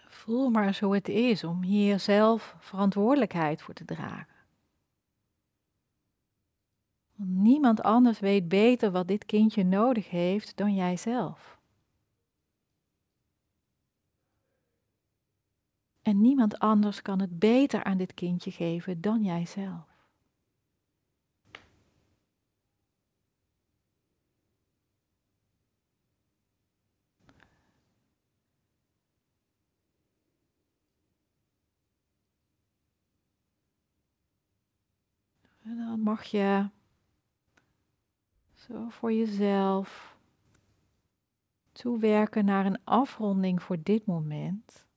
Voel 0.08 0.50
maar 0.50 0.80
hoe 0.80 0.96
het 0.96 1.08
is 1.08 1.44
om 1.44 1.62
hier 1.62 2.00
zelf 2.00 2.56
verantwoordelijkheid 2.60 3.62
voor 3.62 3.74
te 3.74 3.86
dragen. 3.86 4.39
Niemand 7.22 7.82
anders 7.82 8.20
weet 8.20 8.48
beter 8.48 8.92
wat 8.92 9.08
dit 9.08 9.26
kindje 9.26 9.64
nodig 9.64 10.10
heeft 10.10 10.58
dan 10.58 10.76
jijzelf. 10.76 11.60
En 16.02 16.22
niemand 16.22 16.60
anders 16.60 17.02
kan 17.02 17.20
het 17.20 17.40
beter 17.40 17.84
aan 17.84 17.98
dit 17.98 18.14
kindje 18.14 18.52
geven 18.52 19.02
dan 19.02 19.24
jijzelf. 19.24 19.88
En 35.64 35.78
dan 35.78 36.00
mag 36.00 36.24
je 36.24 36.70
voor 38.90 39.14
jezelf 39.14 40.18
toewerken 41.72 42.46
naar 42.46 42.66
een 42.66 42.80
afronding 42.84 43.62
voor 43.62 43.78
dit 43.84 44.06
moment. 44.06 44.88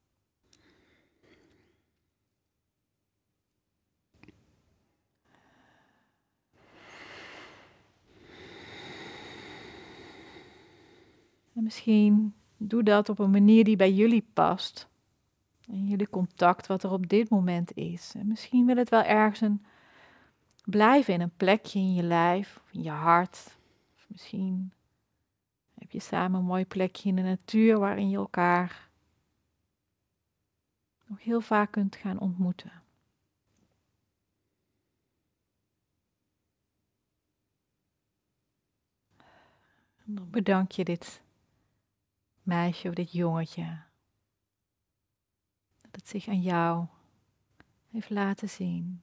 En 11.54 11.62
misschien 11.62 12.34
doe 12.56 12.82
dat 12.82 13.08
op 13.08 13.18
een 13.18 13.30
manier 13.30 13.64
die 13.64 13.76
bij 13.76 13.92
jullie 13.92 14.26
past. 14.32 14.90
En 15.66 15.86
jullie 15.86 16.08
contact 16.08 16.66
wat 16.66 16.82
er 16.82 16.92
op 16.92 17.08
dit 17.08 17.30
moment 17.30 17.76
is. 17.76 18.12
En 18.16 18.26
misschien 18.26 18.66
wil 18.66 18.76
het 18.76 18.88
wel 18.88 19.02
ergens 19.02 19.40
een, 19.40 19.64
blijven 20.64 21.14
in 21.14 21.20
een 21.20 21.36
plekje 21.36 21.78
in 21.78 21.94
je 21.94 22.02
lijf, 22.02 22.60
in 22.70 22.82
je 22.82 22.90
hart. 22.90 23.60
Misschien 24.12 24.72
heb 25.74 25.90
je 25.90 26.00
samen 26.00 26.40
een 26.40 26.46
mooi 26.46 26.66
plekje 26.66 27.08
in 27.08 27.16
de 27.16 27.22
natuur 27.22 27.78
waarin 27.78 28.10
je 28.10 28.16
elkaar 28.16 28.90
nog 31.06 31.22
heel 31.22 31.40
vaak 31.40 31.70
kunt 31.70 31.96
gaan 31.96 32.18
ontmoeten. 32.18 32.82
En 40.04 40.14
dan 40.14 40.30
bedank 40.30 40.70
je 40.70 40.84
dit 40.84 41.22
meisje 42.42 42.88
of 42.88 42.94
dit 42.94 43.12
jongetje. 43.12 43.82
Dat 45.80 45.90
het 45.96 46.08
zich 46.08 46.28
aan 46.28 46.42
jou 46.42 46.86
heeft 47.90 48.10
laten 48.10 48.48
zien. 48.48 49.02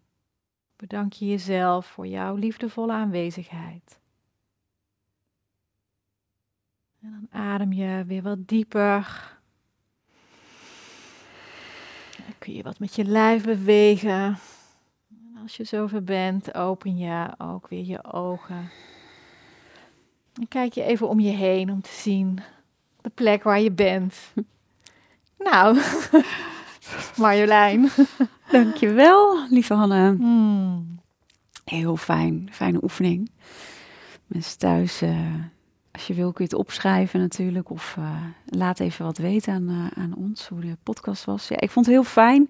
Bedank 0.75 1.13
je 1.13 1.25
jezelf 1.25 1.85
voor 1.85 2.07
jouw 2.07 2.35
liefdevolle 2.35 2.93
aanwezigheid. 2.93 3.99
En 7.01 7.27
dan 7.29 7.41
adem 7.41 7.73
je 7.73 8.03
weer 8.07 8.21
wat 8.21 8.47
dieper. 8.47 9.31
Dan 12.17 12.35
kun 12.37 12.53
je 12.53 12.63
wat 12.63 12.79
met 12.79 12.95
je 12.95 13.03
lijf 13.05 13.43
bewegen. 13.43 14.37
En 15.09 15.37
als 15.41 15.57
je 15.57 15.63
zover 15.63 16.03
bent, 16.03 16.53
open 16.55 16.97
je 16.97 17.27
ook 17.37 17.67
weer 17.67 17.85
je 17.85 18.03
ogen. 18.13 18.69
En 20.33 20.47
kijk 20.47 20.73
je 20.73 20.83
even 20.83 21.09
om 21.09 21.19
je 21.19 21.31
heen 21.31 21.71
om 21.71 21.81
te 21.81 21.91
zien 21.91 22.39
de 23.01 23.09
plek 23.09 23.43
waar 23.43 23.59
je 23.59 23.71
bent. 23.71 24.15
Nou, 25.43 25.79
Marjolein. 27.17 27.89
Dankjewel, 28.51 29.47
lieve 29.49 29.73
Hanne. 29.73 30.15
Hmm. 30.17 30.99
Heel 31.65 31.95
fijn, 31.95 32.49
fijne 32.51 32.83
oefening. 32.83 33.31
Mensen 34.25 34.57
thuis, 34.57 35.01
eh, 35.01 35.33
als 35.99 36.07
je 36.07 36.13
wil 36.13 36.31
kun 36.31 36.45
je 36.45 36.51
het 36.51 36.59
opschrijven 36.59 37.19
natuurlijk. 37.19 37.69
Of 37.69 37.95
eh, 37.97 38.15
laat 38.45 38.79
even 38.79 39.05
wat 39.05 39.17
weten 39.17 39.53
aan, 39.53 39.69
eh, 39.69 40.03
aan 40.03 40.15
ons, 40.15 40.47
hoe 40.47 40.59
de 40.59 40.77
podcast 40.83 41.25
was. 41.25 41.47
Ja, 41.47 41.59
ik 41.59 41.69
vond 41.69 41.85
het 41.85 41.95
heel 41.95 42.03
fijn. 42.03 42.49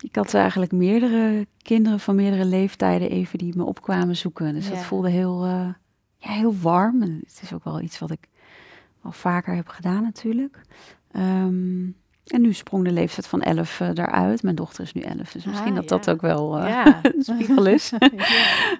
Ik 0.00 0.14
had 0.16 0.34
eigenlijk 0.34 0.72
meerdere 0.72 1.46
kinderen 1.62 2.00
van 2.00 2.14
meerdere 2.14 2.44
leeftijden 2.44 3.10
even 3.10 3.38
die 3.38 3.56
me 3.56 3.64
opkwamen 3.64 4.16
zoeken. 4.16 4.54
Dus 4.54 4.68
Ja. 4.68 4.74
dat 4.74 4.84
voelde 4.84 5.10
heel, 5.10 5.44
eh, 5.44 5.68
ja, 6.16 6.30
heel 6.30 6.56
warm. 6.60 7.02
En 7.02 7.20
het 7.26 7.40
is 7.42 7.52
ook 7.52 7.64
wel 7.64 7.80
iets 7.80 7.98
wat 7.98 8.10
ik 8.10 8.28
al 9.02 9.12
vaker 9.12 9.54
heb 9.54 9.68
gedaan 9.68 10.02
natuurlijk. 10.02 10.60
Ehm, 11.12 11.86
en 12.30 12.40
nu 12.40 12.52
sprong 12.52 12.84
de 12.84 12.92
leeftijd 12.92 13.26
van 13.26 13.42
11 13.42 13.80
eh, 13.80 13.88
eruit. 13.88 14.42
Mijn 14.42 14.54
dochter 14.54 14.84
is 14.84 14.92
nu 14.92 15.00
11, 15.00 15.32
dus 15.32 15.44
misschien 15.44 15.70
Ah, 15.70 15.74
dat 15.74 15.88
dat 15.88 16.10
ook 16.10 16.20
wel 16.20 16.58
eh, 16.58 16.68
Ja. 16.68 17.00
een 17.02 17.22
spiegel 17.22 17.66
is. 17.66 17.92
Ja. 17.98 18.06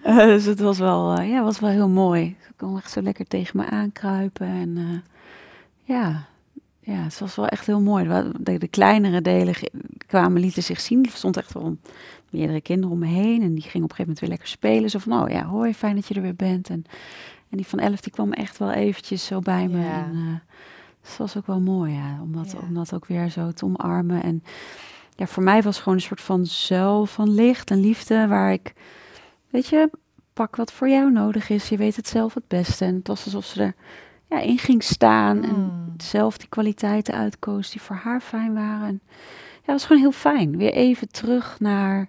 Eh, 0.02 0.16
dus 0.16 0.44
het 0.44 0.60
was 0.60 0.78
wel, 0.78 1.20
ja, 1.20 1.42
was 1.42 1.60
wel 1.60 1.70
heel 1.70 1.88
mooi. 1.88 2.36
Ze 2.46 2.52
kon 2.56 2.76
echt 2.76 2.90
zo 2.90 3.02
lekker 3.02 3.26
tegen 3.26 3.56
me 3.56 3.66
aankruipen. 3.66 4.46
En 4.46 5.02
ja, 5.82 6.26
ja, 6.80 7.02
het 7.02 7.18
was 7.18 7.36
wel 7.36 7.46
echt 7.46 7.66
heel 7.66 7.80
mooi. 7.80 8.30
De, 8.38 8.58
de 8.58 8.68
kleinere 8.68 9.22
delen 9.22 9.54
kwamen, 10.06 10.40
lieten 10.40 10.62
zich 10.62 10.80
zien. 10.80 11.04
Er 11.04 11.10
stond 11.10 11.36
echt 11.36 11.52
wel 11.52 11.76
meerdere 12.30 12.60
kinderen 12.60 12.90
om 12.90 12.98
me 12.98 13.06
heen. 13.06 13.42
En 13.42 13.54
die 13.54 13.62
gingen 13.62 13.84
op 13.84 13.90
een 13.90 13.96
gegeven 13.96 13.98
moment 13.98 14.20
weer 14.20 14.30
lekker 14.30 14.48
spelen. 14.48 14.90
Zo 14.90 14.98
van, 14.98 15.22
oh 15.22 15.30
ja, 15.30 15.44
hoi, 15.44 15.74
fijn 15.74 15.94
dat 15.94 16.08
je 16.08 16.14
er 16.14 16.22
weer 16.22 16.36
bent. 16.36 16.68
En, 16.68 16.84
en 17.50 17.56
die 17.56 17.66
van 17.66 17.78
elf, 17.78 18.00
die 18.00 18.12
kwam 18.12 18.32
echt 18.32 18.58
wel 18.58 18.70
eventjes 18.70 19.24
zo 19.24 19.38
bij 19.38 19.68
me. 19.68 19.80
Ja. 19.80 20.04
En, 20.04 20.42
dat 21.02 21.16
was 21.16 21.36
ook 21.36 21.46
wel 21.46 21.60
mooi, 21.60 21.92
ja. 21.92 22.18
Om 22.22 22.32
dat, 22.32 22.50
Ja. 22.52 22.58
om 22.58 22.74
dat 22.74 22.94
ook 22.94 23.06
weer 23.06 23.28
zo 23.30 23.50
te 23.52 23.64
omarmen. 23.64 24.22
En 24.22 24.42
ja, 25.16 25.26
voor 25.26 25.42
mij 25.42 25.62
was 25.62 25.74
het 25.74 25.82
gewoon 25.82 25.98
een 25.98 26.04
soort 26.04 26.20
van 26.20 26.46
zuil 26.46 27.06
van 27.06 27.30
licht 27.30 27.70
en 27.70 27.80
liefde. 27.80 28.26
Waar 28.26 28.52
ik, 28.52 28.72
weet 29.50 29.66
je, 29.66 29.90
pak 30.32 30.56
wat 30.56 30.72
voor 30.72 30.88
jou 30.88 31.12
nodig 31.12 31.48
is. 31.48 31.68
Je 31.68 31.76
weet 31.76 31.96
het 31.96 32.08
zelf 32.08 32.34
het 32.34 32.48
beste. 32.48 32.84
En 32.84 32.94
het 32.94 33.06
was 33.08 33.24
alsof 33.24 33.44
ze 33.44 33.62
er 33.62 33.74
ja, 34.28 34.40
in 34.40 34.58
ging 34.58 34.82
staan. 34.82 35.42
En 35.44 35.54
Mm. 35.54 35.94
zelf 35.96 36.38
die 36.38 36.48
kwaliteiten 36.48 37.14
uitkoos 37.14 37.70
die 37.70 37.80
voor 37.80 37.96
haar 37.96 38.20
fijn 38.20 38.54
waren. 38.54 38.86
En 38.88 39.00
ja, 39.66 39.72
was 39.72 39.84
gewoon 39.84 40.02
heel 40.02 40.12
fijn. 40.12 40.56
Weer 40.56 40.72
even 40.72 41.08
terug 41.10 41.60
naar 41.60 42.08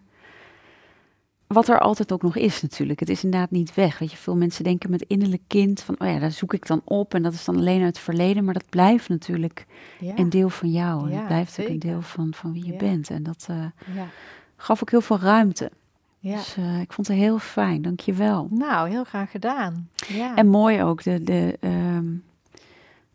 wat 1.53 1.67
er 1.67 1.79
altijd 1.79 2.11
ook 2.11 2.21
nog 2.21 2.35
is 2.35 2.61
natuurlijk. 2.61 2.99
Het 2.99 3.09
is 3.09 3.23
inderdaad 3.23 3.51
niet 3.51 3.73
weg. 3.73 3.99
Weet 3.99 4.11
je, 4.11 4.17
veel 4.17 4.35
mensen 4.35 4.63
denken 4.63 4.89
met 4.89 5.05
innerlijk 5.07 5.41
kind 5.47 5.81
van, 5.81 5.95
oh 5.99 6.07
ja, 6.07 6.19
daar 6.19 6.31
zoek 6.31 6.53
ik 6.53 6.67
dan 6.67 6.81
op. 6.83 7.13
En 7.13 7.21
dat 7.23 7.33
is 7.33 7.45
dan 7.45 7.55
alleen 7.55 7.79
uit 7.83 7.95
het 7.95 7.99
verleden. 8.03 8.43
Maar 8.45 8.53
dat 8.53 8.69
blijft 8.69 9.09
natuurlijk 9.09 9.65
Ja. 9.99 10.17
een 10.17 10.29
deel 10.29 10.49
van 10.49 10.71
jou. 10.71 11.03
En 11.05 11.09
Ja, 11.11 11.17
het 11.17 11.27
blijft 11.27 11.59
ook 11.61 11.67
een 11.67 11.79
deel 11.79 12.01
van, 12.01 12.33
van 12.33 12.53
wie 12.53 12.65
je 12.65 12.71
Ja. 12.71 12.77
bent. 12.77 13.09
En 13.09 13.23
dat 13.23 13.45
eh, 13.49 13.55
Ja. 13.95 14.05
gaf 14.57 14.81
ook 14.81 14.89
heel 14.91 15.01
veel 15.01 15.19
ruimte. 15.19 15.71
ja. 16.19 16.35
Dus 16.35 16.55
eh, 16.57 16.79
ik 16.81 16.93
vond 16.93 17.07
het 17.07 17.17
heel 17.17 17.39
fijn. 17.39 17.81
Dank 17.81 17.99
je 17.99 18.13
wel. 18.13 18.47
Nou, 18.51 18.89
heel 18.89 19.03
graag 19.03 19.31
gedaan. 19.31 19.89
Ja. 20.07 20.35
En 20.35 20.47
mooi 20.47 20.83
ook, 20.83 21.03
de, 21.03 21.23
de, 21.23 21.57
ehm, 21.59 22.05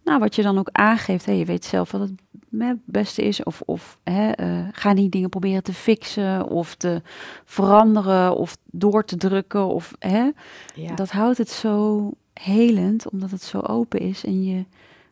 nou, 0.05 0.19
wat 0.21 0.35
je 0.35 0.43
dan 0.43 0.59
ook 0.59 0.69
aangeeft. 0.73 1.27
Hè, 1.27 1.33
je 1.33 1.45
weet 1.45 1.65
zelf 1.65 1.91
wat 1.91 2.01
het 2.01 2.13
hè, 2.61 2.73
beste 2.85 3.23
is. 3.23 3.43
Of, 3.43 3.63
of 3.65 3.99
hè, 4.03 4.31
eh, 4.31 4.69
ga 4.73 4.95
die 4.95 5.09
dingen 5.09 5.29
proberen 5.29 5.63
te 5.63 5.73
fixen. 5.73 6.49
Of 6.49 6.75
te 6.75 7.03
veranderen. 7.45 8.37
Of 8.37 8.57
door 8.71 9.05
te 9.05 9.17
drukken. 9.17 9.67
Of, 9.67 9.95
hè, 9.99 10.31
ja. 10.75 10.95
Dat 10.95 11.11
houdt 11.11 11.39
het 11.39 11.51
zo 11.51 12.11
helend, 12.33 13.11
omdat 13.11 13.31
het 13.31 13.43
zo 13.43 13.61
open 13.61 14.01
is. 14.01 14.25
En 14.25 14.45
je 14.45 14.65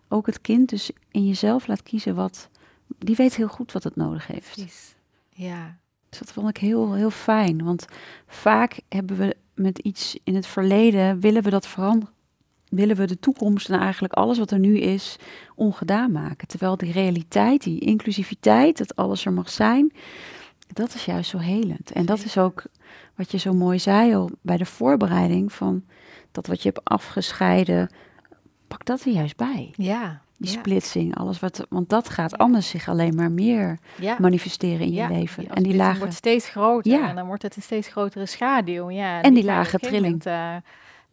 ook 0.08 0.26
het 0.26 0.40
kind 0.40 0.68
dus 0.68 0.90
in 1.10 1.26
jezelf 1.26 1.66
laat 1.66 1.82
kiezen 1.82 2.14
wat... 2.14 2.48
Die 2.98 3.16
weet 3.16 3.34
heel 3.34 3.48
goed 3.48 3.72
wat 3.72 3.84
het 3.84 3.96
nodig 3.96 4.26
heeft. 4.26 4.52
Precies. 4.52 4.94
Ja. 5.30 5.76
Dus 6.08 6.18
dat 6.18 6.32
vond 6.32 6.48
ik 6.48 6.56
heel, 6.56 6.92
heel 6.92 7.10
fijn. 7.10 7.64
Want 7.64 7.86
vaak 8.26 8.80
hebben 8.88 9.16
we 9.16 9.36
met 9.54 9.78
iets 9.78 10.18
in 10.24 10.34
het 10.34 10.46
verleden, 10.46 11.20
willen 11.20 11.42
we 11.42 11.50
dat 11.50 11.66
veranderen. 11.66 12.14
Willen 12.74 12.96
we 12.96 13.06
de 13.06 13.18
toekomst 13.18 13.70
en 13.70 13.80
eigenlijk 13.80 14.12
alles 14.12 14.38
wat 14.38 14.50
er 14.50 14.58
nu 14.58 14.78
is, 14.78 15.16
ongedaan 15.54 16.12
maken. 16.12 16.48
Terwijl 16.48 16.76
die 16.76 16.92
realiteit, 16.92 17.62
die 17.62 17.80
inclusiviteit, 17.80 18.78
dat 18.78 18.96
alles 18.96 19.24
er 19.24 19.32
mag 19.32 19.50
zijn, 19.50 19.92
dat 20.72 20.94
is 20.94 21.04
juist 21.04 21.30
zo 21.30 21.38
helend. 21.38 21.92
En 21.92 22.06
dat 22.06 22.24
is 22.24 22.38
ook 22.38 22.62
wat 23.14 23.30
je 23.30 23.38
zo 23.38 23.52
mooi 23.52 23.78
zei 23.78 24.14
al 24.14 24.30
bij 24.40 24.56
de 24.56 24.64
voorbereiding 24.64 25.52
van 25.52 25.84
dat 26.32 26.46
wat 26.46 26.62
je 26.62 26.68
hebt 26.74 26.88
afgescheiden, 26.88 27.90
pak 28.68 28.84
dat 28.84 29.04
er 29.04 29.12
juist 29.12 29.36
bij. 29.36 29.70
Ja. 29.76 30.22
Die 30.36 30.50
ja. 30.52 30.58
splitsing, 30.58 31.16
alles 31.16 31.40
wat, 31.40 31.66
want 31.68 31.88
dat 31.88 32.08
gaat 32.08 32.38
anders 32.38 32.68
zich 32.68 32.88
alleen 32.88 33.14
maar 33.14 33.30
meer 33.30 33.78
Ja. 34.00 34.16
manifesteren 34.20 34.80
in 34.86 34.92
je 34.92 35.08
leven. 35.08 35.42
die 35.42 35.52
en 35.52 35.62
die 35.62 35.76
lage 35.76 35.98
wordt 35.98 36.14
steeds 36.14 36.48
groter 36.48 36.92
Ja. 36.92 37.08
en 37.08 37.14
dan 37.16 37.26
wordt 37.26 37.42
het 37.42 37.56
een 37.56 37.62
steeds 37.62 37.88
grotere 37.88 38.26
schaduw. 38.26 38.90
Ja, 38.90 39.22
En 39.22 39.34
die 39.34 39.44
lage 39.44 39.76
op 39.76 39.82
een 39.92 40.22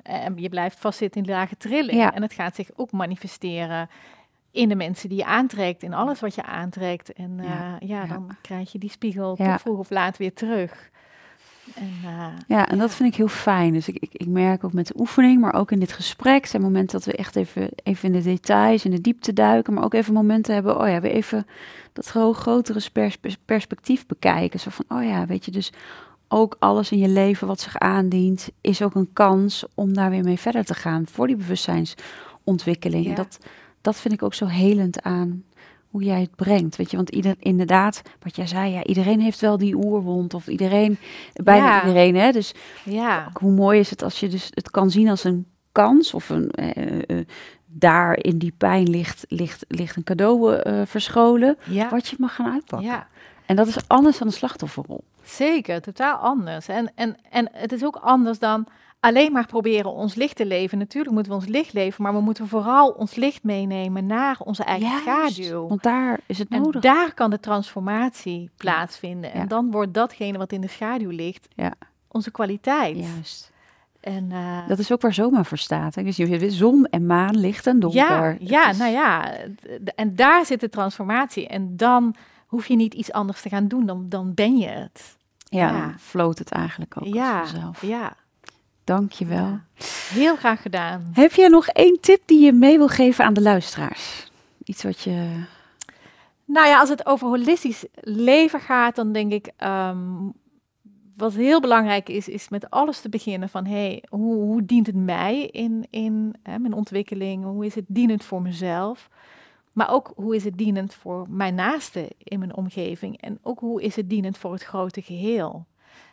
gegeven 0.03 0.21
moment, 0.21 0.27
eh, 0.27 0.37
eh, 0.37 0.43
je 0.43 0.49
blijft 0.49 0.79
vastzitten 0.79 1.21
in 1.21 1.27
die 1.27 1.35
lage 1.35 1.57
trilling. 1.57 1.97
Ja. 1.99 2.13
En 2.13 2.21
het 2.21 2.33
gaat 2.33 2.55
zich 2.55 2.69
ook 2.75 2.91
manifesteren 2.91 3.89
in 4.51 4.69
de 4.69 4.75
mensen 4.75 5.09
die 5.09 5.17
je 5.17 5.25
aantrekt, 5.25 5.83
in 5.83 5.93
alles 5.93 6.19
wat 6.19 6.35
je 6.35 6.43
aantrekt. 6.43 7.13
En 7.13 7.39
eh, 7.39 7.45
Ja, 7.45 7.77
ja, 7.79 8.01
ja. 8.01 8.05
dan 8.05 8.35
krijg 8.41 8.71
je 8.71 8.79
die 8.79 8.89
spiegel 8.89 9.35
vroeg 9.35 9.77
of 9.77 9.89
laat 9.89 10.17
weer 10.17 10.33
terug. 10.33 10.89
En, 11.75 11.93
eh, 12.03 12.27
Ja, 12.47 12.67
en 12.69 12.77
dat 12.77 12.93
vind 12.93 13.09
ik 13.09 13.15
heel 13.15 13.27
fijn. 13.27 13.73
Dus 13.73 13.87
ik, 13.87 13.95
ik, 13.99 14.09
ik 14.13 14.27
merk 14.27 14.63
ook 14.63 14.73
met 14.73 14.87
de 14.87 14.93
oefening, 14.99 15.41
maar 15.41 15.53
ook 15.53 15.71
in 15.71 15.79
dit 15.79 15.91
gesprek, 15.93 16.45
zijn 16.45 16.61
momenten 16.61 16.97
dat 16.99 17.05
we 17.07 17.15
echt 17.15 17.35
even, 17.35 17.69
even 17.83 18.13
in 18.13 18.19
de 18.19 18.23
details, 18.29 18.85
in 18.85 18.91
de 18.91 19.01
diepte 19.01 19.33
duiken, 19.33 19.73
maar 19.73 19.83
ook 19.83 19.93
even 19.93 20.13
momenten 20.13 20.53
hebben, 20.53 20.79
oh 20.79 20.87
ja, 20.87 21.01
weer 21.01 21.11
even 21.11 21.47
dat 21.93 22.05
gro 22.07 22.33
grotere 22.33 22.89
pers- 22.93 23.17
pers- 23.17 23.37
perspectief 23.45 24.05
bekijken. 24.05 24.59
Zo 24.59 24.69
van, 24.69 24.85
oh 24.87 25.03
ja, 25.03 25.25
weet 25.25 25.45
je, 25.45 25.51
dus 25.51 25.71
ook 26.31 26.55
alles 26.59 26.91
in 26.91 26.97
je 26.97 27.07
leven 27.07 27.47
wat 27.47 27.59
zich 27.59 27.77
aandient, 27.79 28.49
is 28.61 28.81
ook 28.81 28.95
een 28.95 29.13
kans 29.13 29.65
om 29.75 29.93
daar 29.93 30.09
weer 30.09 30.23
mee 30.23 30.39
verder 30.39 30.65
te 30.65 30.73
gaan 30.73 31.05
voor 31.07 31.27
die 31.27 31.35
bewustzijnsontwikkeling. 31.35 33.07
En 33.07 33.15
dat, 33.15 33.37
dat 33.81 33.95
vind 33.95 34.13
ik 34.13 34.23
ook 34.23 34.33
zo 34.33 34.45
helend 34.45 35.01
aan 35.01 35.43
hoe 35.87 36.03
jij 36.03 36.21
het 36.21 36.35
brengt. 36.35 36.75
Weet 36.75 36.91
je, 36.91 36.97
want 36.97 37.09
ieder, 37.09 37.35
inderdaad, 37.39 38.01
wat 38.19 38.35
jij 38.35 38.47
zei, 38.47 38.71
ja, 38.71 38.83
iedereen 38.83 39.19
heeft 39.19 39.39
wel 39.39 39.57
die 39.57 39.75
oerwond 39.75 40.33
of 40.33 40.47
iedereen, 40.47 40.97
bijna 41.33 41.65
Ja. 41.65 41.79
iedereen, 41.81 42.15
hè. 42.15 42.31
Dus 42.31 42.53
ja, 42.83 43.29
hoe 43.33 43.51
mooi 43.51 43.79
is 43.79 43.89
het 43.89 44.03
als 44.03 44.19
je 44.19 44.27
dus 44.27 44.47
het 44.53 44.71
kan 44.71 44.89
zien 44.91 45.09
als 45.09 45.23
een 45.23 45.45
kans 45.71 46.13
of 46.13 46.29
een 46.29 46.51
eh, 46.51 47.01
eh, 47.19 47.25
daar 47.65 48.17
in 48.17 48.37
die 48.37 48.53
pijn 48.57 48.89
ligt, 48.89 49.25
ligt, 49.27 49.65
ligt 49.67 49.95
een 49.95 50.03
cadeau 50.03 50.55
eh, 50.55 50.81
verscholen, 50.85 51.57
ja, 51.63 51.89
wat 51.89 52.07
je 52.07 52.15
mag 52.19 52.35
gaan 52.35 52.51
uitpakken. 52.51 52.89
ja. 52.89 53.07
En 53.45 53.57
dat 53.57 53.67
is 53.67 53.87
anders 53.87 54.17
dan 54.17 54.27
een 54.27 54.33
slachtofferrol. 54.33 55.03
Zeker, 55.23 55.81
totaal 55.81 56.15
anders. 56.17 56.67
En, 56.67 56.91
en, 56.95 57.15
en 57.29 57.49
het 57.51 57.71
is 57.71 57.83
ook 57.83 57.95
anders 57.95 58.39
dan 58.39 58.65
alleen 58.99 59.31
maar 59.31 59.45
proberen 59.45 59.91
ons 59.91 60.15
licht 60.15 60.35
te 60.35 60.45
leven. 60.45 60.77
Natuurlijk 60.77 61.13
moeten 61.13 61.31
we 61.31 61.37
ons 61.37 61.47
licht 61.47 61.73
leven, 61.73 62.03
maar 62.03 62.13
we 62.13 62.19
moeten 62.21 62.47
vooral 62.47 62.89
ons 62.89 63.15
licht 63.15 63.43
meenemen 63.43 64.05
naar 64.05 64.37
onze 64.39 64.63
eigen 64.63 65.03
Juist, 65.05 65.35
schaduw. 65.35 65.67
Want 65.67 65.83
daar 65.83 66.19
is 66.25 66.37
het 66.39 66.47
En 66.49 66.61
nodig. 66.61 66.81
daar 66.81 67.13
kan 67.13 67.29
de 67.29 67.39
transformatie 67.39 68.49
plaatsvinden. 68.57 69.29
Ja. 69.33 69.35
En 69.35 69.47
dan 69.47 69.71
wordt 69.71 69.93
datgene 69.93 70.37
wat 70.37 70.51
in 70.51 70.61
de 70.61 70.67
schaduw 70.67 71.09
ligt, 71.09 71.47
Ja. 71.55 71.73
onze 72.07 72.31
kwaliteit. 72.31 72.97
Juist. 72.97 73.51
En, 73.99 74.27
eh, 74.31 74.67
Dat 74.67 74.79
is 74.79 74.91
ook 74.91 75.01
waar 75.01 75.13
zomaar 75.13 75.45
voor 75.45 75.57
staat. 75.57 75.95
Hè? 75.95 76.03
Dus 76.03 76.15
je 76.17 76.27
hebt 76.27 76.53
zon 76.53 76.85
en 76.85 77.05
maan, 77.05 77.37
licht 77.39 77.67
en 77.67 77.79
donker. 77.79 77.99
ja, 77.99 78.35
ja 78.39 78.69
is- 78.69 78.77
nou 78.77 78.91
ja. 78.91 79.33
En 79.95 80.15
daar 80.15 80.45
zit 80.45 80.59
de 80.59 80.69
transformatie. 80.69 81.47
En 81.47 81.77
dan 81.77 82.15
hoef 82.51 82.67
je 82.67 82.75
niet 82.75 82.93
iets 82.93 83.11
anders 83.11 83.41
te 83.41 83.49
gaan 83.49 83.67
doen, 83.67 83.85
dan, 83.85 84.09
dan 84.09 84.33
ben 84.33 84.57
je 84.57 84.67
het. 84.67 85.17
Ja, 85.43 85.67
ja. 85.67 85.79
dan 85.79 85.99
floot 85.99 86.39
het 86.39 86.51
eigenlijk 86.51 86.95
ook 86.99 87.13
ja, 87.13 87.39
als 87.39 87.49
vanzelf. 87.49 87.81
ja. 87.81 88.15
Dank 88.83 89.11
je 89.11 89.25
wel. 89.25 89.37
Ja. 89.37 89.63
Heel 90.13 90.35
graag 90.35 90.61
gedaan. 90.61 91.09
Heb 91.13 91.31
jij 91.31 91.47
nog 91.47 91.67
één 91.67 91.99
tip 92.01 92.21
die 92.25 92.39
je 92.45 92.51
mee 92.51 92.77
wil 92.77 92.87
geven 92.87 93.25
aan 93.25 93.33
de 93.33 93.41
luisteraars? 93.41 94.31
Iets 94.63 94.83
wat 94.83 95.01
je... 95.01 95.43
Nou 96.45 96.67
ja, 96.67 96.79
als 96.79 96.89
het 96.89 97.05
over 97.05 97.27
holistisch 97.27 97.85
leven 97.93 98.59
gaat, 98.59 98.95
dan 98.95 99.11
denk 99.11 99.31
ik, 99.31 99.51
ehm, 99.57 100.29
wat 101.15 101.33
heel 101.33 101.61
belangrijk 101.61 102.09
is, 102.09 102.27
is 102.27 102.49
met 102.49 102.69
alles 102.69 103.01
te 103.01 103.09
beginnen 103.09 103.49
van, 103.49 103.65
hey, 103.65 104.03
hoe, 104.09 104.35
hoe 104.35 104.65
dient 104.65 104.87
het 104.87 104.95
mij 104.95 105.45
in, 105.45 105.87
in 105.89 106.35
hè, 106.43 106.59
mijn 106.59 106.73
ontwikkeling? 106.73 107.43
Hoe 107.43 107.65
is 107.65 107.75
het 107.75 107.85
dienend 107.87 108.23
voor 108.23 108.41
mezelf? 108.41 109.09
Maar 109.71 109.89
ook 109.89 110.11
hoe 110.15 110.35
is 110.35 110.43
het 110.43 110.57
dienend 110.57 110.93
voor 110.93 111.25
mijn 111.29 111.55
naasten 111.55 112.07
in 112.17 112.39
mijn 112.39 112.55
omgeving? 112.55 113.21
En 113.21 113.39
ook 113.41 113.59
hoe 113.59 113.81
is 113.81 113.95
het 113.95 114.09
dienend 114.09 114.37
voor 114.37 114.51
het 114.51 114.63
grote 114.63 115.01
geheel? 115.01 115.65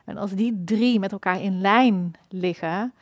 En 0.05 0.17
als 0.17 0.33
die 0.33 0.63
drie 0.65 0.99
met 0.99 1.13
elkaar 1.13 1.41
in 1.41 1.61
lijn 1.61 2.13
liggen, 2.29 2.93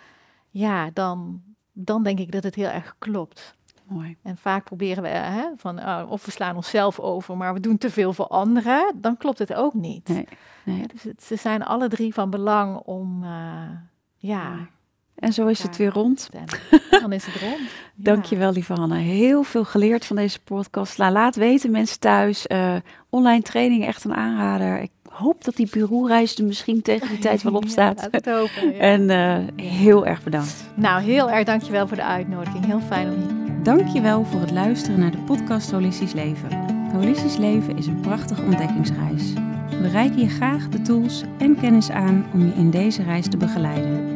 ja, 0.51 0.91
dan, 0.93 1.43
dan 1.73 2.03
denk 2.03 2.19
ik 2.19 2.33
dat 2.33 2.43
het 2.43 2.55
heel 2.55 2.69
erg 2.69 2.95
klopt. 2.99 3.55
Mooi. 3.89 4.17
En 4.23 4.37
vaak 4.37 4.65
proberen 4.65 5.03
we, 5.03 5.09
hè, 5.09 5.45
van, 5.57 5.79
oh, 5.79 6.03
of 6.09 6.25
we 6.25 6.31
slaan 6.31 6.57
onszelf 6.57 7.01
over, 7.01 7.37
maar 7.37 7.55
we 7.55 7.61
doen 7.61 7.79
te 7.79 7.91
veel 7.91 8.13
voor 8.13 8.27
anderen, 8.27 8.93
dan 8.95 9.17
klopt 9.17 9.39
het 9.39 9.55
ook 9.55 9.75
niet. 9.75 10.09
Nee, 10.09 10.29
nee. 10.65 10.81
Ja, 10.81 10.87
dus 10.87 11.03
het, 11.03 11.23
ze 11.23 11.37
zijn 11.37 11.63
alle 11.63 11.89
drie 11.89 12.15
van 12.15 12.31
belang 12.31 12.77
om, 12.77 13.23
eh, 13.25 13.71
ja. 14.17 14.69
En 15.17 15.33
zo 15.33 15.47
is 15.47 15.63
het 15.63 15.77
weer 15.77 15.91
rond. 15.93 16.29
en 16.33 17.01
dan 17.01 17.13
is 17.13 17.27
het 17.27 17.35
rond. 17.41 17.59
Ja. 17.99 18.13
Dankjewel, 18.13 18.53
lieve 18.53 18.73
Hanna. 18.73 18.95
Heel 18.97 19.43
veel 19.43 19.65
geleerd 19.65 20.05
van 20.07 20.17
deze 20.17 20.41
podcast. 20.41 20.99
La- 20.99 21.11
Laat 21.11 21.37
weten, 21.37 21.71
mensen 21.71 21.99
thuis. 22.01 22.47
eh, 22.47 22.75
online 23.11 23.43
training, 23.43 23.87
echt 23.87 24.05
een 24.05 24.15
aanrader. 24.15 24.81
Ik 24.81 24.91
hoop 25.11 25.45
dat 25.45 25.57
die 25.57 25.69
bureaureis 25.71 26.35
er 26.39 26.45
misschien 26.45 26.83
tegen 26.83 27.09
die 27.09 27.19
tijd 27.19 27.43
wel 27.43 27.53
op 27.55 27.69
staat. 27.77 28.03
hopen, 28.13 28.73
ja. 28.73 28.79
En 28.79 29.11
eh, 29.11 29.65
heel 29.67 30.07
erg 30.07 30.23
bedankt. 30.23 30.71
Nou, 30.75 31.03
heel 31.03 31.31
erg 31.31 31.45
dankjewel 31.45 31.87
voor 31.89 31.97
de 31.97 32.05
uitnodiging. 32.05 32.65
Heel 32.67 32.81
fijn 32.81 33.09
om 33.13 33.17
hier 33.17 33.63
Dankjewel 33.63 34.25
voor 34.25 34.41
het 34.41 34.51
luisteren 34.51 35.01
naar 35.01 35.11
de 35.11 35.19
podcast 35.19 35.71
Holistisch 35.71 36.13
Leven. 36.13 36.65
Holistisch 36.93 37.37
Leven 37.37 37.77
is 37.77 37.87
een 37.87 38.01
prachtige 38.01 38.43
ontdekkingsreis. 38.43 39.33
We 39.81 39.89
reiken 39.89 40.19
je 40.19 40.29
graag 40.29 40.69
de 40.69 40.83
tools 40.83 41.23
en 41.39 41.57
kennis 41.61 41.91
aan 41.91 42.27
om 42.33 42.41
je 42.47 42.53
in 42.55 42.71
deze 42.71 43.03
reis 43.03 43.29
te 43.29 43.37
begeleiden. 43.37 44.16